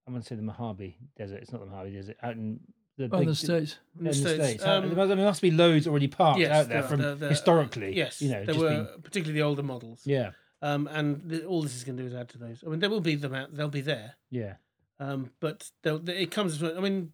I'm 0.07 0.13
going 0.13 0.21
to 0.23 0.27
say 0.27 0.35
the 0.35 0.41
Mojave 0.41 0.97
Desert. 1.17 1.39
It's 1.41 1.51
not 1.51 1.59
the 1.61 1.67
Mojave 1.67 1.91
Desert. 1.91 2.17
Out 2.23 2.33
in 2.33 2.59
the 2.97 3.03
On 3.05 3.19
big, 3.19 3.27
the 3.27 3.35
States. 3.35 3.77
in 3.97 4.05
the 4.05 4.11
in 4.11 4.23
the 4.23 4.29
States. 4.29 4.43
States. 4.43 4.63
Um, 4.65 4.95
there 4.95 5.15
must- 5.17 5.41
be 5.41 5.51
loads 5.51 5.85
already 5.87 6.07
parked 6.07 6.39
yes, 6.39 6.51
out 6.51 6.69
there 6.69 6.81
there 6.81 6.89
from 6.89 7.01
There- 7.01 7.15
there- 7.15 7.29
historically. 7.29 7.95
yes, 7.95 8.21
you 8.21 8.29
know, 8.29 8.37
there 8.45 8.45
just 8.55 8.59
were 8.59 8.69
been- 8.69 9.01
particularly 9.03 9.39
the 9.39 9.45
older 9.45 9.61
models. 9.63 10.01
yeah, 10.05 10.31
Um, 10.61 10.87
and 10.91 11.29
th- 11.29 11.43
all 11.43 11.61
this 11.61 11.75
is 11.75 11.83
going 11.83 11.97
to 11.97 12.03
do 12.03 12.07
is 12.07 12.13
add 12.15 12.29
to 12.29 12.37
those. 12.37 12.63
I 12.65 12.69
mean, 12.69 12.79
there 12.79 12.89
will 12.89 13.01
be 13.01 13.15
them 13.15 13.33
out. 13.35 13.53
They'll 13.55 13.67
be 13.69 13.81
there. 13.81 14.15
yeah. 14.31 14.55
Um, 14.99 15.31
but 15.39 15.69
they'll, 15.83 15.99
they- 15.99 16.23
it 16.23 16.31
comes. 16.31 16.61
I 16.63 16.79
mean, 16.79 17.13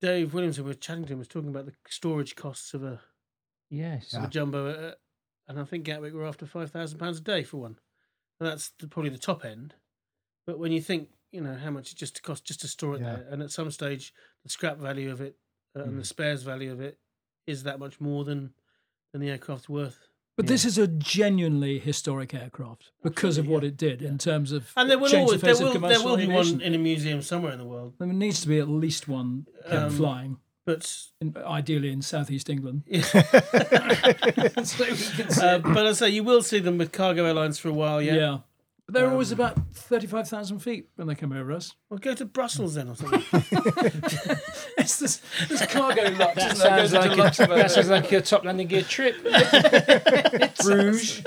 Dave 0.00 0.34
Williamson, 0.34 0.64
we 0.64 0.70
were 0.70 0.74
chatting 0.74 1.04
to 1.06 1.12
him, 1.12 1.18
was 1.18 1.28
talking 1.28 1.48
about 1.50 1.66
the 1.66 1.74
storage 1.88 2.36
costs 2.36 2.74
of 2.74 2.84
a, 2.84 3.00
Yes. 3.70 4.12
of 4.14 4.24
a 4.24 4.28
jumbo, 4.28 4.68
uh, 4.68 4.94
and 5.48 5.58
I 5.58 5.64
think 5.64 5.84
Gatwick 5.84 6.12
were 6.14 6.26
after 6.26 6.46
five 6.46 6.70
thousand 6.70 6.98
pounds 6.98 7.18
a 7.18 7.22
day 7.22 7.42
for 7.42 7.56
one, 7.58 7.78
and 8.38 8.48
that's 8.48 8.70
the, 8.78 8.86
probably 8.86 9.10
the 9.10 9.18
top 9.18 9.44
end. 9.44 9.74
But 10.46 10.58
when 10.58 10.72
you 10.72 10.80
think, 10.80 11.08
you 11.32 11.40
know, 11.40 11.54
how 11.54 11.70
much 11.70 11.90
it 11.90 11.96
just 11.96 12.22
costs 12.22 12.46
just 12.46 12.60
to 12.60 12.68
store 12.68 12.94
it 12.96 13.00
Yeah. 13.00 13.16
there, 13.16 13.26
and 13.30 13.42
at 13.42 13.50
some 13.50 13.70
stage, 13.70 14.12
the 14.42 14.50
scrap 14.50 14.76
value 14.78 15.10
of 15.10 15.20
it 15.20 15.36
uh, 15.76 15.82
and 15.84 15.98
the 15.98 16.04
spares 16.04 16.42
value 16.42 16.70
of 16.70 16.80
it 16.80 16.98
is 17.46 17.62
that 17.64 17.78
much 17.80 18.00
more 18.00 18.24
than 18.24 18.54
than 19.12 19.20
the 19.22 19.30
aircraft's 19.30 19.68
worth. 19.68 20.08
But 20.36 20.48
this 20.48 20.64
is 20.64 20.78
a 20.78 20.88
genuinely 20.88 21.78
historic 21.78 22.34
aircraft 22.34 22.90
because 23.04 23.38
of 23.38 23.46
what 23.46 23.62
it 23.62 23.76
did 23.76 24.02
in 24.02 24.18
terms 24.18 24.50
of 24.50 24.72
And 24.76 24.90
there 24.90 24.98
will 24.98 25.08
change 25.08 25.28
always 25.28 25.40
the 25.40 25.46
there 25.46 25.54
face 25.54 25.60
of 25.60 25.80
will 25.80 25.88
there 25.88 26.02
will 26.02 26.16
be 26.16 26.26
one 26.26 26.60
in 26.60 26.74
a 26.74 26.78
museum 26.78 27.22
somewhere 27.22 27.52
in 27.52 27.58
the 27.58 27.64
world, 27.64 27.94
There 27.98 28.08
needs 28.08 28.40
to 28.40 28.48
be 28.48 28.58
at 28.58 28.68
least 28.68 29.06
one 29.06 29.46
Um, 29.66 29.90
flying, 29.90 30.38
but 30.66 30.92
in, 31.20 31.36
ideally 31.46 31.92
in 31.92 32.02
southeast 32.02 32.50
England. 32.50 32.82
Yeah. 32.86 33.02
so 34.64 34.84
we 34.84 34.96
can 34.96 35.30
see 35.30 35.40
uh, 35.40 35.58
but 35.58 35.86
I 35.86 35.92
say 35.92 36.10
you 36.10 36.24
will 36.24 36.42
see 36.42 36.58
them 36.58 36.78
with 36.78 36.90
cargo 36.90 37.26
airlines 37.26 37.58
for 37.58 37.68
a 37.68 37.72
while. 37.72 38.02
Yeah. 38.02 38.38
Yeah. 38.86 38.92
But 38.92 38.94
they're 38.94 39.10
always 39.10 39.32
Um, 39.32 39.40
about 39.40 39.56
35,000 39.72 40.58
feet 40.58 40.88
when 40.96 41.08
they 41.08 41.14
come 41.14 41.32
over 41.32 41.52
us. 41.52 41.74
Well, 41.88 41.98
go 41.98 42.14
to 42.14 42.24
Brussels 42.24 42.74
then 42.74 42.88
or 42.88 42.96
something. 42.96 43.22
It's 44.76 44.98
this, 44.98 45.22
this 45.48 45.64
cargo 45.66 46.10
lot, 46.10 46.34
That 46.34 46.52
isn't 46.52 46.58
there? 46.58 46.76
Goes 46.76 46.90
sounds 46.90 46.92
like 46.92 47.12
a, 47.12 47.14
Luxembourg. 47.22 47.56
that 47.58 47.70
sounds 47.70 47.88
like 47.88 48.12
a 48.12 48.20
top 48.20 48.44
landing 48.44 48.66
gear 48.68 48.82
trip. 48.82 49.16
Bruges. 50.62 51.22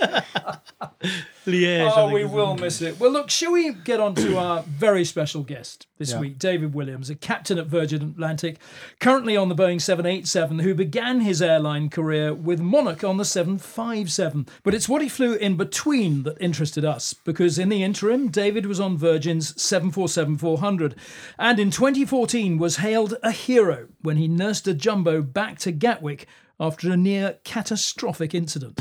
Oh, 1.96 2.12
we 2.12 2.26
will 2.26 2.56
miss 2.56 2.82
it. 2.82 3.00
Well, 3.00 3.12
look, 3.12 3.30
shall 3.30 3.54
we 3.54 3.72
get 3.74 4.00
on 4.00 4.16
to 4.16 4.38
our 4.38 4.62
very 4.68 5.06
special 5.06 5.44
guest 5.44 5.88
this 5.98 6.12
Yeah. 6.12 6.20
week, 6.20 6.38
David 6.38 6.74
Williams, 6.74 7.10
a 7.10 7.16
captain 7.16 7.58
at 7.58 7.68
Virgin 7.68 8.02
Atlantic, 8.02 8.58
currently 9.00 9.38
on 9.38 9.48
the 9.50 9.56
Boeing 9.56 9.82
787, 9.82 10.60
who 10.60 10.76
began 10.76 11.22
his 11.22 11.42
airline 11.42 11.90
career 11.90 12.34
with 12.34 12.60
Monarch 12.60 13.04
on 13.04 13.18
the 13.18 13.26
757. 13.26 14.46
But 14.64 14.74
it's 14.74 14.90
what 14.90 15.02
he 15.02 15.10
flew 15.10 15.36
in 15.36 15.56
between 15.56 16.24
that 16.24 16.38
interested 16.42 16.84
us, 16.84 17.14
because 17.14 17.58
in 17.58 17.70
the 17.70 17.82
interim, 17.84 18.28
David 18.30 18.66
was 18.66 18.80
on 18.80 18.98
Virgin's 18.98 19.60
747 19.62 20.38
400, 20.38 20.96
and 21.40 21.60
in 21.60 21.72
2014 21.72 22.58
was 22.58 22.78
hailed 22.78 23.16
a 23.24 23.32
hero 23.32 23.88
when 24.02 24.18
he 24.18 24.28
nursed 24.28 24.68
a 24.68 24.74
jumbo 24.74 25.22
back 25.22 25.60
to 25.60 25.72
Gatwick 25.72 26.28
after 26.60 26.92
a 26.92 26.98
near 26.98 27.38
catastrophic 27.44 28.34
incident. 28.36 28.80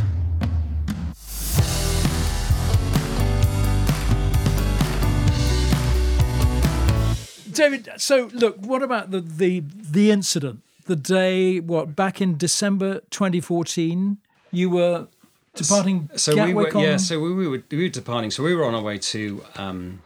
David, 7.57 7.89
so 7.97 8.31
look, 8.33 8.57
what 8.59 8.83
about 8.83 9.11
the 9.11 9.21
the 9.21 9.63
the 9.67 10.11
incident? 10.11 10.61
The 10.87 10.97
day, 10.97 11.59
what 11.61 11.97
back 11.97 12.21
in 12.21 12.37
December 12.37 13.01
2014, 13.11 14.19
you 14.53 14.71
were 14.71 15.09
departing 15.55 16.09
So 16.17 16.35
Gatwick 16.35 16.55
we 16.57 16.63
were, 16.65 16.77
on. 16.77 16.83
yeah. 16.83 16.97
So 16.97 17.19
we, 17.19 17.35
we 17.35 17.49
were 17.49 17.63
we 17.71 17.83
were 17.83 17.89
departing. 17.89 18.31
So 18.31 18.43
we 18.43 18.55
were 18.55 18.65
on 18.65 18.75
our 18.75 18.83
way 18.83 18.99
to 18.99 19.43
um, 19.57 20.03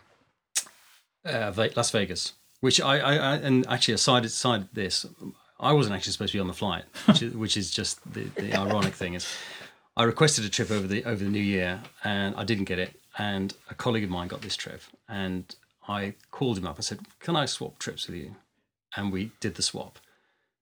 uh, 1.24 1.52
Las 1.76 1.90
Vegas, 1.90 2.32
which 2.60 2.80
I, 2.80 2.98
I, 2.98 3.14
I 3.16 3.36
and 3.36 3.66
actually 3.68 3.94
aside 3.94 4.24
aside 4.24 4.68
this, 4.72 5.04
I 5.58 5.72
wasn't 5.72 5.94
actually 5.96 6.12
supposed 6.12 6.32
to 6.32 6.38
be 6.38 6.40
on 6.40 6.46
the 6.48 6.54
flight, 6.54 6.84
which 7.06 7.22
is, 7.22 7.34
which 7.34 7.56
is 7.56 7.70
just 7.70 8.00
the, 8.12 8.24
the 8.36 8.54
ironic 8.54 8.94
thing 8.94 9.14
is, 9.14 9.26
I 9.96 10.04
requested 10.04 10.44
a 10.44 10.48
trip 10.48 10.70
over 10.70 10.86
the 10.86 11.04
over 11.04 11.22
the 11.22 11.30
New 11.30 11.42
Year 11.42 11.82
and 12.04 12.34
I 12.36 12.44
didn't 12.44 12.64
get 12.64 12.78
it, 12.78 12.98
and 13.18 13.52
a 13.68 13.74
colleague 13.74 14.04
of 14.04 14.10
mine 14.10 14.28
got 14.28 14.40
this 14.40 14.56
trip, 14.56 14.80
and 15.08 15.44
I 15.90 16.14
called 16.30 16.58
him 16.58 16.66
up 16.66 16.76
and 16.76 16.84
said, 16.84 17.00
"Can 17.18 17.34
I 17.34 17.46
swap 17.46 17.78
trips 17.78 18.06
with 18.06 18.16
you?" 18.16 18.36
And 18.96 19.12
we 19.12 19.32
did 19.40 19.56
the 19.56 19.62
swap. 19.62 19.98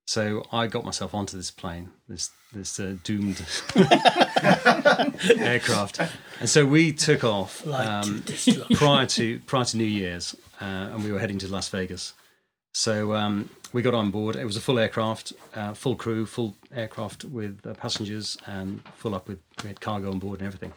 So 0.06 0.42
I 0.50 0.68
got 0.68 0.84
myself 0.86 1.14
onto 1.14 1.36
this 1.36 1.50
plane, 1.50 1.90
this 2.08 2.30
this 2.52 2.80
uh, 2.80 2.96
doomed 3.04 3.44
aircraft, 5.38 6.00
and 6.40 6.48
so 6.48 6.64
we 6.64 6.92
took 6.92 7.24
off 7.24 7.66
um, 7.66 8.24
prior 8.74 9.04
to 9.04 9.38
prior 9.40 9.66
to 9.66 9.76
New 9.76 9.84
Year's, 9.84 10.34
uh, 10.62 10.64
and 10.64 11.04
we 11.04 11.12
were 11.12 11.18
heading 11.18 11.38
to 11.40 11.48
Las 11.48 11.68
Vegas. 11.68 12.14
So 12.72 13.14
um, 13.14 13.50
we 13.74 13.82
got 13.82 13.92
on 13.92 14.10
board. 14.10 14.36
It 14.36 14.46
was 14.46 14.56
a 14.56 14.62
full 14.62 14.78
aircraft, 14.78 15.34
uh, 15.54 15.74
full 15.74 15.94
crew, 15.94 16.24
full 16.24 16.56
aircraft 16.74 17.26
with 17.26 17.66
uh, 17.66 17.74
passengers, 17.74 18.38
and 18.46 18.80
full 18.94 19.14
up 19.14 19.28
with 19.28 19.40
we 19.62 19.68
had 19.68 19.82
cargo 19.82 20.10
on 20.10 20.18
board 20.18 20.40
and 20.40 20.46
everything. 20.46 20.72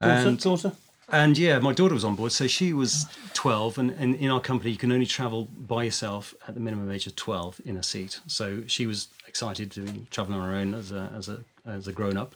And 0.00 0.38
daughter. 0.38 0.72
And 1.08 1.36
yeah, 1.36 1.58
my 1.58 1.72
daughter 1.72 1.94
was 1.94 2.04
on 2.04 2.14
board, 2.14 2.32
so 2.32 2.46
she 2.46 2.72
was 2.72 3.06
12, 3.34 3.78
and, 3.78 3.90
and 3.92 4.14
in 4.16 4.30
our 4.30 4.40
company, 4.40 4.70
you 4.70 4.76
can 4.76 4.92
only 4.92 5.06
travel 5.06 5.44
by 5.44 5.84
yourself 5.84 6.34
at 6.48 6.54
the 6.54 6.60
minimum 6.60 6.90
age 6.90 7.06
of 7.06 7.16
12 7.16 7.60
in 7.64 7.76
a 7.76 7.82
seat. 7.82 8.20
So 8.26 8.62
she 8.66 8.86
was 8.86 9.08
excited 9.26 9.70
to 9.72 9.80
be 9.80 10.06
traveling 10.10 10.40
on 10.40 10.48
her 10.48 10.54
own 10.54 10.74
as 10.74 10.92
a 10.92 11.10
as 11.16 11.28
a 11.28 11.40
as 11.66 11.88
a 11.88 11.92
grown 11.92 12.16
up, 12.16 12.34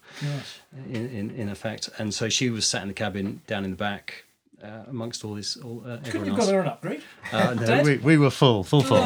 in, 0.91 1.09
in 1.11 1.31
in 1.31 1.49
effect. 1.49 1.89
And 1.99 2.12
so 2.12 2.29
she 2.29 2.51
was 2.51 2.66
sat 2.66 2.83
in 2.83 2.89
the 2.89 2.95
cabin 2.95 3.41
down 3.47 3.64
in 3.64 3.71
the 3.71 3.77
back, 3.77 4.25
uh, 4.62 4.85
amongst 4.89 5.25
all 5.25 5.35
this, 5.35 5.57
all 5.57 5.83
uh, 5.87 5.99
Couldn't 6.05 6.29
have 6.29 6.37
got 6.37 6.49
her 6.49 6.61
an 6.61 6.66
upgrade. 6.69 7.03
Uh, 7.33 7.55
no, 7.55 7.83
we, 7.83 7.97
we 7.99 8.19
were 8.19 8.31
full, 8.31 8.64
full, 8.64 8.83
full. 8.83 8.99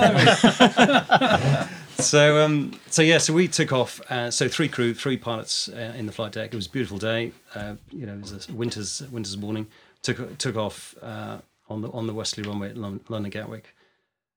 so, 2.02 2.44
um, 2.44 2.78
so 2.88 3.02
yeah, 3.02 3.18
so 3.18 3.32
we 3.32 3.48
took 3.48 3.72
off. 3.72 4.00
Uh, 4.10 4.30
so 4.30 4.48
three 4.48 4.68
crew, 4.68 4.94
three 4.94 5.16
pilots 5.16 5.68
uh, 5.68 5.94
in 5.96 6.06
the 6.06 6.12
flight 6.12 6.32
deck. 6.32 6.52
It 6.52 6.56
was 6.56 6.66
a 6.66 6.70
beautiful 6.70 6.98
day. 6.98 7.32
Uh, 7.54 7.74
you 7.90 8.06
know, 8.06 8.14
it 8.14 8.20
was 8.20 8.48
a 8.48 8.52
winter's 8.52 9.02
winter's 9.10 9.36
morning. 9.36 9.66
Took 10.02 10.38
took 10.38 10.56
off 10.56 10.94
uh, 11.02 11.38
on 11.68 11.82
the 11.82 11.90
on 11.90 12.06
the 12.06 12.14
westerly 12.14 12.48
runway 12.48 12.70
at 12.70 12.76
Lon- 12.76 13.00
London 13.08 13.30
Gatwick, 13.30 13.74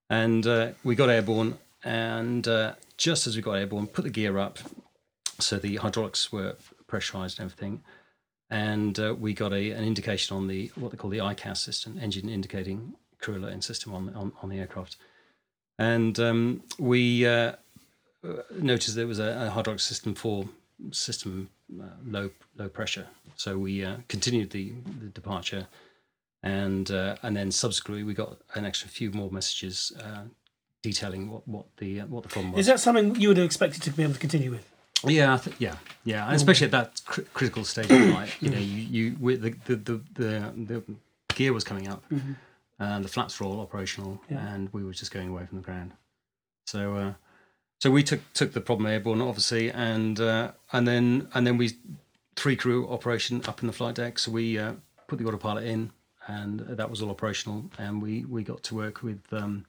and 0.10 0.46
uh, 0.48 0.72
we 0.84 0.96
got 0.96 1.10
airborne. 1.10 1.58
And 1.84 2.48
uh, 2.48 2.74
just 2.98 3.28
as 3.28 3.36
we 3.36 3.42
got 3.42 3.54
airborne, 3.54 3.88
put 3.88 4.06
the 4.06 4.10
gear 4.10 4.40
up, 4.40 4.58
so 5.40 5.58
the 5.58 5.76
hydraulics 5.76 6.32
were 6.32 6.56
pressurized 6.88 7.40
and 7.40 7.52
everything. 7.52 7.84
And 8.50 8.98
we 9.20 9.34
got 9.34 9.54
a, 9.54 9.72
an 9.72 9.84
indication 9.84 10.38
on 10.38 10.48
the 10.48 10.72
what 10.76 10.92
they 10.92 10.98
call 10.98 11.10
the 11.10 11.18
EICAS 11.18 11.58
system, 11.58 12.00
engine 12.00 12.30
indicating 12.30 12.96
crew 13.20 13.38
alerting 13.38 13.62
system 13.62 13.94
on, 13.94 14.14
on, 14.16 14.32
on 14.42 14.50
the 14.50 14.60
aircraft. 14.60 14.98
And 15.78 16.20
um, 16.20 16.64
we 16.80 17.26
uh, 17.26 17.54
noticed 18.60 18.96
there 18.96 19.08
was 19.08 19.20
a, 19.20 19.48
a 19.48 19.50
hydraulic 19.50 19.82
system 19.82 20.16
for 20.16 20.46
system 20.92 21.50
uh, 21.80 21.86
low 22.06 22.30
low 22.58 22.70
pressure. 22.70 23.08
So 23.36 23.58
we 23.58 23.84
uh, 23.84 23.98
continued 24.08 24.52
the, 24.52 24.74
the 25.00 25.08
departure, 25.08 25.68
and 26.44 26.90
uh, 26.92 27.16
and 27.22 27.36
then 27.36 27.52
subsequently 27.52 28.04
we 28.04 28.14
got 28.14 28.38
an 28.54 28.66
extra 28.66 28.88
few 28.90 29.12
more 29.12 29.30
messages 29.32 29.92
uh, 30.00 30.22
detailing 30.82 31.30
what, 31.30 31.48
what 31.48 31.66
the 31.78 32.02
uh, 32.02 32.06
what 32.06 32.24
the 32.24 32.30
problem 32.30 32.54
was. 32.54 32.62
Is 32.62 32.68
that 32.68 32.80
something 32.80 33.16
you 33.20 33.28
would 33.28 33.38
have 33.38 33.46
expected 33.46 33.82
to 33.84 33.92
be 33.92 34.04
able 34.04 34.14
to 34.14 34.20
continue 34.20 34.52
with? 34.52 34.70
Yeah, 35.06 35.34
I 35.34 35.38
th- 35.38 35.56
yeah, 35.60 35.76
yeah, 36.04 36.26
and 36.26 36.36
especially 36.36 36.66
at 36.66 36.72
that 36.72 37.02
cr- 37.06 37.22
critical 37.34 37.64
stage 37.66 37.92
of 37.92 38.10
flight. 38.12 38.30
You 38.40 38.50
know, 38.50 38.58
you 38.58 38.66
you 38.66 39.16
with 39.20 39.42
the 39.42 39.52
the 39.66 39.76
the, 39.76 40.02
the, 40.14 40.54
the 40.56 40.84
gear 41.36 41.52
was 41.52 41.64
coming 41.64 41.88
up, 41.88 42.04
and 42.80 43.04
the 43.06 43.10
flaps 43.10 43.40
were 43.40 43.46
all 43.46 43.60
operational, 43.62 44.22
Yeah. 44.30 44.46
and 44.54 44.72
we 44.74 44.84
were 44.84 44.94
just 44.94 45.12
going 45.12 45.30
away 45.30 45.46
from 45.46 45.58
the 45.58 45.64
ground. 45.64 45.94
So, 46.68 46.96
uh, 46.96 47.14
so 47.80 47.92
we 47.92 48.04
took 48.04 48.22
took 48.34 48.54
the 48.54 48.62
problem 48.62 48.88
airborne, 48.88 49.22
obviously, 49.22 49.72
and 49.72 50.20
uh, 50.20 50.52
and 50.72 50.88
then 50.88 51.28
and 51.34 51.46
then 51.46 51.58
we 51.58 51.72
three 52.36 52.56
crew 52.56 52.88
operation 52.90 53.42
up 53.48 53.62
in 53.62 53.68
the 53.68 53.74
flight 53.74 53.96
deck. 53.96 54.20
So 54.20 54.32
we 54.32 54.58
uh, 54.58 54.74
put 55.08 55.20
the 55.20 55.26
autopilot 55.26 55.64
in, 55.66 55.92
and 56.28 56.60
that 56.62 56.90
was 56.90 57.02
all 57.02 57.10
operational, 57.10 57.66
and 57.78 58.02
we 58.02 58.26
we 58.26 58.44
got 58.44 58.64
to 58.64 58.76
work 58.76 59.04
with. 59.04 59.22
Um, 59.32 59.66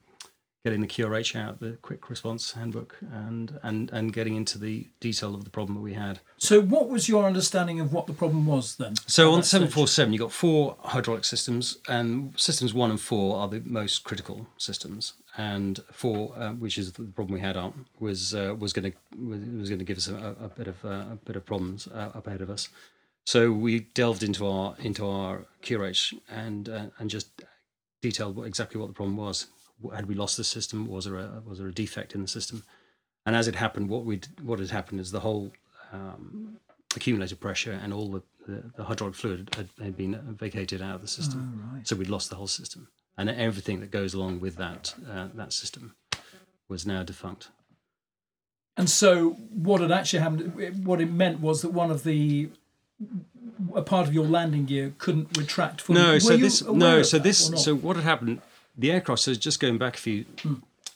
Getting 0.66 0.80
the 0.80 0.88
QRH 0.88 1.36
out, 1.36 1.60
the 1.60 1.78
quick 1.80 2.10
response 2.10 2.50
handbook, 2.50 2.98
and, 3.12 3.56
and 3.62 3.88
and 3.92 4.12
getting 4.12 4.34
into 4.34 4.58
the 4.58 4.88
detail 4.98 5.32
of 5.32 5.44
the 5.44 5.50
problem 5.50 5.76
that 5.76 5.80
we 5.80 5.94
had. 5.94 6.18
So, 6.38 6.60
what 6.60 6.88
was 6.88 7.08
your 7.08 7.24
understanding 7.24 7.78
of 7.78 7.92
what 7.92 8.08
the 8.08 8.12
problem 8.12 8.46
was 8.46 8.74
then? 8.74 8.96
So 9.06 9.32
on 9.32 9.42
the 9.42 9.46
747, 9.46 10.12
you've 10.12 10.18
got 10.18 10.32
four 10.32 10.76
hydraulic 10.80 11.24
systems, 11.24 11.78
and 11.88 12.34
systems 12.36 12.74
one 12.74 12.90
and 12.90 13.00
four 13.00 13.38
are 13.38 13.46
the 13.46 13.62
most 13.64 14.02
critical 14.02 14.48
systems. 14.58 15.12
And 15.36 15.78
four, 15.92 16.36
uh, 16.36 16.54
which 16.54 16.78
is 16.78 16.90
the 16.94 17.04
problem 17.04 17.34
we 17.34 17.40
had 17.40 17.56
on, 17.56 17.86
was 18.00 18.34
uh, 18.34 18.56
was 18.58 18.72
going 18.72 18.90
to 18.90 18.98
was 19.24 19.68
going 19.68 19.78
to 19.78 19.84
give 19.84 19.98
us 19.98 20.08
a, 20.08 20.34
a 20.40 20.48
bit 20.48 20.66
of 20.66 20.84
uh, 20.84 21.12
a 21.12 21.18
bit 21.24 21.36
of 21.36 21.46
problems 21.46 21.86
uh, 21.86 22.10
up 22.12 22.26
ahead 22.26 22.40
of 22.40 22.50
us. 22.50 22.70
So 23.24 23.52
we 23.52 23.86
delved 23.94 24.24
into 24.24 24.44
our 24.48 24.74
into 24.80 25.08
our 25.08 25.46
QRH 25.62 26.18
and 26.28 26.68
uh, 26.68 26.86
and 26.98 27.08
just 27.08 27.44
detailed 28.02 28.34
what, 28.34 28.48
exactly 28.48 28.80
what 28.80 28.88
the 28.88 28.94
problem 28.94 29.16
was. 29.16 29.46
Had 29.94 30.06
we 30.06 30.14
lost 30.14 30.36
the 30.36 30.44
system? 30.44 30.86
Was 30.86 31.04
there 31.04 31.16
a 31.16 31.42
was 31.46 31.58
there 31.58 31.68
a 31.68 31.72
defect 31.72 32.14
in 32.14 32.22
the 32.22 32.28
system? 32.28 32.62
And 33.24 33.34
as 33.34 33.48
it 33.48 33.56
happened, 33.56 33.88
what 33.88 34.04
we 34.04 34.20
what 34.42 34.58
had 34.58 34.70
happened 34.70 35.00
is 35.00 35.10
the 35.10 35.20
whole 35.20 35.52
um, 35.92 36.58
accumulated 36.94 37.40
pressure 37.40 37.72
and 37.72 37.92
all 37.92 38.10
the, 38.10 38.22
the, 38.46 38.62
the 38.76 38.84
hydraulic 38.84 39.14
fluid 39.14 39.54
had, 39.56 39.68
had 39.82 39.96
been 39.96 40.18
vacated 40.38 40.80
out 40.80 40.96
of 40.96 41.02
the 41.02 41.08
system. 41.08 41.82
So 41.84 41.96
we'd 41.96 42.08
lost 42.08 42.30
the 42.30 42.36
whole 42.36 42.46
system, 42.46 42.88
and 43.18 43.28
everything 43.28 43.80
that 43.80 43.90
goes 43.90 44.14
along 44.14 44.40
with 44.40 44.56
that 44.56 44.94
uh, 45.08 45.28
that 45.34 45.52
system 45.52 45.94
was 46.68 46.86
now 46.86 47.02
defunct. 47.02 47.48
And 48.76 48.90
so, 48.90 49.30
what 49.30 49.80
had 49.80 49.90
actually 49.90 50.20
happened, 50.20 50.84
what 50.84 51.00
it 51.00 51.10
meant 51.10 51.40
was 51.40 51.62
that 51.62 51.70
one 51.70 51.90
of 51.90 52.04
the, 52.04 52.50
a 53.74 53.80
part 53.80 54.06
of 54.06 54.12
your 54.12 54.26
landing 54.26 54.66
gear 54.66 54.92
couldn't 54.98 55.36
retract 55.36 55.80
fully. 55.80 56.00
No, 56.00 56.12
Were 56.12 56.20
so 56.20 56.36
this 56.36 56.62
no, 56.62 57.02
so 57.02 57.18
this 57.18 57.52
so 57.64 57.74
what 57.74 57.96
had 57.96 58.04
happened? 58.04 58.42
The 58.76 58.92
aircraft. 58.92 59.22
So 59.22 59.34
just 59.34 59.60
going 59.60 59.78
back 59.78 59.96
a 59.96 60.00
few 60.00 60.24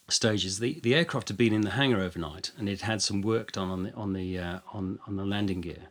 stages, 0.08 0.58
the, 0.58 0.78
the 0.82 0.94
aircraft 0.94 1.28
had 1.28 1.36
been 1.36 1.52
in 1.52 1.62
the 1.62 1.70
hangar 1.70 2.00
overnight, 2.00 2.52
and 2.58 2.68
it 2.68 2.82
had 2.82 3.02
some 3.02 3.22
work 3.22 3.52
done 3.52 3.70
on 3.70 3.84
the 3.84 3.94
on 3.94 4.12
the 4.12 4.38
uh, 4.38 4.58
on 4.72 4.98
on 5.06 5.16
the 5.16 5.24
landing 5.24 5.60
gear, 5.60 5.88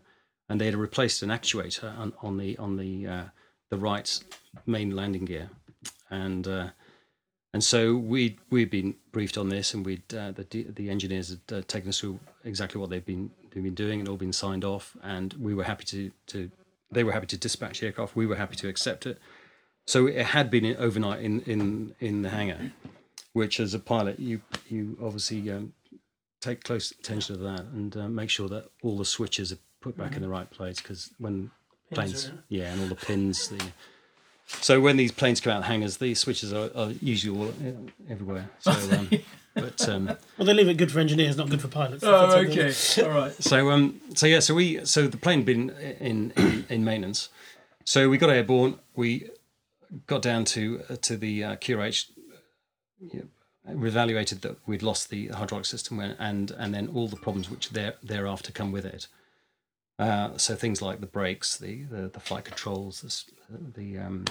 and 0.47 0.59
they 0.59 0.65
had 0.65 0.75
replaced 0.75 1.23
an 1.23 1.29
actuator 1.29 1.97
on, 1.97 2.13
on 2.21 2.37
the 2.37 2.57
on 2.57 2.77
the 2.77 3.07
uh, 3.07 3.23
the 3.69 3.77
right 3.77 4.23
main 4.65 4.95
landing 4.95 5.25
gear, 5.25 5.49
and 6.09 6.47
uh, 6.47 6.69
and 7.53 7.63
so 7.63 7.95
we 7.95 8.37
we'd 8.49 8.69
been 8.69 8.95
briefed 9.11 9.37
on 9.37 9.49
this, 9.49 9.73
and 9.73 9.85
we'd 9.85 10.13
uh, 10.13 10.31
the 10.31 10.67
the 10.75 10.89
engineers 10.89 11.29
had 11.29 11.57
uh, 11.57 11.61
taken 11.67 11.89
us 11.89 11.99
through 11.99 12.19
exactly 12.43 12.79
what 12.79 12.89
they've 12.89 13.05
been 13.05 13.31
they've 13.51 13.63
been 13.63 13.73
doing, 13.73 13.99
and 13.99 14.07
all 14.07 14.17
been 14.17 14.33
signed 14.33 14.63
off, 14.63 14.95
and 15.01 15.33
we 15.33 15.53
were 15.55 15.63
happy 15.63 15.85
to 15.85 16.11
to 16.27 16.51
they 16.91 17.03
were 17.03 17.11
happy 17.11 17.27
to 17.27 17.37
dispatch 17.37 17.79
the 17.79 17.87
aircraft, 17.87 18.15
we 18.15 18.25
were 18.25 18.35
happy 18.35 18.55
to 18.55 18.67
accept 18.67 19.05
it. 19.05 19.19
So 19.89 20.05
it 20.05 20.23
had 20.23 20.51
been 20.51 20.75
overnight 20.77 21.21
in, 21.21 21.41
in, 21.53 21.95
in 21.99 22.21
the 22.21 22.29
hangar, 22.29 22.71
which 23.33 23.59
as 23.59 23.73
a 23.73 23.79
pilot 23.79 24.19
you 24.19 24.39
you 24.69 24.95
obviously 25.01 25.49
um, 25.49 25.73
take 26.41 26.63
close 26.63 26.91
attention 26.91 27.37
to 27.37 27.41
that 27.41 27.61
and 27.61 27.97
uh, 27.97 28.07
make 28.07 28.29
sure 28.29 28.47
that 28.49 28.69
all 28.83 28.99
the 28.99 29.05
switches 29.05 29.51
are 29.51 29.57
put 29.81 29.97
back 29.97 30.15
in 30.15 30.21
the 30.21 30.29
right 30.29 30.47
place 30.51 30.79
because 30.79 31.09
when 31.17 31.49
planes 31.91 32.27
are 32.27 32.43
yeah 32.49 32.71
and 32.71 32.81
all 32.81 32.87
the 32.87 32.93
pins 33.07 33.47
the 33.47 33.59
so 34.45 34.79
when 34.79 34.95
these 34.95 35.11
planes 35.11 35.41
come 35.41 35.53
out 35.53 35.59
of 35.59 35.65
hangars 35.65 35.97
these 35.97 36.19
switches 36.19 36.53
are, 36.53 36.69
are 36.75 36.91
usually 37.01 37.35
all 37.35 37.47
uh, 37.47 38.11
everywhere 38.11 38.47
so 38.59 38.71
um, 38.71 39.09
but 39.55 39.89
um, 39.89 40.05
Well, 40.37 40.45
they 40.45 40.53
leave 40.53 40.69
it 40.69 40.77
good 40.77 40.91
for 40.91 40.99
engineers, 40.99 41.35
not 41.35 41.49
good 41.49 41.61
for 41.61 41.67
pilots. 41.67 42.03
Oh, 42.05 42.37
okay. 42.37 42.71
All 43.03 43.09
right. 43.09 43.33
so 43.33 43.71
um 43.71 43.99
so 44.13 44.27
yeah 44.27 44.39
so 44.39 44.53
we 44.53 44.85
so 44.85 45.07
the 45.07 45.17
plane 45.17 45.39
had 45.39 45.45
been 45.47 45.69
in 45.99 46.31
in, 46.37 46.65
in 46.69 46.85
maintenance 46.85 47.29
so 47.85 48.07
we 48.07 48.19
got 48.19 48.29
airborne 48.29 48.77
we 48.95 49.31
got 50.07 50.21
down 50.21 50.45
to 50.45 50.81
uh, 50.89 50.95
to 51.01 51.17
the 51.17 51.43
uh, 51.43 51.55
QRH 51.55 52.11
you 52.99 53.29
reevaluated 53.67 54.41
that 54.41 54.55
we'd 54.65 54.83
lost 54.83 55.09
the 55.09 55.27
hydraulic 55.27 55.65
system 55.65 55.99
and 55.99 56.51
and 56.51 56.73
then 56.73 56.89
all 56.93 57.07
the 57.07 57.15
problems 57.15 57.49
which 57.49 57.69
there 57.69 57.95
thereafter 58.03 58.51
come 58.51 58.71
with 58.71 58.85
it. 58.85 59.07
Uh, 59.97 60.37
so 60.37 60.55
things 60.55 60.81
like 60.81 61.01
the 61.01 61.07
brakes 61.07 61.57
the 61.57 61.83
the, 61.83 62.07
the 62.09 62.19
flight 62.19 62.45
controls 62.45 63.01
the, 63.01 63.81
the 63.81 63.97
um, 63.99 64.25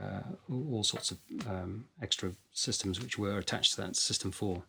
uh, 0.00 0.20
all 0.50 0.84
sorts 0.84 1.10
of 1.10 1.18
um, 1.48 1.86
extra 2.02 2.32
systems 2.52 3.00
which 3.00 3.18
were 3.18 3.38
attached 3.38 3.74
to 3.74 3.80
that 3.80 3.96
system 3.96 4.30
four 4.30 4.62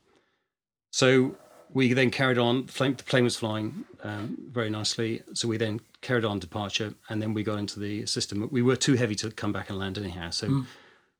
so 0.90 1.36
we 1.74 1.94
then 1.94 2.12
carried 2.12 2.38
on. 2.38 2.66
The 2.66 2.72
plane, 2.72 2.96
the 2.96 3.04
plane 3.04 3.24
was 3.24 3.36
flying 3.36 3.86
um, 4.04 4.38
very 4.52 4.70
nicely, 4.70 5.22
so 5.34 5.48
we 5.48 5.58
then 5.58 5.82
carried 6.02 6.26
on 6.26 6.40
departure, 6.40 6.94
and 7.10 7.22
then 7.22 7.34
we 7.34 7.44
got 7.44 7.60
into 7.60 7.80
the 7.80 8.06
system. 8.06 8.48
We 8.52 8.62
were 8.62 8.76
too 8.76 8.94
heavy 8.94 9.16
to 9.16 9.32
come 9.32 9.52
back 9.52 9.70
and 9.70 9.78
land 9.78 9.98
anyhow. 9.98 10.30
So 10.30 10.66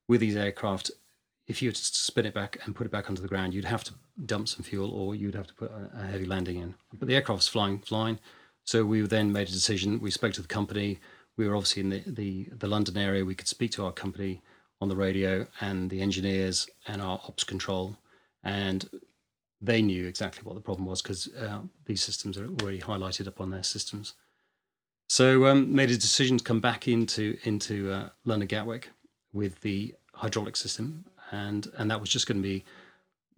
with 0.08 0.22
these 0.22 0.36
aircraft, 0.36 0.92
if 1.48 1.62
you 1.62 1.70
were 1.70 1.74
to 1.74 1.84
spin 1.84 2.26
it 2.26 2.34
back 2.34 2.58
and 2.64 2.76
put 2.76 2.86
it 2.86 2.92
back 2.92 3.10
onto 3.10 3.22
the 3.22 3.28
ground, 3.28 3.54
you'd 3.54 3.66
have 3.66 3.84
to 3.86 3.94
dump 4.26 4.48
some 4.48 4.64
fuel, 4.64 4.92
or 4.92 5.16
you'd 5.16 5.36
have 5.36 5.48
to 5.48 5.54
put 5.54 5.72
a, 5.72 6.06
heavy 6.06 6.26
landing 6.26 6.58
in. 6.58 6.76
But 6.94 7.08
the 7.08 7.16
aircraft 7.16 7.38
was 7.38 7.48
flying, 7.48 7.80
flying. 7.80 8.20
So 8.64 8.86
we 8.86 9.02
then 9.02 9.32
made 9.32 9.48
a 9.48 9.52
decision. 9.52 10.00
We 10.00 10.12
spoke 10.12 10.34
to 10.34 10.42
the 10.42 10.48
company. 10.48 11.00
We 11.38 11.48
were 11.48 11.56
obviously 11.56 11.82
in 11.84 11.90
the, 11.90 12.04
the, 12.08 12.48
the 12.52 12.68
London 12.68 12.98
area. 12.98 13.26
We 13.26 13.36
could 13.36 13.48
speak 13.48 13.72
to 13.72 13.86
our 13.86 13.92
company 13.92 14.42
on 14.82 14.90
the 14.90 14.96
radio 14.96 15.48
and 15.62 15.90
the 15.90 16.02
engineers 16.02 16.68
and 16.88 17.02
our 17.02 17.20
ops 17.28 17.44
control, 17.44 17.98
and 18.44 18.90
they 19.66 19.82
knew 19.82 20.06
exactly 20.08 20.44
what 20.44 20.56
the 20.56 20.62
problem 20.62 20.86
was 20.86 21.02
because 21.02 21.28
uh, 21.36 21.60
these 21.86 22.04
systems 22.04 22.38
are 22.38 22.48
already 22.62 22.80
highlighted 22.80 23.28
up 23.28 23.42
on 23.42 23.52
their 23.52 23.64
systems. 23.64 24.14
So 25.08 25.46
um, 25.46 25.74
made 25.74 25.92
a 25.92 25.98
decision 25.98 26.38
to 26.38 26.44
come 26.44 26.60
back 26.60 26.88
into 26.88 27.38
into 27.44 27.92
uh, 27.92 28.10
London 28.24 28.48
Gatwick 28.48 28.90
with 29.34 29.62
the 29.62 29.94
hydraulic 30.14 30.56
system, 30.56 31.06
and 31.32 31.72
and 31.78 31.92
that 31.92 32.02
was 32.02 32.10
just 32.10 32.28
going 32.28 32.42
to 32.42 32.48
be 32.48 32.64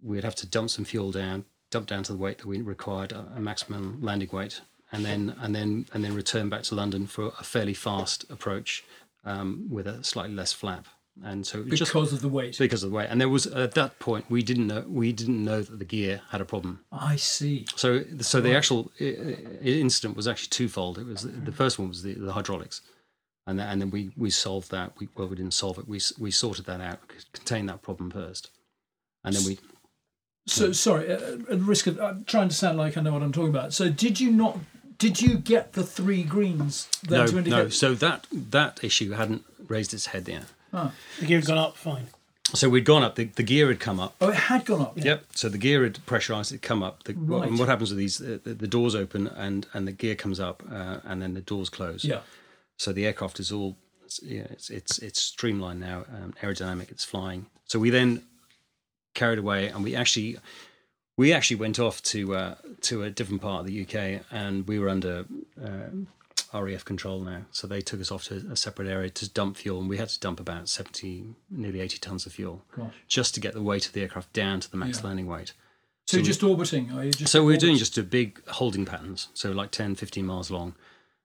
we'd 0.02 0.24
have 0.24 0.34
to 0.36 0.46
dump 0.46 0.70
some 0.70 0.84
fuel 0.84 1.10
down, 1.10 1.44
dump 1.70 1.86
down 1.86 2.02
to 2.04 2.12
the 2.12 2.18
weight 2.18 2.38
that 2.38 2.46
we 2.46 2.60
required, 2.60 3.12
a, 3.12 3.40
maximum 3.40 4.00
landing 4.00 4.30
weight, 4.32 4.60
and 4.92 5.04
then 5.04 5.34
and 5.40 5.54
then 5.54 5.86
and 5.92 6.04
then 6.04 6.14
return 6.14 6.48
back 6.48 6.62
to 6.64 6.74
London 6.74 7.06
for 7.06 7.32
a 7.38 7.44
fairly 7.44 7.74
fast 7.74 8.24
approach 8.30 8.84
um, 9.24 9.66
with 9.70 9.86
a 9.86 10.02
slightly 10.02 10.34
less 10.34 10.52
flap. 10.52 10.86
And 11.24 11.46
so 11.46 11.58
it 11.58 11.62
was 11.64 11.70
Because 11.70 11.92
just 11.92 12.12
of 12.12 12.20
the 12.20 12.28
weight. 12.28 12.56
because 12.58 12.82
of 12.84 12.90
the 12.90 12.96
weight. 12.96 13.08
And 13.10 13.20
there 13.20 13.28
was 13.28 13.46
at 13.46 13.72
that 13.72 13.98
point 13.98 14.26
we 14.30 14.42
didn't 14.42 14.66
know 14.68 14.84
we 14.86 15.12
didn't 15.12 15.44
know 15.44 15.62
that 15.62 15.78
the 15.78 15.84
gear 15.84 16.20
had 16.30 16.40
a 16.40 16.44
problem. 16.44 16.80
I 16.92 17.16
see. 17.16 17.66
So 17.74 18.04
so 18.20 18.40
the 18.40 18.54
actual 18.54 18.92
incident 19.00 20.16
was 20.16 20.28
actually 20.28 20.48
twofold. 20.50 20.98
It 20.98 21.06
was 21.06 21.22
the 21.22 21.52
first 21.52 21.78
one 21.78 21.88
was 21.88 22.02
the, 22.02 22.14
the 22.14 22.32
hydraulics, 22.32 22.80
and 23.46 23.58
then, 23.58 23.68
and 23.68 23.80
then 23.80 23.90
we 23.90 24.10
we 24.16 24.30
solved 24.30 24.70
that. 24.70 24.92
We, 24.98 25.08
well, 25.16 25.28
we 25.28 25.36
didn't 25.36 25.54
solve 25.54 25.78
it. 25.78 25.88
We 25.88 26.00
we 26.18 26.30
sorted 26.30 26.66
that 26.66 26.80
out, 26.80 27.00
contained 27.32 27.68
that 27.68 27.82
problem 27.82 28.10
first, 28.10 28.50
and 29.24 29.34
then 29.34 29.44
we 29.44 29.54
Hmm. 29.54 30.50
So 30.50 30.72
sorry, 30.72 31.08
at 31.10 31.20
at 31.20 31.58
risk 31.60 31.86
of 31.88 32.00
I'm 32.00 32.24
trying 32.24 32.48
to 32.48 32.54
sound 32.54 32.78
like 32.78 32.96
I 32.96 33.02
know 33.02 33.12
what 33.12 33.22
I'm 33.22 33.32
talking 33.32 33.50
about. 33.50 33.74
So 33.74 33.90
did 33.90 34.18
you 34.18 34.30
not? 34.30 34.58
Did 34.96 35.20
you 35.20 35.36
get 35.36 35.74
the 35.74 35.84
three 35.84 36.22
greens 36.22 36.88
no 37.10 37.26
to 37.26 37.38
indicate? 37.38 37.50
no. 37.56 37.68
So 37.68 37.94
that 37.94 38.26
that 38.32 38.82
issue 38.82 39.10
hadn't 39.10 39.44
raised 39.68 39.92
its 39.92 40.06
head 40.06 40.24
there. 40.72 40.92
The 41.20 41.26
gear 41.26 41.38
had 41.38 41.46
gone 41.46 41.58
up, 41.58 41.76
fine. 41.76 42.08
So 42.54 42.68
we'd 42.70 42.84
gone 42.86 43.02
up. 43.02 43.16
The, 43.16 43.24
the 43.24 43.42
gear 43.42 43.68
had 43.68 43.78
come 43.78 44.00
up. 44.00 44.14
Oh, 44.20 44.30
it 44.30 44.34
had 44.34 44.64
gone 44.64 44.80
up. 44.80 44.92
Yep. 44.96 45.24
So 45.34 45.48
the 45.50 45.58
gear 45.58 45.82
had 45.82 46.04
pressurized 46.06 46.52
it, 46.52 46.62
come 46.62 46.82
up. 46.82 47.02
The, 47.04 47.12
Right. 47.14 47.48
And 47.48 47.58
what 47.58 47.68
happens 47.68 47.90
with 47.90 47.98
these? 47.98 48.20
Uh, 48.20 48.38
the, 48.42 48.54
the 48.54 48.66
doors 48.66 48.94
open 48.94 49.26
and 49.26 49.66
and 49.74 49.86
the 49.86 49.92
gear 49.92 50.14
comes 50.14 50.40
up, 50.40 50.62
uh, 50.70 50.98
and 51.04 51.20
then 51.20 51.34
the 51.34 51.42
doors 51.42 51.68
close. 51.68 52.04
Yeah. 52.04 52.20
So 52.78 52.92
the 52.92 53.04
aircraft 53.06 53.40
is 53.40 53.52
all, 53.52 53.76
it's, 54.04 54.22
yeah, 54.22 54.46
it's 54.50 54.70
it's 54.70 54.98
it's 55.00 55.20
streamlined 55.20 55.80
now, 55.80 56.04
um, 56.10 56.32
aerodynamic. 56.40 56.90
It's 56.90 57.04
flying. 57.04 57.46
So 57.66 57.78
we 57.78 57.90
then 57.90 58.22
carried 59.14 59.38
away, 59.38 59.68
and 59.68 59.84
we 59.84 59.94
actually 59.94 60.38
we 61.18 61.32
actually 61.34 61.56
went 61.56 61.78
off 61.78 62.02
to 62.04 62.34
uh, 62.34 62.54
to 62.82 63.02
a 63.02 63.10
different 63.10 63.42
part 63.42 63.60
of 63.60 63.66
the 63.66 63.82
UK, 63.82 64.22
and 64.30 64.66
we 64.66 64.78
were 64.78 64.88
under 64.88 65.26
uh, 65.62 65.90
RAF 66.52 66.84
control 66.84 67.20
now. 67.20 67.42
So 67.50 67.66
they 67.66 67.80
took 67.80 68.00
us 68.00 68.10
off 68.10 68.24
to 68.24 68.36
a 68.50 68.56
separate 68.56 68.88
area 68.88 69.10
to 69.10 69.28
dump 69.30 69.56
fuel, 69.56 69.80
and 69.80 69.88
we 69.88 69.98
had 69.98 70.08
to 70.08 70.20
dump 70.20 70.40
about 70.40 70.68
seventy, 70.68 71.24
nearly 71.50 71.80
eighty 71.80 71.98
tons 71.98 72.26
of 72.26 72.32
fuel, 72.32 72.64
Gosh. 72.76 72.92
just 73.06 73.34
to 73.34 73.40
get 73.40 73.54
the 73.54 73.62
weight 73.62 73.86
of 73.86 73.92
the 73.92 74.02
aircraft 74.02 74.32
down 74.32 74.60
to 74.60 74.70
the 74.70 74.76
max 74.76 74.98
Yeah. 75.00 75.06
landing 75.08 75.26
weight. 75.26 75.52
So, 76.06 76.16
you're 76.16 76.24
just 76.26 76.42
orbiting? 76.42 76.90
Are 76.92 77.04
you 77.04 77.12
just 77.12 77.30
So 77.30 77.44
we 77.44 77.52
were 77.52 77.58
doing 77.58 77.76
just 77.76 77.98
a 77.98 78.02
big 78.02 78.42
holding 78.48 78.86
patterns, 78.86 79.28
so 79.34 79.52
like 79.52 79.70
10, 79.70 79.94
15 79.94 80.24
miles 80.24 80.50
long. 80.50 80.74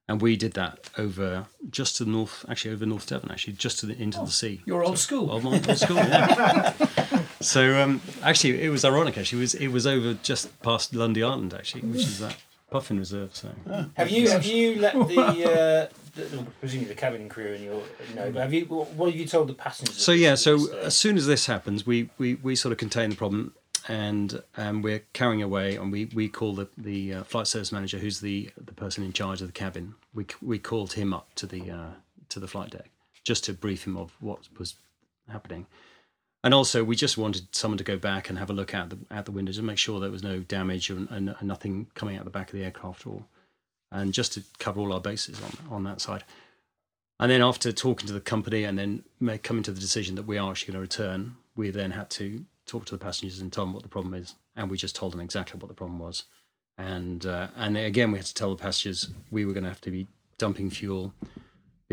And 0.10 0.22
we 0.22 0.36
did 0.36 0.52
that 0.56 0.90
over 0.98 1.46
just 1.70 1.96
to 1.96 2.04
the 2.04 2.12
north, 2.12 2.44
actually 2.50 2.74
over 2.74 2.86
North 2.86 3.08
Devon, 3.08 3.32
actually 3.32 3.54
just 3.54 3.80
to 3.80 3.86
the, 3.86 3.98
into 3.98 4.20
the 4.20 4.28
sea. 4.28 4.62
You're 4.66 4.84
old 4.84 5.00
school. 5.00 5.32
Old, 5.32 5.46
old 5.46 5.64
school, 5.78 5.96
yeah. 5.96 6.74
so 7.40 7.82
um, 7.82 8.02
actually, 8.22 8.62
it 8.62 8.68
was 8.68 8.84
ironic. 8.84 9.18
Actually, 9.18 9.38
it 9.40 9.42
was 9.42 9.56
it 9.56 9.68
was 9.70 9.88
over 9.88 10.16
just 10.16 10.62
past 10.62 10.94
Lundy 10.94 11.24
Island, 11.24 11.54
actually, 11.54 11.84
which 11.84 12.02
is 12.02 12.20
that 12.20 12.36
Puffin 12.74 12.98
Reserve. 12.98 13.36
So 13.36 13.50
Have 13.94 14.10
you 14.10 14.28
have 14.30 14.46
you 14.48 14.80
let 14.80 14.94
the, 14.94 15.22
uh, 15.92 15.96
the 16.16 16.44
presumably 16.60 16.90
the 16.90 17.00
cabin 17.00 17.30
crew 17.30 17.54
and 17.54 17.64
your 17.64 17.84
you 18.10 18.16
know, 18.16 18.32
but 18.32 18.42
have 18.42 18.52
you 18.52 18.66
what 18.66 19.12
have 19.12 19.16
you 19.16 19.28
told 19.28 19.48
the 19.48 19.54
passengers? 19.54 19.96
So 19.96 20.12
yeah, 20.12 20.34
so 20.34 20.58
this, 20.58 20.74
as 20.74 20.98
soon 20.98 21.16
as 21.16 21.28
this 21.28 21.46
happens, 21.46 21.86
we 21.86 22.10
we, 22.18 22.34
we 22.34 22.56
sort 22.56 22.72
of 22.72 22.80
contain 22.80 23.12
the 23.12 23.16
problem, 23.16 23.54
and 23.88 24.42
um, 24.58 24.82
we're 24.82 25.04
carrying 25.14 25.44
away, 25.44 25.76
and 25.76 25.92
we, 25.92 26.06
we 26.16 26.28
call 26.28 26.56
the 26.56 26.68
the 26.76 27.14
uh, 27.14 27.24
flight 27.24 27.46
service 27.46 27.72
manager, 27.72 28.00
who's 28.00 28.22
the 28.22 28.50
the 28.58 28.74
person 28.74 29.04
in 29.04 29.14
charge 29.14 29.40
of 29.42 29.48
the 29.48 29.54
cabin. 29.54 29.94
We 30.16 30.26
we 30.42 30.58
called 30.58 30.94
him 30.94 31.14
up 31.14 31.28
to 31.36 31.46
the 31.46 31.70
uh, 31.70 31.92
to 32.30 32.40
the 32.40 32.48
flight 32.48 32.72
deck 32.72 32.90
just 33.24 33.44
to 33.44 33.54
brief 33.54 33.86
him 33.86 33.96
of 33.96 34.16
what 34.20 34.40
was 34.58 34.76
happening, 35.30 35.68
and 36.44 36.54
also 36.54 36.84
we 36.84 36.96
just 36.96 37.18
wanted 37.18 37.54
someone 37.56 37.78
to 37.78 37.84
go 37.84 37.98
back 37.98 38.30
and 38.30 38.38
have 38.38 38.50
a 38.50 38.54
look 38.54 38.74
out 38.74 38.90
the 38.90 38.98
out 39.12 39.26
the 39.26 39.32
windows 39.32 39.58
and 39.58 39.68
make 39.68 39.78
sure 39.78 40.00
there 40.00 40.12
was 40.12 40.24
no 40.24 40.40
damage 40.40 40.90
and, 40.90 41.10
and, 41.10 41.30
and 41.30 41.48
nothing 41.48 41.88
coming 41.96 42.18
out 42.18 42.26
the 42.26 42.30
back 42.30 42.50
of 42.50 42.60
the 42.60 42.66
aircraft 42.66 43.08
or, 43.08 43.24
and 43.92 44.14
just 44.14 44.34
to 44.34 44.44
cover 44.60 44.80
all 44.80 44.94
our 44.94 45.02
bases 45.02 45.42
on 45.42 45.76
on 45.76 45.84
that 45.84 46.02
side. 46.02 46.24
And 47.20 47.32
then 47.32 47.42
after 47.42 47.72
talking 47.72 48.08
to 48.08 48.14
the 48.14 48.20
company 48.20 48.64
and 48.64 48.78
then 48.78 49.04
make, 49.20 49.44
coming 49.44 49.64
to 49.64 49.72
the 49.72 49.80
decision 49.80 50.16
that 50.16 50.26
we 50.26 50.38
are 50.38 50.52
actually 50.52 50.74
going 50.74 50.86
to 50.86 50.98
return, 50.98 51.36
we 51.56 51.70
then 51.70 51.92
had 51.92 52.10
to 52.12 52.44
talk 52.66 52.86
to 52.86 52.98
the 52.98 53.04
passengers 53.04 53.40
and 53.40 53.54
tell 53.54 53.66
them 53.66 53.74
what 53.74 53.84
the 53.84 53.90
problem 53.90 54.14
is. 54.14 54.36
And 54.56 54.70
we 54.70 54.78
just 54.78 54.96
told 54.96 55.14
them 55.14 55.22
exactly 55.22 55.60
what 55.60 55.68
the 55.68 55.76
problem 55.76 56.00
was. 56.00 56.24
And 56.78 57.26
uh, 57.26 57.48
and 57.56 57.78
again, 57.78 58.12
we 58.12 58.20
had 58.20 58.26
to 58.26 58.34
tell 58.34 58.50
the 58.50 58.62
passengers 58.62 59.10
we 59.32 59.46
were 59.46 59.54
going 59.54 59.64
to 59.64 59.70
have 59.70 59.82
to 59.82 59.92
be 59.92 60.08
dumping 60.38 60.70
fuel 60.70 61.14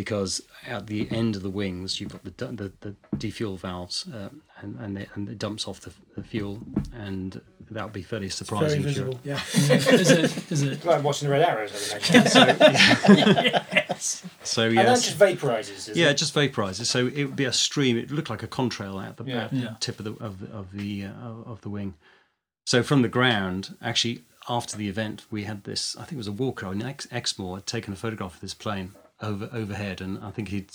because 0.00 0.32
at 0.66 0.86
the 0.86 1.00
end 1.20 1.32
of 1.36 1.42
the 1.42 1.50
wings 1.62 2.00
you've 2.00 2.12
got 2.12 2.22
the 2.24 2.46
the, 2.60 2.68
the 2.84 2.92
defuel 3.22 3.56
valves 3.58 3.96
uh, 4.18 4.28
and 4.60 4.72
and 4.84 4.92
it, 5.02 5.08
and 5.14 5.28
it 5.28 5.38
dumps 5.38 5.66
off 5.68 5.78
the, 5.86 5.92
the 6.16 6.22
fuel 6.32 6.54
and 7.06 7.40
that 7.74 7.84
would 7.84 7.92
be 7.92 8.02
fairly 8.12 8.28
surprising. 8.30 8.80
if 8.84 8.96
you're- 8.96 9.12
visible. 9.12 9.20
Yeah. 9.30 9.40
is 9.54 10.10
it? 10.10 10.52
Is 10.52 10.62
it? 10.62 10.72
It's 10.72 10.84
like 10.84 11.02
watching 11.04 11.28
the 11.28 11.32
red 11.36 11.42
arrows, 11.50 11.72
I 11.94 11.98
imagine. 11.98 13.62
So 14.42 14.62
And 14.68 14.78
that 14.78 15.00
just 15.02 15.18
vaporizes. 15.18 15.88
Is 15.90 15.96
Yeah, 15.96 16.06
it? 16.08 16.12
it 16.12 16.16
just 16.16 16.34
vaporizes. 16.34 16.86
So 16.86 17.06
it 17.06 17.24
would 17.24 17.36
be 17.36 17.44
a 17.44 17.52
stream. 17.52 17.98
It 17.98 18.10
looked 18.10 18.30
like 18.30 18.42
a 18.42 18.48
contrail 18.48 18.94
at 19.06 19.16
the, 19.18 19.24
Yeah. 19.24 19.44
at 19.44 19.50
the 19.50 19.56
Yeah. 19.56 19.74
tip 19.78 19.98
of 20.00 20.04
the 20.06 20.14
of 20.24 20.40
the 20.40 20.48
of 20.60 20.72
the, 20.72 21.04
uh, 21.04 21.50
of 21.52 21.60
the 21.60 21.68
wing. 21.68 21.94
So 22.64 22.82
from 22.82 23.02
the 23.02 23.08
ground, 23.18 23.76
actually, 23.82 24.16
after 24.48 24.76
the 24.76 24.88
event, 24.88 25.26
we 25.30 25.44
had 25.44 25.64
this. 25.64 25.94
I 25.96 26.00
think 26.00 26.12
it 26.14 26.24
was 26.24 26.28
a 26.28 26.32
Walker 26.32 26.72
in 26.72 26.80
Ex- 26.82 27.06
Exmoor 27.12 27.56
had 27.58 27.66
taken 27.66 27.92
a 27.92 27.96
photograph 27.96 28.34
of 28.36 28.40
this 28.40 28.54
plane 28.54 28.92
over 29.22 29.48
overhead, 29.52 30.00
and 30.00 30.22
I 30.24 30.30
think 30.30 30.48
he'd 30.48 30.70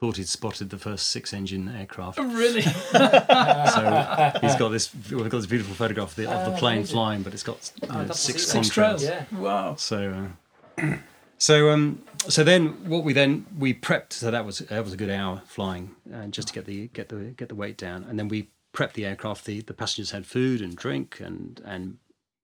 thought 0.00 0.16
he'd 0.16 0.28
spotted 0.28 0.70
the 0.70 0.78
first 0.78 1.08
six-engine 1.08 1.68
aircraft. 1.68 2.18
Really? 2.18 2.62
So 2.92 4.38
he's 4.40 4.56
got 4.56 4.70
this. 4.70 4.90
We've 5.10 5.28
got 5.28 5.38
this 5.38 5.46
beautiful 5.46 5.74
photograph 5.74 6.10
of 6.10 6.16
the, 6.16 6.30
of 6.30 6.46
the 6.46 6.54
Oh, 6.54 6.58
plane 6.58 6.78
amazing. 6.78 6.94
flying, 6.94 7.22
but 7.22 7.34
it's 7.34 7.42
got 7.42 7.70
you 7.82 7.88
know, 7.88 8.04
that's 8.04 8.18
six 8.20 8.46
six 8.46 8.68
contrails. 8.70 9.02
Yeah. 9.02 9.24
Wow. 9.38 9.74
So, 9.76 10.30
uh, 10.78 10.96
so 11.38 11.70
um, 11.70 12.02
so 12.28 12.42
then 12.44 12.68
what 12.88 13.04
we 13.04 13.12
then 13.12 13.46
we 13.58 13.74
prepped. 13.74 14.12
So 14.14 14.30
that 14.30 14.44
was 14.44 14.58
that 14.60 14.82
was 14.84 14.92
a 14.92 14.96
good 14.96 15.10
hour 15.10 15.42
flying, 15.46 15.94
uh, 16.14 16.26
just 16.26 16.48
to 16.48 16.54
get 16.54 16.64
the 16.66 16.88
get 16.88 17.08
the 17.10 17.34
get 17.36 17.48
the 17.48 17.54
weight 17.54 17.76
down, 17.76 18.04
and 18.08 18.18
then 18.18 18.28
we 18.28 18.48
prepped 18.72 18.94
the 18.94 19.04
aircraft. 19.06 19.44
The 19.44 19.60
the 19.60 19.74
passengers 19.74 20.10
had 20.12 20.26
food 20.26 20.60
and 20.62 20.74
drink, 20.76 21.20
and 21.20 21.60
and 21.64 21.98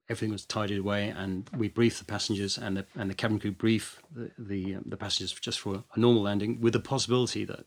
everything 0.09 0.31
was 0.31 0.45
tidied 0.45 0.79
away, 0.79 1.09
and 1.09 1.49
we 1.55 1.67
briefed 1.67 1.99
the 1.99 2.05
passengers, 2.05 2.57
and 2.57 2.77
the 2.77 2.85
and 2.95 3.09
the 3.09 3.15
cabin 3.15 3.39
crew 3.39 3.51
brief 3.51 4.01
the 4.13 4.31
the, 4.37 4.75
um, 4.75 4.83
the 4.85 4.97
passengers 4.97 5.33
just 5.33 5.59
for 5.59 5.83
a 5.95 5.99
normal 5.99 6.23
landing, 6.23 6.61
with 6.61 6.73
the 6.73 6.79
possibility 6.79 7.45
that 7.45 7.65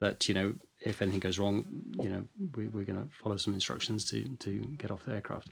that 0.00 0.28
you 0.28 0.34
know 0.34 0.54
if 0.80 1.00
anything 1.00 1.20
goes 1.20 1.38
wrong, 1.38 1.64
you 2.02 2.08
know 2.08 2.24
we, 2.56 2.68
we're 2.68 2.84
going 2.84 3.02
to 3.02 3.08
follow 3.22 3.36
some 3.36 3.54
instructions 3.54 4.04
to 4.10 4.24
to 4.38 4.58
get 4.78 4.90
off 4.90 5.04
the 5.04 5.12
aircraft 5.12 5.48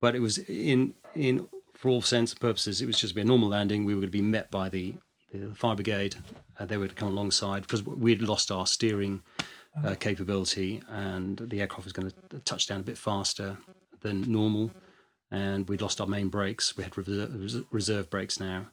but 0.00 0.14
it 0.14 0.20
was 0.20 0.38
in 0.38 0.94
in 1.14 1.46
for 1.74 1.88
all 1.88 2.02
sense 2.02 2.32
and 2.32 2.40
purposes, 2.40 2.82
it 2.82 2.86
was 2.86 2.98
just 2.98 3.14
be 3.14 3.22
a 3.22 3.24
normal 3.24 3.48
landing. 3.48 3.84
We 3.84 3.94
were 3.94 4.00
going 4.02 4.12
to 4.12 4.18
be 4.18 4.20
met 4.20 4.50
by 4.50 4.68
the, 4.68 4.94
the 5.32 5.54
fire 5.54 5.74
brigade. 5.74 6.14
Uh, 6.58 6.66
they 6.66 6.76
would 6.76 6.94
come 6.94 7.08
alongside 7.08 7.62
because 7.62 7.82
we'd 7.82 8.20
lost 8.20 8.50
our 8.50 8.66
steering 8.66 9.22
uh, 9.82 9.94
capability, 9.94 10.82
and 10.90 11.38
the 11.38 11.62
aircraft 11.62 11.84
was 11.84 11.94
going 11.94 12.12
to 12.28 12.38
touch 12.40 12.66
down 12.66 12.80
a 12.80 12.82
bit 12.82 12.98
faster 12.98 13.56
than 14.02 14.30
normal. 14.30 14.70
And 15.32 15.68
we'd 15.68 15.80
lost 15.80 16.00
our 16.00 16.08
main 16.08 16.28
brakes. 16.28 16.76
We 16.76 16.82
had 16.82 16.98
reserve, 16.98 17.64
reserve 17.70 18.10
brakes 18.10 18.40
now, 18.40 18.66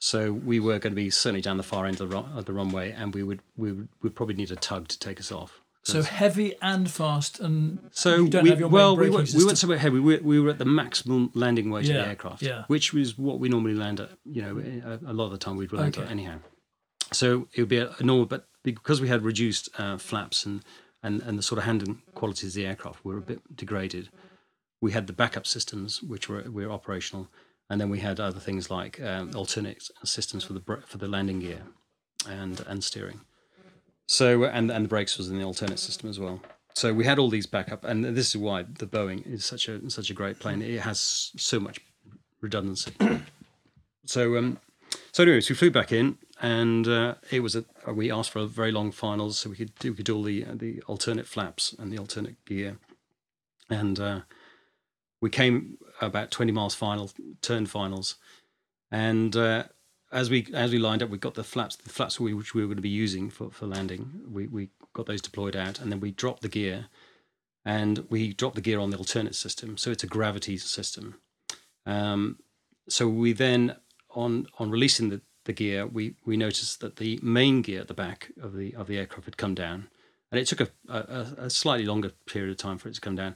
so 0.00 0.32
we 0.32 0.58
were 0.58 0.80
going 0.80 0.90
to 0.90 0.96
be 0.96 1.10
certainly 1.10 1.42
down 1.42 1.58
the 1.58 1.62
far 1.62 1.86
end 1.86 2.00
of 2.00 2.10
the, 2.10 2.16
run, 2.16 2.32
of 2.36 2.44
the 2.44 2.52
runway, 2.52 2.90
and 2.90 3.14
we 3.14 3.22
would 3.22 3.40
we 3.56 3.70
would 3.70 3.88
we'd 4.02 4.16
probably 4.16 4.34
need 4.34 4.50
a 4.50 4.56
tug 4.56 4.88
to 4.88 4.98
take 4.98 5.20
us 5.20 5.30
off. 5.30 5.60
So 5.84 6.02
heavy 6.02 6.54
and 6.60 6.90
fast, 6.90 7.38
and 7.38 7.78
So 7.92 8.16
you 8.16 8.28
don't 8.28 8.44
we, 8.44 8.50
have 8.50 8.58
your 8.58 8.68
well, 8.68 8.96
we 8.96 9.10
weren't, 9.10 9.32
we 9.32 9.44
weren't 9.44 9.58
so 9.58 9.68
heavy. 9.76 9.98
We 9.98 10.16
were, 10.16 10.22
we 10.22 10.40
were 10.40 10.50
at 10.50 10.58
the 10.58 10.64
maximum 10.64 11.30
landing 11.34 11.70
weight 11.70 11.88
of 11.88 11.94
the 11.94 12.08
aircraft, 12.08 12.42
yeah. 12.42 12.64
which 12.66 12.92
was 12.92 13.16
what 13.18 13.38
we 13.38 13.48
normally 13.48 13.74
land 13.74 14.00
at. 14.00 14.10
You 14.24 14.42
know, 14.42 14.98
a, 15.04 15.10
a 15.10 15.12
lot 15.12 15.26
of 15.26 15.32
the 15.32 15.38
time 15.38 15.56
we'd 15.56 15.72
land 15.72 15.96
at 15.96 16.10
anyhow. 16.10 16.38
So 17.12 17.46
it 17.54 17.60
would 17.60 17.68
be 17.68 17.78
a, 17.78 17.94
a 17.98 18.02
normal, 18.02 18.26
but 18.26 18.46
because 18.64 19.00
we 19.00 19.08
had 19.08 19.22
reduced 19.22 19.68
uh, 19.78 19.98
flaps 19.98 20.46
and, 20.46 20.64
and 21.02 21.20
and 21.22 21.38
the 21.38 21.42
sort 21.42 21.58
of 21.58 21.64
handling 21.64 22.02
qualities 22.14 22.50
of 22.50 22.54
the 22.54 22.66
aircraft 22.66 23.04
were 23.04 23.18
a 23.18 23.22
bit 23.22 23.56
degraded. 23.56 24.08
We 24.82 24.92
had 24.92 25.06
the 25.06 25.14
backup 25.14 25.46
systems, 25.46 26.02
which 26.02 26.28
were 26.28 26.42
were 26.50 26.70
operational, 26.70 27.28
and 27.70 27.80
then 27.80 27.88
we 27.88 28.00
had 28.00 28.20
other 28.20 28.40
things 28.40 28.70
like 28.70 29.00
um, 29.00 29.30
alternate 29.34 29.82
systems 30.04 30.44
for 30.44 30.52
the 30.52 30.62
for 30.86 30.98
the 30.98 31.08
landing 31.08 31.40
gear, 31.40 31.62
and 32.28 32.60
and 32.68 32.84
steering. 32.84 33.20
So 34.06 34.44
and 34.44 34.70
and 34.70 34.84
the 34.84 34.88
brakes 34.88 35.16
was 35.16 35.30
in 35.30 35.38
the 35.38 35.44
alternate 35.44 35.78
system 35.78 36.10
as 36.10 36.18
well. 36.18 36.40
So 36.74 36.92
we 36.92 37.04
had 37.04 37.18
all 37.18 37.30
these 37.30 37.46
backup, 37.46 37.84
and 37.84 38.04
this 38.04 38.28
is 38.28 38.36
why 38.36 38.64
the 38.64 38.86
Boeing 38.86 39.26
is 39.26 39.44
such 39.44 39.68
a 39.68 39.88
such 39.90 40.10
a 40.10 40.14
great 40.14 40.38
plane. 40.38 40.60
It 40.62 40.80
has 40.80 41.32
so 41.36 41.60
much 41.60 41.80
redundancy. 42.40 42.92
so 44.04 44.36
um, 44.36 44.58
so 45.12 45.22
anyways, 45.22 45.48
we 45.48 45.54
flew 45.54 45.70
back 45.70 45.92
in, 45.92 46.18
and 46.40 46.88
uh, 46.88 47.14
it 47.30 47.40
was 47.40 47.56
a 47.56 47.64
we 47.92 48.10
asked 48.10 48.30
for 48.30 48.40
a 48.40 48.46
very 48.46 48.72
long 48.72 48.90
finals, 48.90 49.38
so 49.38 49.50
we 49.50 49.56
could 49.56 49.74
do 49.78 49.92
we 49.92 49.96
could 49.96 50.06
do 50.06 50.16
all 50.16 50.22
the 50.22 50.44
the 50.52 50.82
alternate 50.86 51.26
flaps 51.26 51.74
and 51.78 51.92
the 51.92 51.98
alternate 51.98 52.42
gear, 52.44 52.78
and 53.70 54.00
uh, 54.00 54.20
we 55.22 55.30
came 55.30 55.78
about 56.02 56.30
twenty 56.30 56.52
miles 56.52 56.74
final 56.74 57.10
turn 57.40 57.64
finals, 57.64 58.16
and. 58.90 59.34
Uh, 59.34 59.64
as 60.12 60.28
we 60.28 60.46
as 60.52 60.70
we 60.70 60.78
lined 60.78 61.02
up, 61.02 61.08
we 61.08 61.16
got 61.16 61.32
the 61.32 61.42
flaps, 61.42 61.76
the 61.76 61.88
flaps 61.88 62.20
we, 62.20 62.34
which 62.34 62.54
we 62.54 62.60
were 62.60 62.66
going 62.66 62.76
to 62.76 62.82
be 62.82 62.90
using 62.90 63.30
for, 63.30 63.50
for 63.50 63.66
landing. 63.66 64.20
We 64.30 64.46
we 64.46 64.68
got 64.92 65.06
those 65.06 65.22
deployed 65.22 65.56
out, 65.56 65.80
and 65.80 65.90
then 65.90 66.00
we 66.00 66.10
dropped 66.10 66.42
the 66.42 66.50
gear, 66.50 66.88
and 67.64 68.04
we 68.10 68.34
dropped 68.34 68.56
the 68.56 68.60
gear 68.60 68.78
on 68.78 68.90
the 68.90 68.98
alternate 68.98 69.34
system. 69.34 69.78
So 69.78 69.90
it's 69.90 70.04
a 70.04 70.06
gravity 70.06 70.58
system. 70.58 71.18
Um, 71.86 72.40
so 72.90 73.08
we 73.08 73.32
then 73.32 73.76
on 74.10 74.48
on 74.58 74.70
releasing 74.70 75.08
the, 75.08 75.22
the 75.46 75.54
gear, 75.54 75.86
we 75.86 76.16
we 76.26 76.36
noticed 76.36 76.80
that 76.80 76.96
the 76.96 77.18
main 77.22 77.62
gear 77.62 77.80
at 77.80 77.88
the 77.88 77.94
back 77.94 78.32
of 78.38 78.54
the 78.54 78.74
of 78.74 78.88
the 78.88 78.98
aircraft 78.98 79.24
had 79.24 79.38
come 79.38 79.54
down, 79.54 79.88
and 80.30 80.38
it 80.38 80.46
took 80.46 80.60
a, 80.60 80.68
a, 80.90 81.44
a 81.46 81.48
slightly 81.48 81.86
longer 81.86 82.10
period 82.26 82.50
of 82.50 82.58
time 82.58 82.76
for 82.76 82.90
it 82.90 82.94
to 82.96 83.00
come 83.00 83.16
down, 83.16 83.34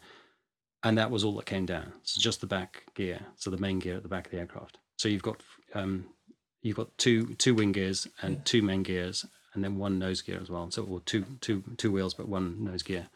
and 0.86 0.96
that 0.98 1.10
was 1.10 1.24
all 1.24 1.34
that 1.34 1.46
came 1.46 1.66
down. 1.66 1.92
So 2.04 2.20
just 2.20 2.40
the 2.40 2.46
back 2.46 2.84
gear, 2.94 3.20
so 3.34 3.50
the 3.50 3.58
main 3.58 3.80
gear 3.80 3.96
at 3.96 4.04
the 4.04 4.08
back 4.08 4.26
of 4.26 4.30
the 4.30 4.38
aircraft. 4.38 4.78
So 4.96 5.08
you've 5.08 5.22
got 5.22 5.42
um, 5.74 6.06
you've 6.62 6.76
got 6.76 6.96
two 6.96 7.34
two 7.34 7.54
wing 7.56 7.72
gears 7.72 8.06
and 8.22 8.44
two 8.44 8.62
main 8.62 8.84
gears, 8.84 9.26
and 9.52 9.64
then 9.64 9.78
one 9.78 9.98
nose 9.98 10.22
gear 10.22 10.38
as 10.40 10.48
well. 10.48 10.70
So 10.70 10.84
or 10.84 11.00
two 11.00 11.24
two 11.40 11.64
two 11.76 11.90
wheels, 11.90 12.14
but 12.14 12.28
one 12.28 12.62
nose 12.62 12.84
gear. 12.84 13.08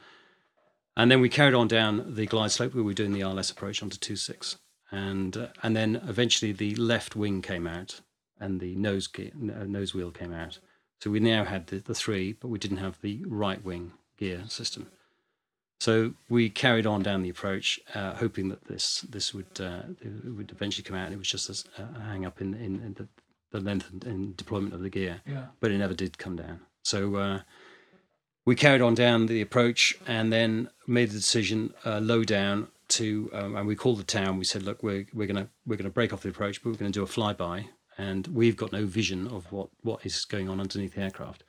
And 0.97 1.11
then 1.11 1.21
we 1.21 1.29
carried 1.29 1.55
on 1.55 1.69
down 1.69 2.17
the 2.17 2.27
glide 2.27 2.51
slope. 2.51 2.75
We 2.75 2.83
were 2.83 2.93
doing 2.93 3.13
the 3.13 3.21
ILS 3.21 3.51
approach 3.51 3.83
onto 3.85 3.99
two 3.99 4.17
six, 4.17 4.59
and 4.91 5.37
uh, 5.37 5.49
and 5.63 5.77
then 5.77 6.03
eventually 6.09 6.51
the 6.51 6.75
left 6.75 7.15
wing 7.15 7.41
came 7.41 7.69
out, 7.69 8.01
and 8.41 8.59
the 8.59 8.75
nose 8.75 9.07
gear, 9.07 9.31
uh, 9.35 9.65
nose 9.65 9.95
wheel 9.95 10.11
came 10.11 10.33
out. 10.33 10.59
So 10.99 11.09
we 11.11 11.21
now 11.21 11.45
had 11.45 11.69
the, 11.69 11.79
the 11.79 11.95
three, 11.95 12.33
but 12.33 12.49
we 12.49 12.59
didn't 12.59 12.79
have 12.79 13.01
the 13.01 13.25
right 13.29 13.65
wing 13.65 13.93
gear 14.19 14.43
system. 14.49 14.89
So 15.81 16.13
we 16.29 16.51
carried 16.51 16.87
on 16.87 17.03
down 17.03 17.23
the 17.23 17.31
approach, 17.31 17.81
uh, 17.95 18.15
hoping 18.15 18.51
that 18.51 18.67
this 18.67 19.01
this 19.09 19.33
would 19.33 19.59
uh, 19.59 19.83
it 20.03 20.37
would 20.37 20.51
eventually 20.51 20.85
come 20.85 20.97
out, 20.97 21.07
and 21.07 21.15
it 21.15 21.19
was 21.19 21.29
just 21.29 21.49
a 21.79 22.01
hang 22.01 22.27
up 22.27 22.41
in, 22.43 22.53
in, 22.55 22.81
in 22.83 22.95
the, 22.95 23.09
the 23.51 23.61
length 23.61 23.91
and, 23.91 24.05
and 24.05 24.37
deployment 24.37 24.75
of 24.75 24.83
the 24.83 24.91
gear. 24.91 25.23
Yeah. 25.27 25.47
But 25.59 25.71
it 25.71 25.79
never 25.79 25.95
did 25.95 26.19
come 26.19 26.37
down. 26.37 26.61
So 26.83 27.17
uh, 27.17 27.41
we 28.45 28.55
carried 28.55 28.83
on 28.83 28.95
down 28.95 29.27
the 29.27 29.41
approach, 29.41 29.99
and 30.07 30.31
then 30.31 30.69
made 30.87 31.11
the 31.11 31.19
decision 31.19 31.73
uh, 31.87 31.99
low 32.01 32.25
down 32.25 32.69
to, 32.89 33.31
um, 33.33 33.57
and 33.57 33.67
we 33.67 33.75
called 33.75 33.99
the 33.99 34.05
town. 34.05 34.37
We 34.37 34.45
said, 34.45 34.63
look, 34.65 34.83
we're 34.83 35.07
we're 35.15 35.27
gonna 35.27 35.49
we're 35.67 35.77
gonna 35.77 35.89
break 35.89 36.13
off 36.13 36.21
the 36.21 36.29
approach, 36.29 36.63
but 36.63 36.71
we're 36.71 36.77
gonna 36.77 36.91
do 36.91 37.03
a 37.03 37.07
flyby, 37.07 37.69
and 37.97 38.27
we've 38.27 38.57
got 38.57 38.71
no 38.71 38.85
vision 38.85 39.27
of 39.29 39.51
what 39.51 39.71
what 39.83 40.05
is 40.05 40.27
going 40.27 40.51
on 40.51 40.61
underneath 40.61 40.95
the 40.95 41.01
aircraft. 41.01 41.43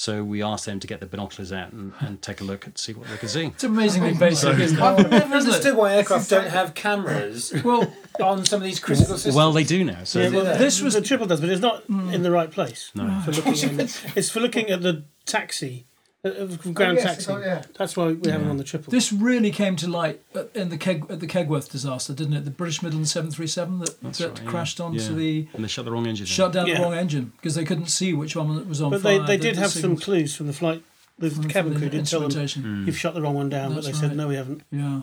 So 0.00 0.24
we 0.24 0.42
asked 0.42 0.64
them 0.64 0.80
to 0.80 0.86
get 0.86 1.00
the 1.00 1.04
binoculars 1.04 1.52
out 1.52 1.72
and, 1.72 1.92
and 2.00 2.22
take 2.22 2.40
a 2.40 2.44
look 2.44 2.64
and 2.64 2.78
see 2.78 2.94
what 2.94 3.06
they 3.08 3.18
could 3.18 3.28
see. 3.28 3.44
It's 3.48 3.64
amazingly 3.64 4.14
basic, 4.14 4.58
isn't 4.58 4.78
it? 4.78 4.82
I've 4.82 5.10
never 5.10 5.34
understood 5.34 5.76
why 5.76 5.92
aircraft 5.92 6.30
don't 6.30 6.48
have 6.48 6.72
cameras 6.72 7.52
Well, 7.64 7.92
on 8.18 8.46
some 8.46 8.56
of 8.56 8.64
these 8.64 8.80
critical 8.80 9.16
systems. 9.16 9.34
Well, 9.36 9.52
they 9.52 9.62
do 9.62 9.84
now. 9.84 10.04
So 10.04 10.20
Yeah, 10.20 10.30
well, 10.30 10.56
This 10.58 10.80
was- 10.80 10.94
a 10.94 11.02
triple 11.02 11.26
does, 11.26 11.42
but 11.42 11.50
it's 11.50 11.60
not 11.60 11.86
in 11.86 12.22
the 12.22 12.30
right 12.30 12.50
place. 12.50 12.90
No. 12.94 13.20
For 13.26 13.32
looking 13.32 13.78
at, 13.78 14.02
it's 14.16 14.30
for 14.30 14.40
looking 14.40 14.70
at 14.70 14.80
the 14.80 15.04
taxi, 15.26 15.84
uh, 16.24 16.28
uh, 16.28 16.46
ground 16.72 16.96
yes, 16.98 17.04
taxi. 17.04 17.32
oh, 17.32 17.38
yeah. 17.38 17.62
That's 17.78 17.96
why 17.96 18.12
we 18.12 18.30
have 18.30 18.42
it 18.42 18.48
on 18.48 18.56
the 18.58 18.64
triple. 18.64 18.90
this 18.90 19.12
really 19.12 19.50
came 19.50 19.74
to 19.76 19.88
light 19.88 20.20
at- 20.34 20.50
in 20.54 20.68
the 20.68 20.76
Keg, 20.76 21.06
at 21.08 21.20
the 21.20 21.26
Kegworth 21.26 21.70
disaster, 21.70 22.12
didn't 22.12 22.34
it? 22.34 22.44
The 22.44 22.50
British 22.50 22.82
Midland 22.82 23.08
737 23.08 23.78
that, 23.78 24.00
That's 24.02 24.18
that 24.18 24.28
right, 24.28 24.42
yeah. 24.42 24.50
crashed 24.50 24.80
onto 24.80 25.00
Yeah. 25.00 25.08
the 25.12 25.48
and 25.54 25.64
they 25.64 25.68
shut 25.68 25.84
the 25.86 25.90
wrong 25.92 26.06
engine. 26.06 26.24
down. 26.26 26.30
shut 26.30 26.52
down 26.52 26.66
Yeah. 26.66 26.76
the 26.78 26.82
wrong 26.82 26.94
engine 26.94 27.32
because 27.36 27.54
they 27.54 27.64
couldn't 27.64 27.86
see 27.86 28.12
which 28.12 28.36
one 28.36 28.68
was 28.68 28.82
on 28.82 28.90
but 28.90 29.00
fire. 29.00 29.18
they, 29.20 29.26
they 29.26 29.36
did 29.38 29.56
the 29.56 29.60
have 29.60 29.70
some 29.70 29.96
clues 29.96 30.34
from 30.36 30.46
the 30.46 30.52
flight. 30.52 30.82
The 31.18 31.30
from- 31.30 31.48
cabin 31.48 31.72
from 31.72 31.80
crew 31.82 31.90
did 31.90 32.06
tell 32.06 32.20
them 32.20 32.26
instrumentation. 32.26 32.84
you've 32.86 32.98
shut 32.98 33.14
the 33.14 33.22
wrong 33.22 33.34
one 33.34 33.48
down, 33.48 33.74
but 33.74 33.84
That's 33.84 33.98
they 34.00 34.08
said 34.08 34.16
no, 34.16 34.28
we 34.28 34.36
haven't. 34.36 34.62
Yeah. 34.70 35.02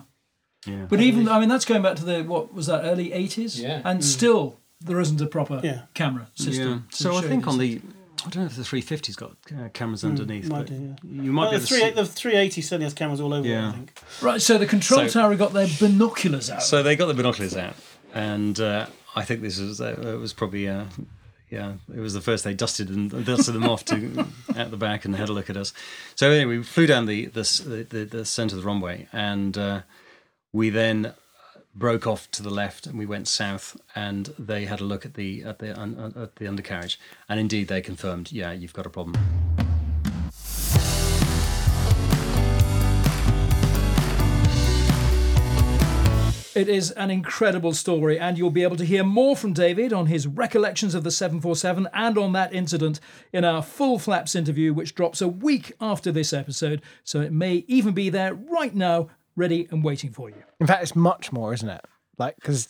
Yeah. 0.66 0.86
But 0.88 1.00
even 1.00 1.28
I 1.28 1.38
mean 1.40 1.48
that's 1.48 1.64
going 1.64 1.82
back 1.82 1.96
to 1.96 2.04
the 2.04 2.22
what 2.22 2.52
was 2.52 2.66
that 2.66 2.82
early 2.84 3.12
eighties? 3.12 3.60
Yeah. 3.60 3.80
And 3.84 4.04
still 4.04 4.58
there 4.80 5.00
isn't 5.00 5.20
a 5.20 5.26
proper 5.26 5.60
Yeah. 5.64 5.82
camera 5.94 6.28
system. 6.34 6.68
Yeah. 6.90 6.96
So 6.96 7.16
I 7.16 7.22
think 7.22 7.46
on 7.48 7.58
the, 7.58 7.80
I 8.26 8.30
don't 8.30 8.42
know 8.42 8.46
if 8.46 8.56
the 8.56 8.62
350's 8.62 9.16
got 9.16 9.36
uh, 9.56 9.68
cameras 9.72 10.04
underneath. 10.04 10.48
might 10.48 10.58
but 10.58 10.66
do, 10.68 10.96
yeah. 11.04 11.22
You 11.22 11.32
might 11.32 11.42
Well, 11.44 11.50
be 11.52 11.58
the, 11.58 11.66
three, 11.66 11.80
see. 11.80 11.90
the 11.90 12.04
380 12.04 12.60
certainly 12.62 12.84
has 12.84 12.94
cameras 12.94 13.20
all 13.20 13.32
over 13.32 13.46
it, 13.46 13.50
Yeah. 13.50 13.68
I 13.68 13.72
think. 13.72 13.92
Right, 14.20 14.42
so 14.42 14.58
the 14.58 14.66
control 14.66 15.08
So- 15.08 15.20
tower 15.20 15.36
got 15.36 15.52
their 15.52 15.68
binoculars 15.80 16.50
out. 16.50 16.62
So 16.62 16.82
they 16.82 16.96
got 16.96 17.06
the 17.06 17.14
binoculars 17.14 17.56
out, 17.56 17.74
and 18.14 18.58
uh, 18.60 18.86
I 19.14 19.24
think 19.24 19.42
this 19.42 19.58
was 19.60 19.80
uh, 19.80 19.96
it 20.00 20.18
was 20.18 20.32
probably 20.32 20.68
uh, 20.68 20.84
yeah 21.50 21.74
it 21.94 22.00
was 22.00 22.12
the 22.12 22.20
first 22.20 22.44
they 22.44 22.54
dusted 22.54 22.90
and 22.90 23.24
dusted 23.24 23.54
them 23.54 23.64
off 23.68 23.84
to 23.86 24.26
at 24.56 24.70
the 24.70 24.76
back 24.76 25.04
and 25.04 25.14
had 25.16 25.28
a 25.28 25.32
look 25.32 25.48
at 25.48 25.56
us. 25.56 25.72
So 26.14 26.30
anyway, 26.30 26.56
we 26.58 26.62
flew 26.64 26.86
down 26.86 27.06
the 27.06 27.26
the 27.26 27.42
the, 27.66 27.86
the, 27.88 28.04
the 28.04 28.24
centre 28.24 28.56
of 28.56 28.62
the 28.62 28.66
runway, 28.66 29.06
and 29.12 29.56
uh, 29.56 29.82
we 30.52 30.70
then 30.70 31.14
broke 31.78 32.06
off 32.06 32.30
to 32.32 32.42
the 32.42 32.50
left 32.50 32.86
and 32.86 32.98
we 32.98 33.06
went 33.06 33.28
south 33.28 33.76
and 33.94 34.34
they 34.38 34.64
had 34.64 34.80
a 34.80 34.84
look 34.84 35.06
at 35.06 35.14
the 35.14 35.42
at 35.44 35.58
the 35.58 35.78
un, 35.78 36.12
at 36.16 36.36
the 36.36 36.46
undercarriage 36.46 36.98
and 37.28 37.38
indeed 37.38 37.68
they 37.68 37.80
confirmed 37.80 38.32
yeah 38.32 38.52
you've 38.52 38.72
got 38.72 38.86
a 38.86 38.90
problem 38.90 39.14
It 46.58 46.68
is 46.68 46.90
an 46.90 47.12
incredible 47.12 47.72
story, 47.72 48.18
and 48.18 48.36
you'll 48.36 48.50
be 48.50 48.64
able 48.64 48.74
to 48.78 48.84
hear 48.84 49.04
more 49.04 49.36
from 49.36 49.52
David 49.52 49.92
on 49.92 50.06
his 50.06 50.26
recollections 50.26 50.92
of 50.92 51.04
the 51.04 51.12
747 51.12 51.86
and 51.92 52.18
on 52.18 52.32
that 52.32 52.52
incident 52.52 52.98
in 53.32 53.44
our 53.44 53.62
full 53.62 54.00
flaps 54.00 54.34
interview, 54.34 54.74
which 54.74 54.96
drops 54.96 55.20
a 55.20 55.28
week 55.28 55.70
after 55.80 56.10
this 56.10 56.32
episode. 56.32 56.82
So 57.04 57.20
it 57.20 57.30
may 57.30 57.64
even 57.68 57.94
be 57.94 58.10
there 58.10 58.34
right 58.34 58.74
now, 58.74 59.08
ready 59.38 59.66
and 59.70 59.82
waiting 59.84 60.10
for 60.10 60.28
you. 60.28 60.42
In 60.60 60.66
fact, 60.66 60.82
it's 60.82 60.96
much 60.96 61.32
more, 61.32 61.54
isn't 61.54 61.68
it? 61.68 61.80
Like 62.18 62.34
because 62.36 62.68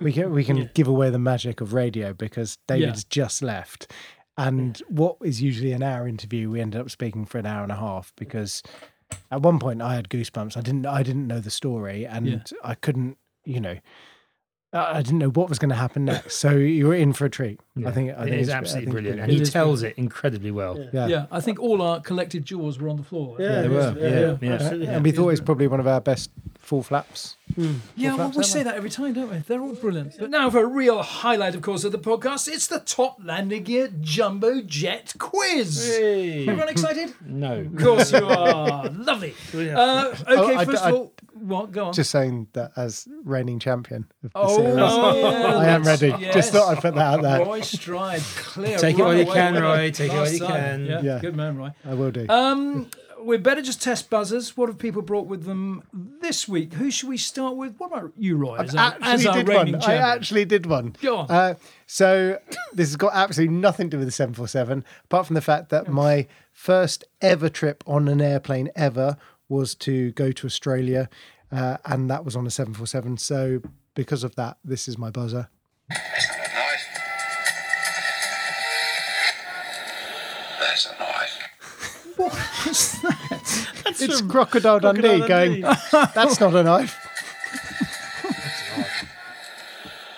we 0.00 0.12
can 0.12 0.32
we 0.32 0.44
can 0.44 0.68
give 0.74 0.86
away 0.86 1.10
the 1.10 1.18
magic 1.18 1.60
of 1.60 1.72
radio 1.72 2.12
because 2.12 2.58
David's 2.68 3.02
just 3.04 3.42
left, 3.42 3.90
and 4.36 4.80
what 4.88 5.16
is 5.22 5.40
usually 5.40 5.72
an 5.72 5.82
hour 5.82 6.06
interview, 6.06 6.50
we 6.50 6.60
ended 6.60 6.80
up 6.80 6.90
speaking 6.90 7.24
for 7.24 7.38
an 7.38 7.46
hour 7.46 7.62
and 7.62 7.72
a 7.72 7.76
half 7.76 8.12
because 8.16 8.62
at 9.30 9.40
one 9.42 9.58
point 9.58 9.80
I 9.82 9.94
had 9.94 10.08
goosebumps. 10.10 10.56
I 10.56 10.60
didn't 10.60 10.86
I 10.86 11.02
didn't 11.02 11.26
know 11.26 11.40
the 11.40 11.50
story 11.50 12.06
and 12.06 12.26
Yeah. 12.26 12.42
I 12.62 12.74
couldn't 12.74 13.16
you 13.44 13.60
know. 13.60 13.78
I 14.72 14.98
I 14.98 15.02
didn't 15.02 15.18
know 15.18 15.30
what 15.30 15.48
was 15.48 15.58
going 15.58 15.70
to 15.70 15.74
happen 15.74 16.04
next, 16.04 16.36
so 16.36 16.50
you 16.52 16.86
were 16.86 16.94
in 16.94 17.12
for 17.12 17.24
a 17.24 17.30
treat. 17.30 17.60
I 17.84 17.90
think 17.90 18.10
I 18.10 18.22
it 18.24 18.28
think 18.30 18.34
is 18.42 18.48
it's- 18.48 18.54
I 18.54 18.58
absolutely 18.58 18.84
think 18.86 18.92
brilliant, 18.92 19.20
and 19.20 19.30
he 19.32 19.38
It 19.38 19.42
is 19.42 19.50
tells 19.52 19.82
it 19.82 19.94
incredibly 19.96 20.50
well. 20.50 20.78
Yeah. 20.92 21.06
Yeah, 21.06 21.26
I 21.32 21.40
think 21.40 21.58
all 21.58 21.80
our 21.82 22.00
collected 22.00 22.44
jaws 22.44 22.78
were 22.78 22.88
on 22.88 22.96
the 22.96 23.02
floor. 23.02 23.36
Yeah, 23.40 23.62
they 23.62 23.68
were. 23.68 23.94
Yeah, 23.98 24.36
yeah. 24.40 24.52
absolutely. 24.54 24.86
and 24.88 25.04
we 25.04 25.12
thought 25.12 25.28
it 25.28 25.32
was 25.32 25.40
probably 25.40 25.66
one 25.66 25.80
of 25.80 25.86
our 25.86 26.00
best 26.00 26.30
full 26.58 26.82
flaps. 26.82 27.36
Yeah, 27.56 28.10
well, 28.10 28.16
flaps 28.16 28.36
we 28.36 28.40
ever. 28.40 28.42
say 28.44 28.62
that 28.62 28.74
every 28.76 28.90
time, 28.90 29.12
don't 29.14 29.30
we? 29.30 29.38
They're 29.38 29.60
all 29.60 29.74
brilliant. 29.74 30.14
But 30.18 30.30
now 30.30 30.50
for 30.50 30.60
a 30.62 30.66
real 30.66 31.02
highlight, 31.02 31.54
of 31.56 31.62
course, 31.62 31.82
of 31.84 31.90
the 31.92 31.98
podcast, 31.98 32.46
it's 32.46 32.66
the 32.68 32.78
Top 32.80 33.16
Landing 33.24 33.64
Gear 33.64 33.88
Jumbo 34.00 34.60
Jet 34.60 35.14
Quiz. 35.18 35.84
Hey. 35.96 36.46
Everyone 36.46 36.68
excited? 36.68 37.12
No. 37.26 37.60
Of 37.60 37.76
course 37.76 38.12
you 38.12 38.18
are. 38.26 38.88
Lovely. 38.90 39.34
Uh, 39.52 39.58
okay, 39.58 40.24
Oh, 40.28 40.64
first 40.64 40.84
I- 40.84 40.90
of 40.90 40.94
all, 40.94 41.12
what? 41.40 41.72
Go 41.72 41.86
on. 41.86 41.92
Just 41.92 42.10
saying 42.10 42.48
that 42.52 42.72
as 42.76 43.06
reigning 43.24 43.58
champion 43.58 44.06
of 44.22 44.32
the 44.32 44.38
oh, 44.38 44.56
series. 44.56 44.76
yeah, 44.76 44.82
I 44.84 45.66
am 45.66 45.82
that's- 45.84 46.02
ready. 46.02 46.24
Just 46.32 46.52
thought 46.52 46.76
I'd 46.76 46.82
put 46.82 46.94
that 46.94 47.14
out 47.14 47.22
there. 47.22 47.44
Roy 47.44 47.60
Stride, 47.60 48.22
clear. 48.36 48.78
Take 48.78 48.98
it 48.98 49.02
right 49.02 49.06
while 49.08 49.18
you 49.18 49.26
can. 49.26 49.54
Roy, 49.62 49.90
take 49.90 50.12
it 50.12 50.16
while 50.16 50.32
you 50.32 50.38
time. 50.38 50.50
can. 50.50 50.86
Yeah, 50.86 51.00
Yeah. 51.02 51.18
good 51.20 51.36
man, 51.36 51.56
Roy. 51.56 51.70
I 51.84 51.94
will 51.94 52.10
do. 52.10 52.26
Um, 52.28 52.88
we 53.22 53.36
better 53.36 53.62
just 53.62 53.82
test 53.82 54.10
buzzers. 54.10 54.56
What 54.56 54.68
have 54.68 54.78
people 54.78 55.02
brought 55.02 55.26
with 55.26 55.44
them 55.44 55.82
this 55.92 56.48
week? 56.48 56.74
Who 56.74 56.90
should 56.90 57.08
we 57.08 57.16
start 57.16 57.56
with? 57.56 57.74
What 57.78 57.88
about 57.88 58.12
you, 58.16 58.36
Roy? 58.36 58.56
As 58.56 58.74
our, 58.74 58.96
as 59.00 59.26
actually 59.26 59.26
our 59.28 59.34
did 59.36 59.48
reigning 59.48 59.78
one. 59.78 59.90
I 59.90 59.94
actually 59.94 60.44
did 60.44 60.66
one. 60.66 60.96
Go 61.02 61.18
on. 61.18 61.30
Uh, 61.30 61.54
so 61.86 62.38
this 62.72 62.88
has 62.88 62.96
got 62.96 63.12
absolutely 63.14 63.56
nothing 63.56 63.88
to 63.90 63.96
do 63.96 63.98
with 63.98 64.08
the 64.08 64.12
747, 64.12 64.84
apart 65.04 65.26
from 65.26 65.34
the 65.34 65.40
fact 65.40 65.68
that 65.70 65.88
my 65.88 66.26
first 66.52 67.04
ever 67.20 67.48
trip 67.48 67.84
on 67.86 68.08
an 68.08 68.20
airplane 68.20 68.70
ever 68.74 69.16
was 69.50 69.74
to 69.74 70.12
go 70.12 70.32
to 70.32 70.46
Australia, 70.46 71.10
uh, 71.52 71.76
and 71.84 72.08
that 72.08 72.24
was 72.24 72.36
on 72.36 72.46
a 72.46 72.50
747. 72.50 73.18
So 73.18 73.60
because 73.94 74.24
of 74.24 74.36
that, 74.36 74.56
this 74.64 74.88
is 74.88 74.96
my 74.96 75.10
buzzer. 75.10 75.50
Knife. 75.90 76.00
That's 80.60 80.86
a 80.86 80.98
knife. 80.98 81.38
It's 84.02 84.22
Crocodile 84.22 84.80
Dundee 84.80 85.00
Crocodile 85.02 85.28
going, 85.28 85.60
that's 86.14 86.40
not 86.40 86.54
a 86.54 86.62
knife. 86.62 86.96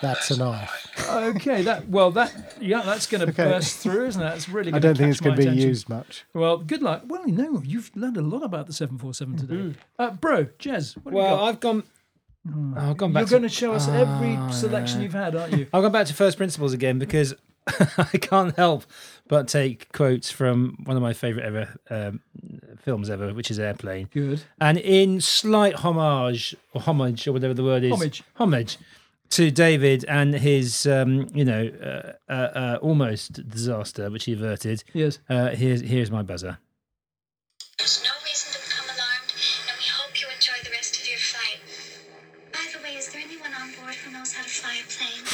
That's 0.03 0.31
a 0.31 0.37
knife. 0.37 0.82
Okay, 1.09 1.63
that 1.63 1.89
well, 1.89 2.11
that 2.13 2.57
yeah, 2.61 2.83
that's 2.83 3.07
going 3.07 3.21
to 3.25 3.29
Okay. 3.33 3.45
burst 3.51 3.79
through, 3.79 4.07
isn't 4.07 4.21
it? 4.21 4.25
That's 4.25 4.49
really. 4.49 4.71
Good. 4.73 4.77
I 4.77 4.81
Gonna 4.81 4.95
don't 4.95 4.99
think 4.99 5.11
it's 5.11 5.21
going 5.21 5.37
to 5.37 5.43
be 5.43 5.49
attention. 5.49 5.69
used 5.69 5.89
much. 5.89 6.25
Well, 6.35 6.59
good 6.59 6.83
luck. 6.83 7.03
Well, 7.07 7.27
no, 7.27 7.63
you've 7.65 7.91
learned 7.97 8.17
a 8.17 8.23
lot 8.23 8.43
about 8.43 8.67
the 8.67 8.73
seven 8.73 8.99
four 8.99 9.15
seven 9.15 9.37
today, 9.37 9.75
uh, 9.99 10.11
bro. 10.11 10.45
Jez, 10.59 10.97
what 10.99 11.05
have 11.07 11.13
you 11.13 11.19
Well, 11.19 11.37
got? 11.37 11.45
I've 11.49 11.61
gone. 11.61 11.83
oh, 12.55 12.75
I've 12.91 12.97
gone 12.97 13.13
back. 13.13 13.21
You're 13.23 13.27
to- 13.29 13.31
going 13.35 13.43
to 13.43 13.49
show 13.49 13.73
us 13.73 13.89
every 13.89 14.35
Ah, 14.37 14.51
selection 14.51 15.01
you've 15.03 15.13
had, 15.13 15.35
aren't 15.37 15.57
you? 15.57 15.67
I'll 15.73 15.83
go 15.83 15.91
back 15.91 16.07
to 16.09 16.15
first 16.15 16.37
principles 16.37 16.73
again 16.73 16.99
because 16.99 17.35
I 17.99 18.19
can't 18.21 18.57
help 18.57 18.85
but 19.29 19.47
take 19.49 19.93
quotes 19.93 20.31
from 20.31 20.79
one 20.85 20.97
of 20.97 21.03
my 21.03 21.13
favourite 21.13 21.47
ever 21.47 21.69
um, 21.91 22.21
films 22.81 23.09
ever, 23.09 23.33
which 23.33 23.51
is 23.53 23.59
Airplane. 23.61 24.09
Good. 24.13 24.43
And 24.61 24.79
in 24.79 25.21
slight 25.21 25.75
homage 25.77 26.57
or 26.75 26.81
homage 26.83 27.27
or 27.29 27.33
whatever 27.33 27.55
the 27.55 27.63
word 27.63 27.85
is, 27.85 27.93
Homage. 27.93 28.25
homage 28.35 28.79
to 29.33 29.51
David 29.51 30.05
and 30.09 30.35
his, 30.35 30.87
um, 30.87 31.27
you 31.35 31.45
know, 31.45 31.69
uh, 31.83 32.13
uh, 32.31 32.35
uh, 32.35 32.79
almost 32.83 33.49
disaster 33.49 34.11
which 34.11 34.25
he 34.27 34.35
averted. 34.35 34.85
Yes. 34.93 35.19
Uh, 35.29 35.49
here's 35.51 35.81
here's 35.81 36.11
my 36.11 36.23
buzzer. 36.23 36.59
There's 37.79 38.03
no 38.05 38.11
reason 38.25 38.53
to 38.53 38.59
become 38.61 38.85
alarmed, 38.85 39.33
and 39.69 39.79
we 39.79 39.85
hope 39.89 40.21
you 40.21 40.29
enjoy 40.35 40.59
the 40.63 40.71
rest 40.71 41.01
of 41.01 41.09
your 41.09 41.19
flight. 41.19 41.61
By 42.53 42.67
the 42.77 42.83
way, 42.85 42.97
is 42.97 43.09
there 43.11 43.23
anyone 43.25 43.55
on 43.55 43.73
board 43.73 43.95
who 43.95 44.11
knows 44.13 44.35
how 44.35 44.43
to 44.43 44.49
fly 44.51 44.77
a 44.77 44.85
plane? 44.93 45.25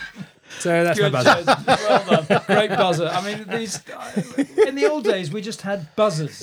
So 0.58 0.84
that's 0.84 0.98
Good, 0.98 1.12
my 1.12 1.22
buzzer. 1.24 1.56
Well 1.66 2.22
done. 2.24 2.42
Great 2.46 2.70
buzzer. 2.70 3.08
I 3.08 3.24
mean, 3.24 3.46
these 3.48 3.80
in 4.66 4.74
the 4.74 4.86
old 4.90 5.04
days 5.04 5.32
we 5.32 5.40
just 5.40 5.62
had 5.62 5.94
buzzers. 5.96 6.42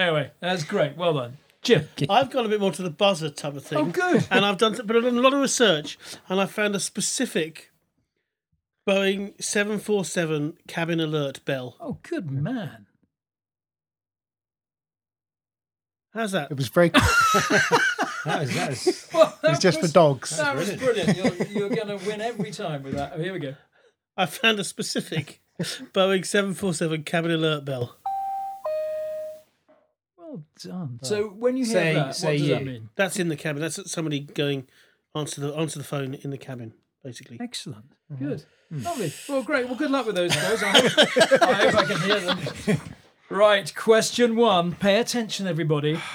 Anyway, 0.00 0.30
that's 0.40 0.64
great. 0.64 0.96
Well 0.96 1.12
done, 1.12 1.36
Jim. 1.60 1.86
I've 2.08 2.30
gone 2.30 2.46
a 2.46 2.48
bit 2.48 2.58
more 2.58 2.72
to 2.72 2.82
the 2.82 2.90
buzzer 2.90 3.28
type 3.28 3.54
of 3.54 3.64
thing. 3.64 3.78
Oh, 3.78 3.84
good. 3.84 4.26
And 4.30 4.46
I've 4.46 4.56
done, 4.56 4.74
but 4.84 4.96
I've 4.96 5.02
done 5.02 5.18
a 5.18 5.20
lot 5.20 5.34
of 5.34 5.40
research, 5.40 5.98
and 6.28 6.40
I 6.40 6.46
found 6.46 6.74
a 6.74 6.80
specific 6.80 7.70
Boeing 8.88 9.34
747 9.42 10.56
cabin 10.66 11.00
alert 11.00 11.44
bell. 11.44 11.76
Oh, 11.80 11.98
good 12.02 12.30
man. 12.30 12.86
How's 16.14 16.32
that? 16.32 16.50
It 16.50 16.56
was 16.56 16.68
very. 16.68 16.90
That 18.22 18.42
is, 18.42 18.54
that 18.54 18.72
is, 18.72 19.08
Well, 19.14 19.38
that 19.40 19.52
It's 19.52 19.60
just 19.60 19.80
for 19.80 19.88
dogs. 19.88 20.36
That 20.36 20.54
was 20.54 20.70
brilliant. 20.74 21.16
You're, 21.16 21.46
you're 21.46 21.68
going 21.70 21.88
to 21.98 22.06
win 22.06 22.20
every 22.20 22.50
time 22.50 22.82
with 22.82 22.92
that. 22.92 23.14
Oh, 23.16 23.18
here 23.18 23.32
we 23.32 23.38
go. 23.38 23.54
I 24.14 24.26
found 24.26 24.60
a 24.60 24.64
specific 24.64 25.40
Boeing 25.58 26.26
747 26.26 27.04
cabin 27.04 27.30
alert 27.30 27.64
bell. 27.64 27.96
Well 30.30 30.44
done. 30.62 30.98
So 31.02 31.24
when 31.28 31.56
you 31.56 31.64
hear 31.64 31.74
Say- 31.74 31.94
that, 31.94 32.14
say 32.14 32.26
what 32.26 32.38
does 32.38 32.48
that 32.48 32.60
you. 32.60 32.66
mean? 32.66 32.88
That's 32.96 33.18
in 33.18 33.28
the 33.28 33.36
cabin. 33.36 33.60
That's 33.62 33.90
somebody 33.90 34.20
going 34.20 34.66
answer 35.14 35.40
the 35.40 35.52
answer 35.56 35.78
the 35.78 35.84
phone 35.84 36.14
in 36.14 36.30
the 36.30 36.38
cabin, 36.38 36.72
basically. 37.02 37.38
Excellent. 37.40 37.84
Mm-hmm. 38.12 38.28
Good. 38.28 38.44
Mm. 38.72 38.84
Lovely. 38.84 39.12
Well, 39.28 39.42
great. 39.42 39.66
Well, 39.66 39.74
good 39.74 39.90
luck 39.90 40.06
with 40.06 40.14
those 40.14 40.32
guys. 40.34 40.62
I 40.62 40.68
hope, 40.68 41.42
I 41.42 41.54
hope 41.54 41.74
I 41.74 41.84
can 41.84 42.00
hear 42.02 42.20
them. 42.20 42.80
Right. 43.28 43.72
Question 43.76 44.34
one. 44.34 44.72
Pay 44.72 44.98
attention, 45.00 45.46
everybody. 45.46 45.98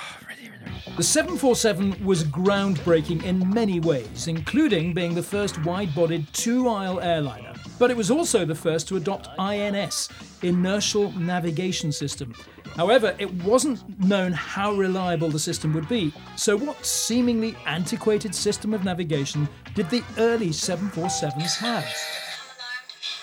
The 0.98 1.04
747 1.04 2.06
was 2.06 2.24
groundbreaking 2.24 3.24
in 3.24 3.50
many 3.50 3.82
ways, 3.82 4.28
including 4.30 4.94
being 4.94 5.14
the 5.14 5.22
first 5.24 5.62
wide 5.66 5.94
bodied 5.94 6.32
two 6.32 6.70
aisle 6.70 7.02
airliner. 7.02 7.54
But 7.78 7.92
it 7.92 7.98
was 7.98 8.10
also 8.10 8.46
the 8.46 8.56
first 8.56 8.88
to 8.88 8.98
adopt 8.98 9.28
INS, 9.38 10.10
Inertial 10.42 11.12
Navigation 11.14 11.92
System. 11.92 12.34
However, 12.76 13.16
it 13.20 13.34
wasn't 13.44 14.00
known 14.00 14.34
how 14.34 14.74
reliable 14.74 15.30
the 15.30 15.40
system 15.40 15.74
would 15.74 15.88
be. 15.88 16.14
So, 16.36 16.58
what 16.58 16.86
seemingly 16.86 17.56
antiquated 17.66 18.36
system 18.36 18.74
of 18.74 18.84
navigation 18.84 19.48
did 19.74 19.90
the 19.90 20.04
early 20.18 20.50
747s 20.50 21.58
have? 21.58 21.86
Come 21.86 22.58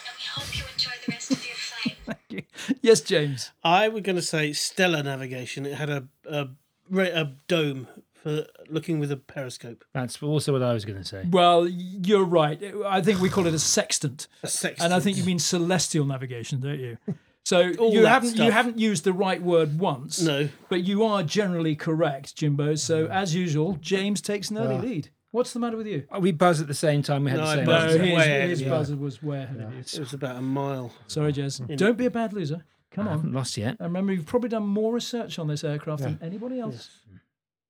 and 0.06 0.16
we 0.16 0.24
hope 0.34 0.58
you 0.58 0.64
enjoy 0.72 0.92
the 1.06 1.12
rest 1.12 1.30
of 1.32 1.46
your 1.46 1.56
flight. 1.56 2.46
yes, 2.80 3.00
James. 3.00 3.50
I 3.62 3.88
was 3.88 4.02
going 4.02 4.16
to 4.16 4.22
say 4.22 4.52
stellar 4.52 5.02
navigation. 5.02 5.66
It 5.66 5.74
had 5.74 5.90
a 5.90 6.08
a, 6.28 6.48
a 6.94 7.24
dome 7.48 7.88
for 8.22 8.46
looking 8.68 9.00
with 9.00 9.10
a 9.10 9.16
periscope. 9.16 9.84
that's 9.92 10.22
also 10.22 10.52
what 10.52 10.62
I 10.62 10.72
was 10.72 10.84
going 10.84 10.98
to 10.98 11.04
say. 11.04 11.26
Well, 11.28 11.66
you're 11.68 12.24
right. 12.24 12.62
I 12.86 13.00
think 13.02 13.20
we 13.20 13.28
call 13.28 13.46
it 13.46 13.54
a 13.54 13.58
sextant. 13.58 14.28
A 14.42 14.46
sextant. 14.46 14.84
And 14.84 14.94
I 14.94 15.00
think 15.00 15.16
you 15.16 15.24
mean 15.24 15.38
celestial 15.38 16.04
navigation, 16.04 16.60
don't 16.60 16.78
you? 16.78 16.98
So 17.44 17.72
All 17.74 17.92
you 17.92 18.06
haven't 18.06 18.36
you 18.36 18.52
haven't 18.52 18.78
used 18.78 19.02
the 19.02 19.12
right 19.12 19.42
word 19.42 19.80
once. 19.80 20.22
No. 20.22 20.48
But 20.68 20.84
you 20.84 21.02
are 21.04 21.24
generally 21.24 21.74
correct, 21.74 22.36
Jimbo. 22.36 22.76
So 22.76 23.06
as 23.06 23.34
usual, 23.34 23.78
James 23.80 24.20
takes 24.20 24.50
an 24.50 24.58
early 24.58 24.76
ah. 24.76 24.80
lead. 24.80 25.10
What's 25.32 25.52
the 25.52 25.58
matter 25.58 25.76
with 25.76 25.86
you? 25.86 26.04
Oh, 26.12 26.20
We 26.20 26.30
buzzed 26.30 26.60
at 26.60 26.68
the 26.68 26.74
same 26.74 27.02
time. 27.02 27.24
We 27.24 27.30
had 27.30 27.40
No, 27.40 27.46
the 27.46 27.54
same. 27.56 27.64
buzzed. 27.64 27.86
answer. 27.86 27.98
No, 27.98 28.04
his, 28.04 28.16
way 28.16 28.48
his 28.48 28.60
of 28.60 28.66
you. 28.66 28.70
buzzer 28.70 28.96
was 28.96 29.22
way 29.22 29.42
ahead 29.42 29.60
of 29.60 29.72
you. 29.72 29.80
It 29.80 29.98
was 29.98 30.12
about 30.12 30.36
a 30.36 30.42
mile. 30.42 30.92
Sorry, 31.08 31.32
Jez. 31.32 31.76
Don't 31.76 31.98
be 31.98 32.06
a 32.06 32.10
bad 32.10 32.32
loser. 32.32 32.64
Come 32.92 33.08
I 33.08 33.12
on. 33.12 33.16
haven't 33.16 33.32
lost 33.32 33.56
yet. 33.56 33.76
And 33.80 33.88
remember, 33.88 34.12
you've 34.12 34.26
probably 34.26 34.50
done 34.50 34.66
more 34.66 34.92
research 34.92 35.38
on 35.38 35.48
this 35.48 35.64
aircraft 35.64 36.02
than 36.02 36.18
anybody 36.22 36.60
else. 36.60 36.90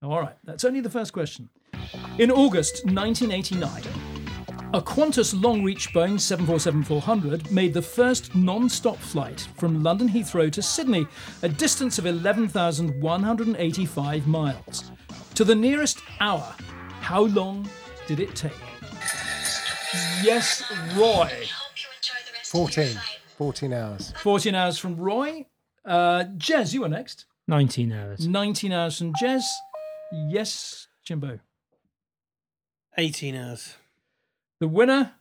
All 0.03 0.21
right, 0.21 0.37
that's 0.43 0.65
only 0.65 0.81
the 0.81 0.91
first 0.91 1.13
question. 1.13 1.49
In 2.19 2.33
August 2.33 2.85
1989, 2.87 3.83
a 4.75 4.83
Qantas 4.83 5.41
long 5.41 5.63
reach 5.63 5.93
Boeing 5.93 6.19
747 6.19 6.83
400 6.83 7.53
made 7.53 7.73
the 7.73 7.83
first 7.83 8.35
non 8.35 8.69
stop 8.69 8.97
flight 8.97 9.47
from 9.57 9.85
London 9.85 10.09
Heathrow 10.09 10.51
to 10.51 10.61
Sydney, 10.61 11.07
a 11.43 11.49
distance 11.49 12.01
of 12.01 12.07
11,185 12.07 14.27
miles. 14.27 14.91
To 15.35 15.45
the 15.45 15.55
nearest 15.55 16.01
hour, 16.21 16.53
how 17.01 17.27
long 17.27 17.69
did 18.09 18.19
it 18.19 18.35
take? 18.35 18.51
Yes, 20.23 20.65
Roy. 20.97 20.97
We 20.97 21.47
hope 21.47 21.77
you 21.77 21.87
enjoy 21.97 22.19
the 22.27 22.33
rest 22.33 22.53
of 22.55 22.59
your 22.59 22.69
14. 22.69 22.99
14 23.37 23.73
hours. 23.73 24.13
14 24.19 24.55
hours 24.55 24.79
from 24.79 24.97
Roy. 24.97 25.47
Uh, 25.85 26.25
Jez, 26.37 26.75
you 26.75 26.81
were 26.81 26.89
next. 26.89 27.27
19 27.47 27.93
hours. 27.93 28.27
19 28.27 28.73
hours 28.73 28.99
from 28.99 29.13
Jez. 29.15 29.45
Yes, 30.13 30.89
Jimbo. 31.05 31.41
18 32.99 33.35
hours. 33.35 33.75
The 34.61 34.69
winner 34.69 35.13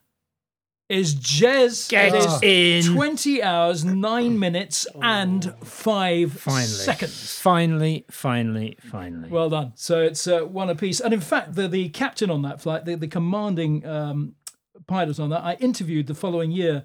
is 0.89 1.15
Jez. 1.15 1.89
Get 1.89 2.13
It 2.13 2.43
is 2.43 2.87
in. 2.89 2.95
20 2.95 3.41
hours, 3.41 3.85
9 3.85 4.37
minutes, 4.37 4.85
and 5.01 5.53
5 5.63 6.33
Finally. 6.33 6.65
seconds. 6.65 7.39
Finally, 7.39 8.05
finally, 8.11 8.77
finally. 8.91 9.29
Well 9.29 9.49
done. 9.49 9.71
So 9.75 10.01
it's 10.01 10.27
uh, 10.27 10.41
one 10.41 10.69
apiece. 10.69 10.99
And 10.99 11.13
in 11.13 11.21
fact, 11.21 11.55
the, 11.55 11.67
the 11.69 11.89
captain 11.89 12.29
on 12.29 12.41
that 12.41 12.61
flight, 12.61 12.83
the, 12.85 12.95
the 12.95 13.07
commanding 13.07 13.85
um, 13.85 14.35
pilot 14.87 15.19
on 15.19 15.29
that, 15.29 15.41
I 15.43 15.53
interviewed 15.55 16.07
the 16.07 16.13
following 16.15 16.51
year 16.51 16.83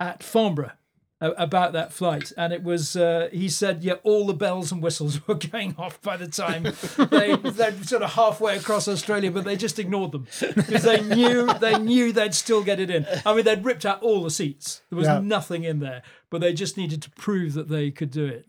at 0.00 0.22
Farnborough 0.22 0.70
a- 0.70 0.72
about 1.20 1.72
that 1.72 1.92
flight. 1.92 2.32
And 2.36 2.52
it 2.52 2.62
was, 2.62 2.96
uh, 2.96 3.28
he 3.32 3.48
said, 3.48 3.82
yeah, 3.82 3.94
all 4.02 4.26
the 4.26 4.34
bells 4.34 4.70
and 4.72 4.82
whistles 4.82 5.26
were 5.28 5.36
going 5.36 5.74
off 5.78 6.00
by 6.02 6.16
the 6.16 6.26
time 6.28 6.64
they, 7.10 7.36
they'd 7.36 7.86
sort 7.88 8.02
of 8.02 8.12
halfway 8.12 8.56
across 8.56 8.88
Australia, 8.88 9.30
but 9.30 9.44
they 9.44 9.56
just 9.56 9.78
ignored 9.78 10.12
them 10.12 10.26
because 10.54 10.82
they 10.82 11.00
knew, 11.00 11.52
they 11.54 11.78
knew 11.78 12.12
they'd 12.12 12.34
still 12.34 12.62
get 12.62 12.80
it 12.80 12.90
in. 12.90 13.06
I 13.24 13.34
mean, 13.34 13.44
they'd 13.44 13.64
ripped 13.64 13.86
out 13.86 14.02
all 14.02 14.22
the 14.22 14.30
seats. 14.30 14.82
There 14.90 14.98
was 14.98 15.06
Yeah. 15.06 15.20
nothing 15.20 15.64
in 15.64 15.78
there, 15.80 16.02
but 16.30 16.40
they 16.40 16.52
just 16.52 16.76
needed 16.76 17.00
to 17.02 17.10
prove 17.10 17.54
that 17.54 17.68
they 17.68 17.90
could 17.90 18.10
do 18.10 18.26
it. 18.26 18.46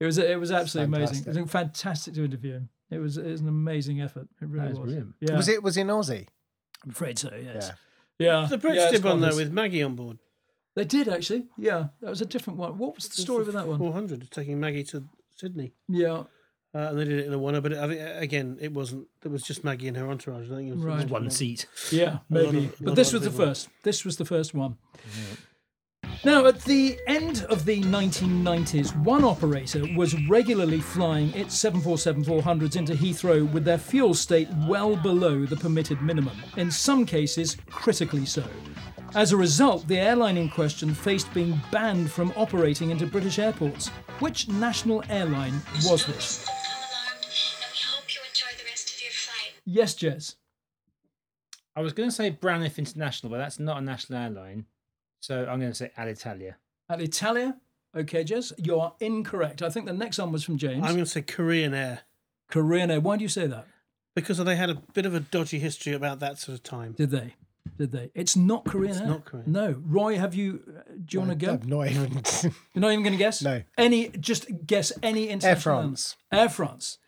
It 0.00 0.04
was 0.04 0.18
it 0.18 0.38
was 0.38 0.50
absolutely 0.50 0.96
amazing. 0.96 1.32
It 1.32 1.40
was 1.40 1.50
fantastic 1.50 2.14
to 2.14 2.24
interview 2.24 2.54
him. 2.54 2.68
It 2.90 2.98
was 2.98 3.16
it 3.18 3.24
was 3.26 3.40
an 3.40 3.48
amazing 3.48 4.00
effort. 4.00 4.26
It 4.40 4.48
really 4.48 4.72
That 4.72 4.80
was. 4.80 4.92
is. 4.92 5.04
Yeah, 5.20 5.36
Was 5.36 5.48
it 5.48 5.62
was 5.62 5.76
in 5.76 5.86
Aussie? 5.86 6.26
I'm 6.84 6.90
afraid 6.90 7.18
so. 7.20 7.30
Yes. 7.34 7.70
Yeah. 8.18 8.40
Yeah. 8.42 8.46
The 8.50 8.58
Brits 8.58 8.74
yeah, 8.74 8.82
it's 8.84 8.92
did 8.92 9.04
one 9.04 9.20
quite 9.20 9.30
though 9.30 9.36
with 9.36 9.52
Maggie 9.52 9.82
on 9.82 9.94
board. 9.94 10.18
They 10.74 10.84
did 10.84 11.08
actually. 11.08 11.46
Yeah, 11.58 11.88
that 12.00 12.10
was 12.10 12.20
a 12.22 12.26
different 12.26 12.58
one. 12.58 12.78
What 12.78 12.94
was 12.94 13.08
the 13.08 13.20
story 13.20 13.44
with 13.44 13.54
that 13.54 13.68
one? 13.68 13.78
400, 13.78 14.30
taking 14.30 14.58
Maggie 14.58 14.84
to 14.84 15.04
Sydney. 15.36 15.72
Yeah. 15.88 16.24
Uh, 16.74 16.78
and 16.88 16.98
they 16.98 17.04
did 17.04 17.18
it 17.18 17.26
in 17.26 17.34
a 17.34 17.38
one, 17.38 17.60
but 17.60 17.74
I 17.74 17.86
think 17.86 18.00
uh, 18.00 18.14
again 18.18 18.56
it 18.58 18.72
wasn't. 18.72 19.06
It 19.22 19.30
was 19.30 19.42
just 19.42 19.62
Maggie 19.62 19.88
and 19.88 19.96
her 19.98 20.08
entourage. 20.08 20.50
I 20.50 20.54
think 20.56 20.68
it 20.70 20.76
was, 20.76 20.82
Right. 20.84 21.08
One 21.10 21.28
seat. 21.28 21.66
Yeah, 21.90 22.18
maybe. 22.30 22.66
of- 22.66 22.76
but 22.80 22.94
this 22.94 23.12
was 23.12 23.22
the 23.22 23.30
people. 23.30 23.44
first. 23.46 23.68
This 23.82 24.06
was 24.06 24.16
the 24.16 24.24
first 24.24 24.54
one. 24.54 24.78
Now, 26.24 26.46
at 26.46 26.60
the 26.62 26.98
end 27.08 27.44
of 27.50 27.64
the 27.64 27.82
1990s, 27.82 28.96
one 29.04 29.24
operator 29.24 29.84
was 29.96 30.14
regularly 30.28 30.78
flying 30.80 31.32
its 31.34 31.56
747-400s 31.62 32.76
into 32.76 32.92
Heathrow 32.94 33.50
with 33.52 33.64
their 33.64 33.76
fuel 33.78 34.14
state 34.14 34.48
well 34.68 34.94
below 34.94 35.44
the 35.44 35.56
permitted 35.56 36.00
minimum, 36.00 36.36
in 36.56 36.70
some 36.70 37.04
cases 37.04 37.56
critically 37.70 38.24
so. 38.24 38.44
As 39.14 39.32
a 39.32 39.36
result, 39.36 39.86
the 39.88 39.98
airline 39.98 40.38
in 40.38 40.48
question 40.48 40.94
faced 40.94 41.32
being 41.34 41.60
banned 41.70 42.10
from 42.10 42.32
operating 42.34 42.90
into 42.90 43.06
British 43.06 43.38
airports. 43.38 43.88
Which 44.20 44.48
national 44.48 45.04
airline 45.10 45.60
was 45.84 46.06
this? 46.06 46.44
Come 46.46 46.54
alarmed, 46.56 47.24
and 47.24 47.72
we 47.72 47.78
hope 47.86 48.14
you 48.14 48.20
enjoy 48.26 48.56
the 48.56 48.64
rest 48.64 48.94
of 48.94 49.02
your 49.02 49.12
flight. 49.12 49.52
Yes, 49.66 49.94
Jez. 49.94 50.36
I 51.76 51.82
was 51.82 51.92
going 51.92 52.08
to 52.08 52.14
say 52.14 52.30
Braniff 52.30 52.78
International, 52.78 53.30
but 53.30 53.38
that's 53.38 53.58
not 53.58 53.78
a 53.78 53.80
national 53.82 54.18
airline. 54.18 54.64
So 55.20 55.40
I'm 55.40 55.60
going 55.60 55.72
to 55.72 55.74
say 55.74 55.90
Alitalia. 55.98 56.54
Alitalia. 56.90 57.56
Okay, 57.94 58.24
Jez, 58.24 58.52
you 58.56 58.80
are 58.80 58.94
incorrect. 58.98 59.60
I 59.60 59.68
think 59.68 59.84
the 59.84 59.92
next 59.92 60.18
one 60.18 60.32
was 60.32 60.42
from 60.42 60.56
James. 60.56 60.84
I'm 60.84 60.92
going 60.92 61.04
to 61.04 61.10
say 61.10 61.22
Korean 61.22 61.74
Air 61.74 62.00
Korean 62.50 62.90
Air. 62.90 63.00
Why 63.00 63.16
do 63.16 63.22
you 63.22 63.28
say 63.28 63.46
that? 63.46 63.66
because 64.14 64.38
they 64.38 64.56
had 64.56 64.70
a 64.70 64.74
bit 64.92 65.06
of 65.06 65.14
a 65.14 65.20
dodgy 65.20 65.58
history 65.58 65.94
about 65.94 66.20
that 66.20 66.38
sort 66.38 66.54
of 66.54 66.62
time. 66.62 66.92
Did 66.92 67.10
they? 67.10 67.34
Did 67.78 67.92
they? 67.92 68.10
It's 68.14 68.36
not 68.36 68.64
Korean 68.64 68.90
It's 68.92 69.00
Air. 69.00 69.06
not 69.06 69.24
Korean. 69.24 69.50
No. 69.50 69.74
Roy, 69.86 70.18
have 70.18 70.34
you? 70.34 70.60
uh, 70.68 70.82
Do 71.04 71.14
you 71.16 71.20
want 71.20 71.30
to 71.30 71.46
go? 71.46 71.52
I'm 71.54 71.68
not 71.68 71.88
even. 71.88 72.22
You're 72.74 72.80
not 72.80 72.90
even 72.92 73.02
going 73.02 73.12
to 73.12 73.18
guess. 73.18 73.40
No. 73.42 73.62
Any? 73.78 74.08
Just 74.08 74.46
guess 74.66 74.92
any 75.02 75.28
international. 75.28 75.74
airline. 75.74 75.88
France. 75.90 76.16
Air 76.32 76.48
France. 76.48 76.98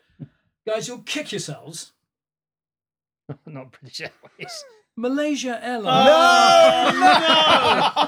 Guys, 0.67 0.89
you'll 0.89 0.99
kick 1.03 1.33
yourselves. 1.33 1.93
not 3.47 3.73
British 3.73 4.01
Airways. 4.01 4.65
Malaysia 4.97 5.59
Airlines. 5.63 6.07
No. 6.07 7.01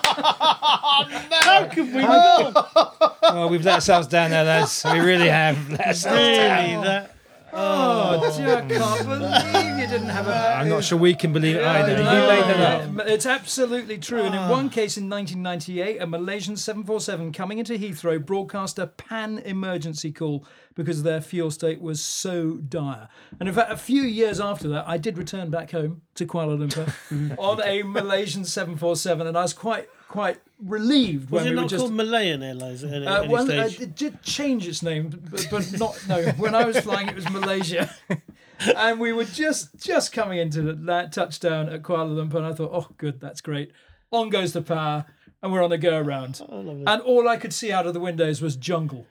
How 1.43 1.69
could 1.73 1.93
we 1.95 2.01
not? 2.03 2.71
oh, 3.23 3.49
we've 3.51 3.65
let 3.65 3.75
ourselves 3.77 4.07
down 4.07 4.31
there, 4.31 4.45
lads. 4.45 4.85
We 4.93 5.01
really 5.01 5.29
have 5.29 5.69
let 5.71 5.81
ourselves 5.89 6.19
Really, 6.19 6.37
down. 6.39 6.85
that 6.85 7.16
Oh, 7.59 8.21
oh. 8.23 8.37
dear, 8.37 8.57
I 8.57 8.61
can't 8.69 9.09
believe 9.09 9.79
you 9.79 9.87
didn't 9.87 10.11
have 10.11 10.27
a. 10.27 10.31
Uh, 10.31 10.57
I'm 10.59 10.69
not 10.69 10.85
sure 10.85 10.99
we 10.99 11.15
can 11.15 11.33
believe 11.33 11.57
it 11.57 11.65
either. 11.65 11.93
You 11.93 12.05
made 12.05 12.05
that 12.05 12.61
up. 12.61 13.07
It's 13.09 13.25
absolutely 13.25 13.99
true. 13.99 14.23
And 14.23 14.35
in 14.35 14.41
ah. 14.43 14.51
one 14.51 14.69
case 14.69 14.99
in 14.99 15.09
1998, 15.09 16.03
a 16.03 16.07
Malaysian 16.07 16.57
747 16.57 17.33
coming 17.33 17.59
into 17.59 17.75
Heathrow 17.75 18.25
broadcast 18.25 18.79
a 18.79 18.87
pan 18.87 19.39
emergency 19.39 20.13
call 20.13 20.47
because 20.75 21.03
their 21.03 21.23
fuel 21.23 21.51
state 21.51 21.81
was 21.81 22.03
so 22.03 22.57
dire. 22.57 23.09
And 23.41 23.49
in 23.49 23.55
fact, 23.55 23.73
a 23.73 23.77
few 23.77 24.03
years 24.03 24.39
after 24.39 24.69
that, 24.69 24.87
I 24.87 24.99
did 24.99 25.17
return 25.17 25.49
back 25.49 25.71
home 25.71 26.03
to 26.17 26.27
Kuala 26.27 26.59
Lumpur 26.59 27.37
on 27.39 27.63
a 27.63 27.83
Malaysian 27.83 28.45
747, 28.45 29.27
and 29.27 29.37
I 29.37 29.43
was 29.43 29.55
quite 29.55 29.89
quite 30.09 30.39
relieved 30.61 31.31
was 31.31 31.43
when 31.43 31.47
it 31.47 31.51
we 31.51 31.57
were 31.57 31.63
not 31.63 31.71
just. 31.71 31.81
called 31.83 31.93
Malayan 31.95 32.43
Airlines 32.43 32.83
at 32.85 32.93
any, 32.93 33.07
Uh, 33.07 33.23
any 33.23 33.35
uh, 33.35 33.45
stage? 33.69 33.81
it 33.81 33.95
did 33.97 34.23
change 34.23 34.67
its 34.67 34.83
name, 34.83 35.11
but, 35.31 35.47
but 35.51 35.79
not 35.79 35.99
no. 36.09 36.23
When 36.33 36.55
I 36.55 36.65
was 36.65 36.79
flying, 36.81 37.09
it 37.09 37.15
was 37.15 37.29
Malaysia, 37.31 37.91
and 38.77 38.99
we 39.01 39.13
were 39.13 39.25
just 39.25 39.77
just 39.79 40.13
coming 40.13 40.39
into 40.39 40.63
the 40.63 40.73
that 40.73 41.13
touchdown 41.13 41.69
at 41.69 41.83
Kuala 41.83 42.15
Lumpur, 42.17 42.37
and 42.37 42.47
I 42.47 42.53
thought, 42.55 42.71
oh, 42.73 42.89
good, 42.97 43.21
that's 43.21 43.41
great. 43.41 43.73
On 44.13 44.29
goes 44.31 44.53
the 44.53 44.63
power, 44.63 45.05
and 45.43 45.53
we're 45.53 45.63
on 45.65 45.73
a 45.73 45.79
go 45.79 45.99
around, 45.99 46.41
Oh, 46.49 46.61
and 46.87 47.03
all 47.03 47.29
I 47.29 47.37
could 47.37 47.53
see 47.53 47.73
out 47.73 47.87
of 47.87 47.93
the 47.95 48.01
windows 48.01 48.41
was 48.41 48.57
jungle. 48.57 49.07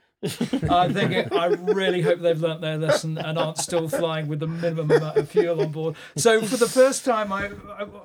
I'm 0.70 0.94
thinking, 0.94 1.32
I 1.34 1.48
really 1.48 2.02
hope 2.02 2.20
they've 2.20 2.40
learnt 2.40 2.62
their 2.62 2.78
lesson 2.78 3.18
and 3.18 3.38
aren't 3.38 3.58
still 3.58 3.88
flying 3.88 4.28
with 4.28 4.40
the 4.40 4.48
minimum 4.48 4.92
amount 4.92 5.18
of 5.18 5.30
fuel 5.30 5.62
on 5.62 5.72
board. 5.72 5.96
So 6.16 6.42
for 6.42 6.58
the 6.58 6.68
first 6.68 7.06
time 7.06 7.32
I, 7.32 7.52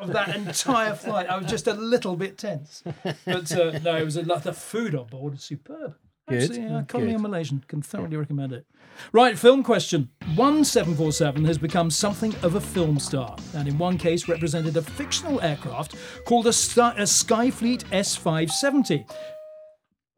of 0.00 0.12
that 0.12 0.34
entire 0.36 0.94
flight, 0.94 1.28
I 1.28 1.36
was 1.36 1.46
just 1.46 1.66
a 1.66 1.74
little 1.74 2.16
bit 2.16 2.38
tense. 2.38 2.82
But 3.24 3.52
uh, 3.52 3.78
no, 3.78 3.96
it 3.96 4.04
was 4.04 4.16
a 4.16 4.22
lot. 4.22 4.44
The 4.44 4.52
food 4.52 4.94
on 4.94 5.06
board 5.06 5.34
is 5.34 5.44
superb. 5.44 5.96
Good, 6.28 6.42
Actually, 6.42 6.66
uh, 6.66 6.78
economy 6.80 7.12
and 7.14 7.22
Malaysian 7.22 7.64
can 7.66 7.82
thoroughly 7.82 8.16
recommend 8.16 8.52
it. 8.52 8.64
Right, 9.12 9.36
film 9.36 9.62
question. 9.64 10.10
1747 10.36 11.44
has 11.44 11.58
become 11.58 11.90
something 11.90 12.34
of 12.42 12.54
a 12.54 12.60
film 12.60 13.00
star, 13.00 13.36
and 13.54 13.66
in 13.66 13.78
one 13.78 13.98
case 13.98 14.28
represented 14.28 14.76
a 14.76 14.82
fictional 14.82 15.40
aircraft 15.40 15.96
called 16.26 16.46
a, 16.46 16.52
Sky, 16.52 16.94
a 16.96 17.02
Skyfleet 17.02 17.84
S570. 17.86 19.08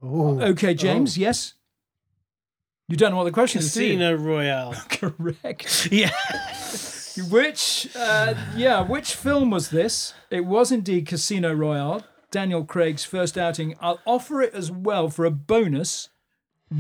Okay, 0.03 0.74
James, 0.74 1.16
yes? 1.16 1.55
You 2.89 2.97
don't 2.97 3.11
know 3.11 3.16
what 3.18 3.24
the 3.24 3.30
question 3.30 3.61
is, 3.61 3.72
do? 3.72 3.80
Casino 3.80 4.14
Royale. 4.14 4.74
Correct. 4.91 5.89
yeah. 5.91 6.11
Which, 7.30 7.89
uh, 7.95 8.35
yeah, 8.57 8.80
which 8.80 9.14
film 9.14 9.51
was 9.51 9.68
this? 9.68 10.14
It 10.30 10.47
was 10.47 10.72
indeed 10.72 11.07
Casino 11.07 11.53
Royale, 11.53 12.07
Daniel 12.30 12.64
Craig's 12.64 13.05
first 13.05 13.37
outing. 13.37 13.74
I'll 13.83 14.01
offer 14.07 14.41
it 14.41 14.55
as 14.55 14.70
well 14.72 15.11
for 15.11 15.26
a 15.26 15.30
bonus. 15.30 16.09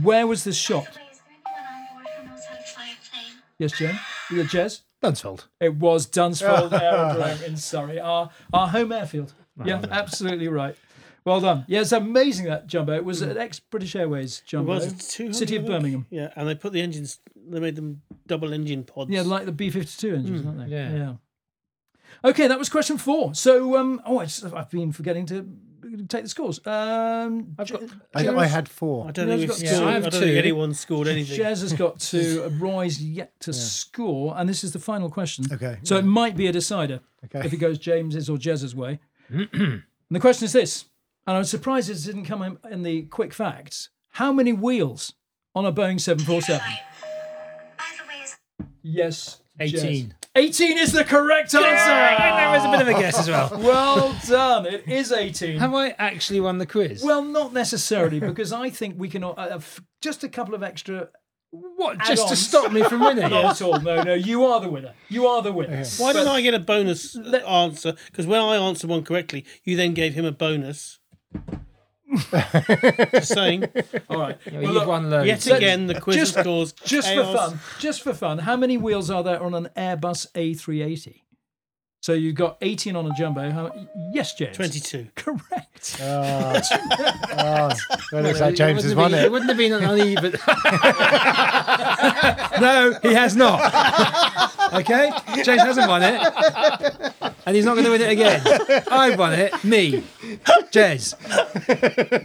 Where 0.00 0.26
was 0.26 0.44
this 0.44 0.56
shot? 0.56 0.86
By 0.86 0.90
the 0.92 0.98
way, 0.98 1.04
is 1.12 1.18
there 1.18 1.26
anyone 1.28 1.66
on 1.66 2.02
board 2.02 2.06
who 2.16 2.28
knows 2.30 2.44
how 2.46 2.56
to 2.56 2.62
fly 2.62 2.84
a 2.84 3.10
plane? 3.10 3.42
Yes, 3.58 3.72
Jen? 3.78 4.00
Yeah, 4.30 4.44
Jez? 4.44 4.80
Dunsfold. 5.02 5.48
It 5.60 5.74
was 5.74 6.06
Dunsfold 6.06 6.72
Aerodrome 6.80 7.42
in 7.44 7.58
Surrey, 7.58 8.00
our, 8.00 8.30
our 8.54 8.68
home 8.68 8.90
airfield. 8.92 9.34
Yeah, 9.62 9.82
absolutely 9.90 10.48
right. 10.48 10.76
Well 11.24 11.40
done. 11.40 11.64
Yeah, 11.68 11.80
it's 11.80 11.92
amazing 11.92 12.46
that 12.46 12.66
jumbo. 12.66 12.94
It 12.94 13.04
was 13.04 13.22
an 13.22 13.36
ex 13.38 13.60
British 13.60 13.94
Airways 13.94 14.42
jumbo. 14.46 14.72
It 14.72 14.92
was 14.92 15.08
200, 15.08 15.36
City 15.36 15.56
of 15.56 15.66
Birmingham. 15.66 16.06
Yeah, 16.10 16.32
and 16.34 16.48
they 16.48 16.54
put 16.54 16.72
the 16.72 16.80
engines. 16.80 17.20
They 17.48 17.60
made 17.60 17.76
them 17.76 18.02
double 18.26 18.52
engine 18.52 18.84
pods. 18.84 19.10
Yeah, 19.10 19.22
like 19.22 19.46
the 19.46 19.52
B 19.52 19.70
52 19.70 20.14
engines, 20.14 20.46
aren't 20.46 20.58
they? 20.58 20.66
yeah. 20.66 20.92
yeah. 20.92 21.14
Okay, 22.24 22.46
that 22.46 22.58
was 22.58 22.68
question 22.68 22.98
four. 22.98 23.34
So, 23.34 23.76
um, 23.76 24.00
oh, 24.06 24.18
I 24.18 24.24
just, 24.24 24.44
I've 24.44 24.70
been 24.70 24.92
forgetting 24.92 25.26
to 25.26 25.48
take 26.08 26.24
the 26.24 26.28
scores. 26.28 26.64
Um, 26.66 27.54
I've 27.58 27.70
got. 27.70 27.82
I, 28.14 28.28
I 28.28 28.46
had 28.46 28.68
four. 28.68 29.08
I 29.08 29.12
don't 29.12 29.28
think 29.28 29.40
we've 29.40 29.48
got 29.48 29.56
scored. 29.58 29.74
two. 29.76 29.84
I 29.84 29.96
I, 29.96 30.00
don't 30.00 30.12
think 30.12 30.36
anyone 30.36 30.74
scored 30.74 31.08
anything. 31.08 31.38
Jez 31.38 31.62
has 31.62 31.72
got 31.72 32.00
two. 32.00 32.48
Roy's 32.58 33.02
yet 33.02 33.38
to 33.40 33.52
score, 33.52 34.34
and 34.36 34.48
this 34.48 34.64
is 34.64 34.72
the 34.72 34.78
final 34.78 35.10
question. 35.10 35.46
Okay. 35.50 35.78
So 35.82 35.96
it 35.96 36.04
might 36.04 36.36
be 36.36 36.46
a 36.46 36.52
decider 36.52 37.00
Okay. 37.24 37.46
if 37.46 37.52
it 37.52 37.58
goes 37.58 37.78
James's 37.78 38.28
or 38.28 38.36
Jez's 38.36 38.74
way. 38.74 39.00
and 39.30 39.82
the 40.10 40.20
question 40.20 40.44
is 40.44 40.52
this, 40.52 40.86
and 41.26 41.36
I'm 41.36 41.44
surprised 41.44 41.88
it 41.90 42.02
didn't 42.04 42.24
come 42.24 42.42
in, 42.42 42.58
in 42.70 42.82
the 42.82 43.02
quick 43.02 43.32
facts. 43.32 43.90
How 44.10 44.32
many 44.32 44.52
wheels 44.52 45.14
on 45.54 45.64
a 45.66 45.72
Boeing 45.72 46.00
747? 46.00 46.60
By 47.78 47.84
the 47.98 48.08
way, 48.08 48.66
Yes. 48.82 49.40
Jez. 49.60 49.74
18. 49.84 50.14
18 50.34 50.78
is 50.78 50.92
the 50.92 51.04
correct 51.04 51.54
answer. 51.54 51.62
There 51.62 52.50
was 52.50 52.64
a 52.64 52.70
bit 52.70 52.80
of 52.80 52.88
a 52.88 52.98
guess 53.00 53.18
as 53.18 53.28
well. 53.28 53.50
Well 53.58 54.16
done. 54.26 54.66
It 54.66 54.88
is 54.88 55.12
18. 55.12 55.58
Have 55.58 55.74
I 55.74 55.90
actually 55.98 56.40
won 56.40 56.56
the 56.58 56.64
quiz? 56.66 57.02
Well, 57.04 57.22
not 57.22 57.52
necessarily, 57.52 58.18
because 58.18 58.50
I 58.52 58.70
think 58.70 58.94
we 58.98 59.08
can 59.10 59.22
uh, 59.24 59.30
uh, 59.30 59.48
f- 59.56 59.82
just 60.00 60.24
a 60.24 60.28
couple 60.30 60.54
of 60.54 60.62
extra. 60.62 61.08
what? 61.50 61.98
Just 62.06 62.28
to 62.28 62.36
stop 62.36 62.72
me 62.72 62.82
from 62.82 63.00
winning? 63.00 63.28
Not 63.28 63.44
at 63.44 63.62
all. 63.62 63.78
No, 63.80 64.02
no. 64.02 64.14
You 64.14 64.46
are 64.46 64.58
the 64.58 64.70
winner. 64.70 64.94
You 65.10 65.26
are 65.26 65.42
the 65.42 65.52
winner. 65.52 65.84
Why 65.98 66.14
didn't 66.14 66.28
I 66.28 66.40
get 66.40 66.54
a 66.54 66.58
bonus 66.58 67.14
answer? 67.14 67.94
Because 68.06 68.26
when 68.26 68.40
I 68.40 68.56
answered 68.56 68.88
one 68.88 69.04
correctly, 69.04 69.44
you 69.64 69.76
then 69.76 69.92
gave 69.92 70.14
him 70.14 70.24
a 70.24 70.32
bonus. 70.32 70.98
Just 73.12 73.32
saying. 73.32 73.64
All 74.10 74.18
right. 74.18 74.38
Well, 74.46 74.54
Well, 74.54 74.62
you've 74.62 74.72
look, 74.72 74.86
won 74.86 75.10
loads. 75.10 75.26
Yet 75.26 75.46
again, 75.56 75.86
the 75.86 76.00
quiz 76.00 76.16
just- 76.16 76.38
scores 76.38 76.72
just 76.84 77.12
for 77.12 77.24
fun, 77.24 77.60
just 77.78 78.02
for 78.02 78.12
fun, 78.12 78.38
how 78.38 78.56
many 78.56 78.76
wheels 78.76 79.10
are 79.10 79.22
there 79.22 79.42
on 79.42 79.54
an 79.54 79.68
Airbus 79.76 80.26
A380? 80.34 81.20
So 82.00 82.14
you've 82.14 82.34
got 82.34 82.58
18 82.62 82.96
on 82.96 83.06
a 83.08 83.14
jumbo. 83.14 83.48
How, 83.48 83.72
yes, 84.12 84.34
James. 84.34 84.56
22. 84.56 85.06
Correct. 85.14 85.98
Oh, 86.02 86.04
well, 87.36 87.68
looks 88.22 88.40
like 88.40 88.54
It 88.54 88.56
James 88.56 88.82
has 88.82 88.92
won 88.96 89.12
been- 89.12 89.20
It 89.20 89.26
it. 89.26 89.30
wouldn't 89.30 89.48
have 89.48 89.56
been 89.56 89.72
an 89.72 89.84
uneven. 89.84 90.32
no, 92.60 92.98
he 93.02 93.14
has 93.14 93.36
not. 93.36 94.72
Okay, 94.74 95.12
James 95.44 95.62
hasn't 95.62 95.88
won 95.88 96.02
it, 96.02 97.12
and 97.46 97.56
he's 97.56 97.64
not 97.64 97.74
going 97.74 97.84
to 97.84 97.90
win 97.90 98.00
it 98.02 98.10
again. 98.10 98.84
I've 98.90 99.18
won 99.18 99.32
it. 99.32 99.64
Me, 99.64 100.02
Jez. 100.72 101.14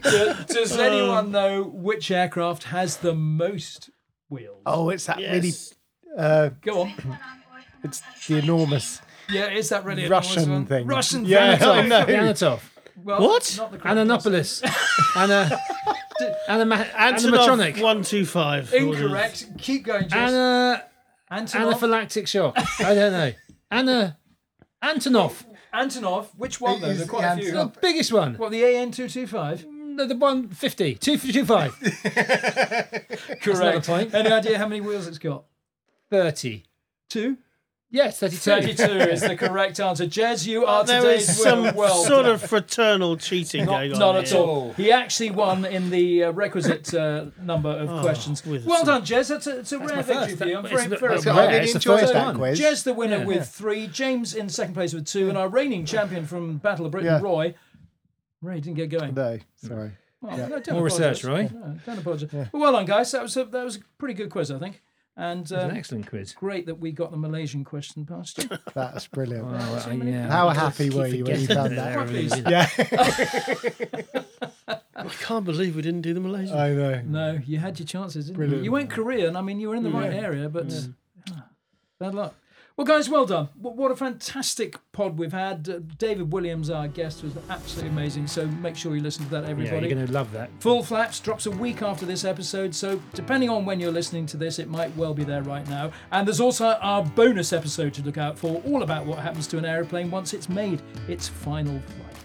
Does- 0.01 0.45
Does 0.45 0.77
anyone 0.77 1.31
know 1.31 1.63
which 1.63 2.11
aircraft 2.11 2.63
has 2.65 2.97
the 2.97 3.13
most 3.13 3.89
wheels? 4.29 4.61
Oh, 4.65 4.89
it's 4.89 5.05
that 5.05 5.17
really. 5.17 5.47
Yes. 5.49 5.73
Uh, 6.17 6.49
Go 6.61 6.81
on. 6.81 6.87
anyone 6.87 7.03
on 7.05 7.41
board 7.49 7.63
who 7.81 7.83
knows 7.83 7.83
it's 7.83 7.99
the 7.99 8.05
fly 8.05 8.37
a 8.37 8.41
plane? 8.41 8.43
enormous 8.43 9.01
Yeah, 9.29 9.49
is 9.51 9.69
that 9.69 9.85
really 9.85 10.05
a 10.05 10.09
Russian 10.09 10.35
nice 10.43 10.47
one? 10.49 10.65
thing. 10.65 10.87
Russian 10.87 11.25
Yeah, 11.25 11.57
Vanatov. 11.57 11.71
I 11.83 11.87
know. 11.87 12.05
Anatov, 12.05 12.59
Well, 13.03 13.21
What? 13.21 13.55
Not 13.57 13.71
the 13.71 13.77
correct 13.77 13.97
answer. 13.97 14.29
Ananopolis, 14.29 15.15
Anna, 15.15 15.59
Anna, 16.47 16.85
animatronic, 16.97 17.73
125. 17.73 18.73
Incorrect. 18.73 19.45
Keep 19.59 19.83
going, 19.85 20.09
Jess. 20.09 20.13
Anna, 20.13 20.83
Antonov. 21.31 21.73
anaphylactic 21.73 22.27
shock. 22.27 22.55
I 22.79 22.95
don't 22.95 23.11
know. 23.11 23.31
Anna, 23.69 24.17
Antonov, 24.83 25.43
Antonov. 25.73 26.27
Which 26.37 26.61
one 26.61 26.79
though? 26.81 26.87
It 26.87 26.91
is 26.91 26.97
There 26.99 27.05
are 27.07 27.09
quite 27.09 27.35
the 27.35 27.41
a 27.41 27.43
few. 27.43 27.51
the 27.51 27.71
biggest 27.81 28.13
one. 28.13 28.35
What 28.35 28.51
the 28.51 28.63
AN 28.63 28.91
two 28.91 29.09
two 29.09 29.27
five? 29.27 29.65
The, 29.97 30.05
the 30.05 30.15
one 30.15 30.49
fifty, 30.49 30.93
two 30.95 31.17
fifty 31.17 31.43
five, 31.43 31.71
Correct. 33.41 33.87
point. 33.87 34.13
Any 34.13 34.31
idea 34.31 34.57
how 34.59 34.67
many 34.67 34.81
wheels 34.81 35.07
it's 35.07 35.17
got? 35.17 35.45
thirty. 36.09 36.65
Two. 37.09 37.37
Yes, 37.89 38.19
thirty-two. 38.19 38.37
32 38.75 38.83
is 38.83 39.21
the 39.21 39.37
correct 39.37 39.79
answer. 39.79 40.05
Jez, 40.07 40.45
you 40.45 40.65
are 40.65 40.83
There 40.83 40.99
today's 41.01 41.29
is 41.29 41.41
some 41.41 41.61
winner. 41.61 41.73
Well 41.73 42.03
sort 42.03 42.25
done. 42.25 42.33
of 42.35 42.41
fraternal 42.41 43.15
cheating 43.15 43.63
Not, 43.63 43.71
going 43.71 43.93
on. 43.93 43.99
not 43.99 44.15
at 44.17 44.27
here. 44.27 44.37
all. 44.39 44.73
He 44.73 44.91
actually 44.91 45.31
won 45.31 45.63
in 45.63 45.89
the 45.89 46.25
uh, 46.25 46.31
requisite 46.33 46.93
uh, 46.93 47.27
number 47.41 47.69
of 47.69 48.01
questions. 48.01 48.45
with 48.45 48.65
Well 48.65 48.83
done, 48.83 49.03
Jez. 49.03 49.29
That's 49.29 49.47
a, 49.47 49.59
it's 49.59 49.71
a 49.71 49.79
rare 49.79 49.95
my 49.95 50.01
victory 50.01 50.35
for 50.35 50.45
you. 50.47 50.57
I'm 50.57 50.63
That- 50.63 50.69
very, 50.71 50.83
it's- 50.85 50.99
very 50.99 51.13
that's 51.13 51.23
proud. 51.23 51.37
rare. 51.37 51.47
I 51.47 51.51
really 51.53 51.63
It's 51.63 51.71
the 51.73 51.77
enjoyed 51.77 51.99
first 52.01 52.13
that 52.13 52.25
one. 52.25 52.35
quiz. 52.35 52.59
Jez 52.59 52.83
the 52.83 52.93
winner 52.93 53.17
Yeah. 53.19 53.25
with 53.25 53.47
three, 53.47 53.87
James 53.87 54.35
in 54.35 54.49
second 54.49 54.73
place 54.73 54.93
with 54.93 55.05
two, 55.07 55.29
and 55.29 55.37
our 55.37 55.47
reigning 55.47 55.85
champion 55.85 56.25
from 56.25 56.57
Battle 56.57 56.85
of 56.87 56.91
Britain, 56.91 57.13
Yeah. 57.13 57.21
Roy. 57.21 57.55
Ray 58.41 58.55
didn't 58.59 58.75
get 58.75 58.89
going. 58.89 59.13
No, 59.13 59.39
sorry. 59.55 59.91
Well, 60.19 60.35
no, 60.37 60.59
don't 60.59 60.71
More 60.75 60.83
research, 60.83 61.23
apologise. 61.23 61.53
Roy. 61.53 61.59
No, 61.67 61.75
don't 61.85 61.99
apologise. 61.99 62.33
Well, 62.33 62.49
well 62.53 62.71
done, 62.73 62.85
guys. 62.85 63.11
That 63.13 63.21
was 63.23 63.37
a, 63.37 63.45
that 63.45 63.63
was 63.63 63.77
a 63.77 63.79
pretty 63.97 64.13
good 64.13 64.29
quiz, 64.29 64.51
I 64.51 64.59
think. 64.59 64.81
And 65.19 65.41
It's 65.41 65.51
an 65.51 65.71
uh, 65.71 65.73
excellent 65.73 66.07
quiz. 66.07 66.33
great 66.33 66.67
that 66.67 66.75
we 66.75 66.91
got 66.91 67.09
the 67.09 67.17
Malaysian 67.17 67.63
question 67.63 68.05
past 68.05 68.37
you. 68.37 68.49
That's 68.75 69.07
brilliant. 69.07 69.47
Oh, 69.49 69.83
uh, 69.89 69.93
yeah. 70.03 70.29
How 70.29 70.49
happy 70.49 70.91
were 70.91 71.07
you 71.07 71.23
when 71.23 71.39
you 71.39 71.47
forgetting 71.47 71.75
found 71.75 71.77
that? 71.77 71.93
Quite 71.95 72.07
pleased. 72.07 72.47
Yeah, 72.47 72.69
I 74.95 75.07
can't 75.21 75.43
believe 75.43 75.75
we 75.75 75.81
didn't 75.81 76.01
do 76.01 76.13
the 76.13 76.19
Malaysian. 76.19 76.55
I 76.55 76.69
know. 76.69 77.01
No, 77.01 77.39
you 77.47 77.57
had 77.57 77.79
your 77.79 77.87
chances, 77.87 78.25
didn't 78.27 78.35
you? 78.35 78.37
Brilliant. 78.37 78.63
You 78.63 78.71
went 78.71 78.91
Korean. 78.91 79.35
I 79.35 79.41
mean, 79.41 79.59
you 79.59 79.69
were 79.69 79.75
in 79.75 79.81
the 79.81 79.89
right 79.89 80.13
area, 80.13 80.49
but 80.49 80.71
ah, 81.31 81.47
bad 81.99 82.13
luck. 82.13 82.35
Well, 82.77 82.85
guys, 82.85 83.09
well 83.09 83.25
done. 83.25 83.49
What, 83.59 83.89
a 83.89 83.95
fantastic 83.95 84.77
pod 84.91 85.17
we've 85.17 85.33
had. 85.33 85.67
Uh, 85.67 85.79
David 85.97 86.31
Williams, 86.31 86.69
our 86.69 86.87
guest, 86.87 87.23
was 87.23 87.33
absolutely 87.49 87.89
amazing. 87.89 88.27
So 88.27 88.45
make 88.45 88.75
sure 88.75 88.95
you 88.95 89.01
listen 89.01 89.23
to 89.23 89.31
that, 89.31 89.45
everybody. 89.45 89.77
Yeah, 89.77 89.81
you're 89.81 89.95
going 89.95 90.05
to 90.05 90.13
love 90.13 90.31
that. 90.33 90.51
Full 90.59 90.83
Flaps 90.83 91.19
drops 91.19 91.47
a 91.47 91.51
week 91.51 91.81
after 91.81 92.05
this 92.05 92.23
episode, 92.23 92.75
so 92.75 93.01
depending 93.15 93.49
on 93.49 93.65
when 93.65 93.79
you're 93.79 93.91
listening 93.91 94.27
to 94.27 94.37
this, 94.37 94.59
it 94.59 94.69
might 94.69 94.95
well 94.95 95.15
be 95.15 95.23
there 95.23 95.41
right 95.41 95.67
now. 95.67 95.91
And 96.11 96.27
there's 96.27 96.39
also 96.39 96.77
our 96.83 97.03
bonus 97.03 97.51
episode 97.51 97.95
to 97.95 98.03
look 98.03 98.19
out 98.19 98.37
for, 98.37 98.61
all 98.63 98.83
about 98.83 99.07
what 99.07 99.17
happens 99.17 99.47
to 99.47 99.57
an 99.57 99.65
aeroplane 99.65 100.11
once 100.11 100.35
it's 100.35 100.47
made 100.47 100.79
its 101.07 101.27
final 101.27 101.79
flight. 101.79 102.15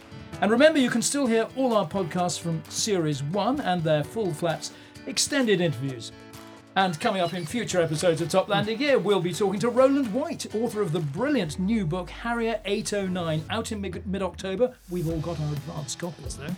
And 0.43 0.51
remember, 0.51 0.79
you 0.79 0.91
can 0.91 1.01
still 1.01 1.27
hear 1.27 1.49
all 1.57 1.75
our 1.75 1.89
podcasts 1.89 2.39
from 2.39 2.63
Series 2.69 3.23
1 3.23 3.61
and 3.61 3.83
their 3.83 4.05
Full 4.05 4.35
Flaps 4.35 4.73
extended 5.07 5.63
interviews. 5.63 6.13
And 6.75 6.99
coming 7.01 7.21
up 7.21 7.35
in 7.35 7.45
future 7.45 7.83
episodes 7.83 8.23
of 8.23 8.31
Top 8.31 8.49
Landing 8.49 8.79
Gear, 8.79 8.99
we'll 8.99 9.21
be 9.21 9.35
talking 9.35 9.61
to 9.61 9.69
Roland 9.69 10.13
White, 10.15 10.55
author 10.55 10.81
of 10.81 10.93
the 10.93 11.01
brilliant 11.01 11.59
new 11.59 11.85
book 11.85 12.09
Harrier 12.09 12.61
809, 12.65 13.45
out 13.51 13.73
in 13.73 13.81
mid 13.83 14.23
October. 14.23 14.75
We've 14.89 15.09
all 15.09 15.21
got 15.21 15.39
our 15.39 15.53
advanced 15.53 15.99
copies 15.99 16.39
though. 16.39 16.55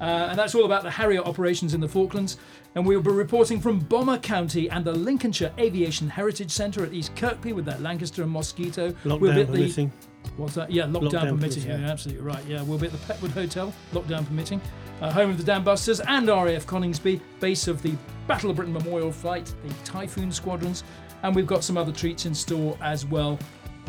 Uh, 0.00 0.28
and 0.28 0.38
that's 0.38 0.54
all 0.54 0.66
about 0.66 0.82
the 0.82 0.90
Harrier 0.90 1.22
operations 1.22 1.72
in 1.72 1.80
the 1.80 1.88
Falklands. 1.88 2.36
And 2.74 2.84
we'll 2.84 3.00
be 3.00 3.10
reporting 3.10 3.58
from 3.58 3.78
Bomber 3.78 4.18
County 4.18 4.68
and 4.68 4.84
the 4.84 4.92
Lincolnshire 4.92 5.52
Aviation 5.58 6.10
Heritage 6.10 6.50
Centre 6.50 6.84
at 6.84 6.92
East 6.92 7.16
Kirkby 7.16 7.54
with 7.54 7.64
their 7.64 7.78
Lancaster 7.78 8.22
and 8.22 8.30
Mosquito. 8.30 8.90
Lockdown 9.04 9.20
we'll 9.20 9.34
be 9.34 9.40
at 9.40 9.52
the. 9.52 9.90
What's 10.36 10.54
that? 10.54 10.70
Yeah, 10.70 10.84
lockdown, 10.84 11.10
Lockdown 11.12 11.28
permitting. 11.36 11.62
Yeah, 11.66 11.90
absolutely 11.90 12.24
right. 12.24 12.44
Yeah, 12.46 12.62
we'll 12.62 12.78
be 12.78 12.86
at 12.86 12.92
the 12.92 12.98
Petwood 13.12 13.30
Hotel, 13.30 13.72
lockdown 13.92 14.26
permitting, 14.26 14.60
uh, 15.00 15.10
home 15.12 15.30
of 15.30 15.38
the 15.38 15.44
Dam 15.44 15.62
Busters 15.64 16.00
and 16.00 16.26
RAF 16.28 16.66
Coningsby, 16.66 17.20
base 17.40 17.68
of 17.68 17.82
the 17.82 17.94
Battle 18.26 18.50
of 18.50 18.56
Britain 18.56 18.72
Memorial 18.72 19.12
Flight, 19.12 19.52
the 19.66 19.72
Typhoon 19.84 20.32
Squadrons, 20.32 20.82
and 21.22 21.34
we've 21.36 21.46
got 21.46 21.62
some 21.62 21.76
other 21.76 21.92
treats 21.92 22.26
in 22.26 22.34
store 22.34 22.76
as 22.82 23.06
well, 23.06 23.38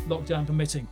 lockdown 0.08 0.46
permitting. 0.46 0.88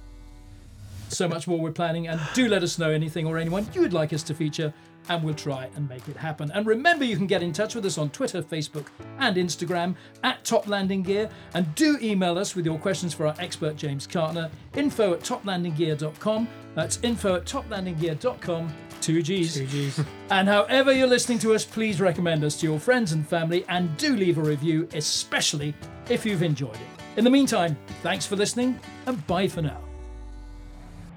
so 1.09 1.27
much 1.27 1.47
more 1.47 1.59
we're 1.59 1.71
planning. 1.71 2.07
And 2.07 2.19
do 2.33 2.47
let 2.47 2.63
us 2.63 2.79
know 2.79 2.89
anything 2.89 3.27
or 3.27 3.37
anyone 3.37 3.67
you 3.73 3.81
would 3.81 3.93
like 3.93 4.13
us 4.13 4.23
to 4.23 4.33
feature, 4.33 4.73
and 5.09 5.23
we'll 5.23 5.33
try 5.33 5.69
and 5.75 5.87
make 5.87 6.07
it 6.07 6.17
happen. 6.17 6.51
And 6.51 6.65
remember, 6.65 7.05
you 7.05 7.17
can 7.17 7.27
get 7.27 7.43
in 7.43 7.53
touch 7.53 7.75
with 7.75 7.85
us 7.85 7.97
on 7.97 8.09
Twitter, 8.09 8.41
Facebook, 8.41 8.87
and 9.19 9.35
Instagram 9.35 9.95
at 10.23 10.43
Top 10.43 10.67
Landing 10.67 11.03
Gear. 11.03 11.29
And 11.53 11.73
do 11.75 11.97
email 12.01 12.37
us 12.37 12.55
with 12.55 12.65
your 12.65 12.77
questions 12.77 13.13
for 13.13 13.27
our 13.27 13.35
expert 13.39 13.75
James 13.75 14.07
Cartner. 14.07 14.49
Info 14.75 15.13
at 15.13 15.21
toplandinggear.com. 15.21 16.47
That's 16.75 16.99
info 17.03 17.35
at 17.35 17.45
toplandinggear.com. 17.45 18.73
Two 19.01 19.21
G's. 19.21 19.55
Two 19.55 19.65
Gs. 19.67 19.99
And 20.29 20.47
however 20.47 20.91
you're 20.91 21.07
listening 21.07 21.37
to 21.39 21.53
us, 21.53 21.63
please 21.63 22.01
recommend 22.01 22.43
us 22.43 22.59
to 22.61 22.65
your 22.65 22.79
friends 22.79 23.11
and 23.11 23.27
family 23.27 23.65
and 23.69 23.95
do 23.97 24.15
leave 24.15 24.37
a 24.37 24.41
review, 24.41 24.87
especially 24.93 25.75
if 26.09 26.25
you've 26.25 26.41
enjoyed 26.41 26.73
it. 26.75 27.17
In 27.17 27.23
the 27.23 27.29
meantime, 27.29 27.77
thanks 28.01 28.25
for 28.25 28.35
listening 28.35 28.79
and 29.05 29.25
bye 29.27 29.47
for 29.47 29.61
now. 29.61 29.79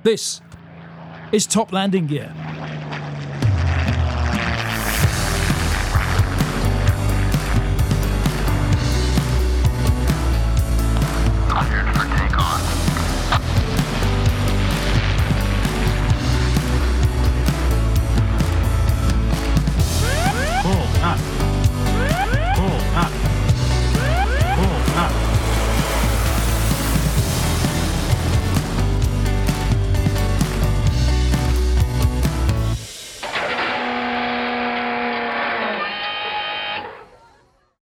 This 0.03 0.43
is 1.33 1.47
Top 1.47 1.73
Landing 1.73 2.07
Gear. 2.07 2.33